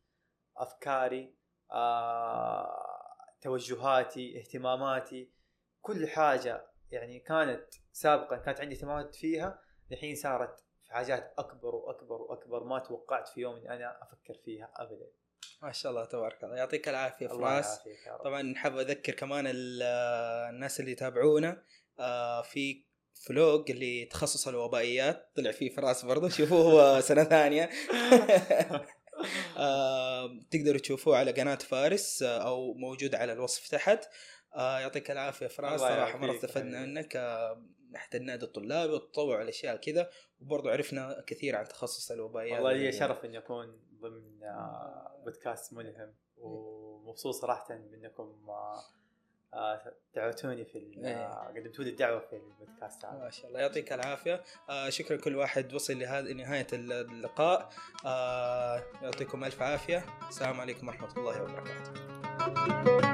أفكاري 0.57 1.35
آه، 1.71 2.93
توجهاتي 3.41 4.39
اهتماماتي 4.39 5.29
كل 5.83 6.07
حاجة 6.07 6.67
يعني 6.91 7.19
كانت 7.19 7.65
سابقا 7.91 8.37
كانت 8.37 8.59
عندي 8.61 8.75
اهتمامات 8.75 9.15
فيها 9.15 9.59
الحين 9.91 10.15
صارت 10.15 10.59
في 10.85 10.93
حاجات 10.93 11.33
أكبر 11.37 11.75
وأكبر 11.75 12.21
وأكبر 12.21 12.63
ما 12.63 12.79
توقعت 12.79 13.27
في 13.27 13.41
يوم 13.41 13.55
إني 13.55 13.73
أنا 13.73 13.97
أفكر 14.03 14.33
فيها 14.45 14.71
ابدا. 14.75 15.05
ما 15.61 15.71
شاء 15.71 15.91
الله 15.91 16.05
تبارك 16.05 16.43
الله. 16.43 16.55
يعطيك 16.55 16.89
العافية 16.89 17.25
الله 17.31 17.61
فراس. 17.61 17.79
طبعا 18.23 18.53
حاب 18.55 18.77
أذكر 18.77 19.13
كمان 19.13 19.47
ال- 19.47 19.83
الناس 20.53 20.79
اللي 20.79 20.91
يتابعونا. 20.91 21.63
آه، 21.99 22.41
في 22.41 22.85
فلوج 23.27 23.71
اللي 23.71 24.05
تخصص 24.05 24.47
الوبائيات. 24.47 25.31
طلع 25.35 25.51
فيه 25.51 25.75
فراس 25.75 26.05
برضه 26.05 26.29
شوفوه 26.29 26.99
سنة 27.09 27.23
ثانية. 27.23 27.69
آه، 29.57 30.29
تقدروا 30.51 30.79
تشوفوه 30.79 31.17
على 31.17 31.31
قناة 31.31 31.55
فارس 31.55 32.23
آه، 32.23 32.37
أو 32.47 32.73
موجود 32.73 33.15
على 33.15 33.33
الوصف 33.33 33.67
تحت. 33.67 34.05
آه، 34.55 34.79
يعطيك 34.79 35.11
العافية 35.11 35.47
فراس. 35.47 35.79
صراحة 35.79 36.17
مرة 36.17 36.35
استفدنا. 36.35 36.85
منك. 36.85 37.15
آه، 37.15 37.61
ناحيه 37.91 38.17
النادي 38.19 38.45
الطلابي 38.45 38.93
والتطوع 38.93 39.39
والأشياء 39.39 39.75
كذا. 39.75 40.09
وبرضه 40.41 40.71
عرفنا 40.71 41.23
كثير 41.27 41.55
عن 41.55 41.67
تخصص 41.67 42.11
الوبائيات 42.11 42.53
والله 42.61 42.73
لي 42.73 42.91
شرف 42.91 43.25
إني 43.25 43.37
أكون 43.37 43.79
ضمن 44.01 44.43
آه، 44.43 45.21
بودكاست 45.25 45.73
ملهم. 45.73 46.13
ومبسوط 46.37 47.35
صراحة 47.35 47.75
بإنكم 47.75 48.49
آه، 48.49 48.83
آه، 49.53 49.93
دعوتوني 50.15 50.65
في 50.65 50.77
إيه. 50.77 51.25
آه، 51.25 51.53
قدمتوا 51.55 51.83
لي 51.83 51.89
الدعوة 51.89 52.19
في 52.19 52.35
البودكاست 52.35 53.05
هذا. 53.05 53.19
ما 53.19 53.29
شاء 53.29 53.47
الله. 53.47 53.59
يعطيك 53.59 53.93
العافية. 53.93 54.43
آه 54.69 54.89
شكرا 54.89 55.17
كل 55.17 55.35
واحد 55.35 55.73
وصل 55.73 55.99
لهذه 55.99 56.33
نهاية 56.33 56.67
اللقاء. 56.73 57.69
آه 58.05 58.83
يعطيكم 59.01 59.43
ألف 59.43 59.61
عافية. 59.61 60.05
السلام 60.29 60.61
عليكم 60.61 60.87
ورحمة 60.87 61.17
الله 61.17 61.43
وبركاته. 61.43 63.12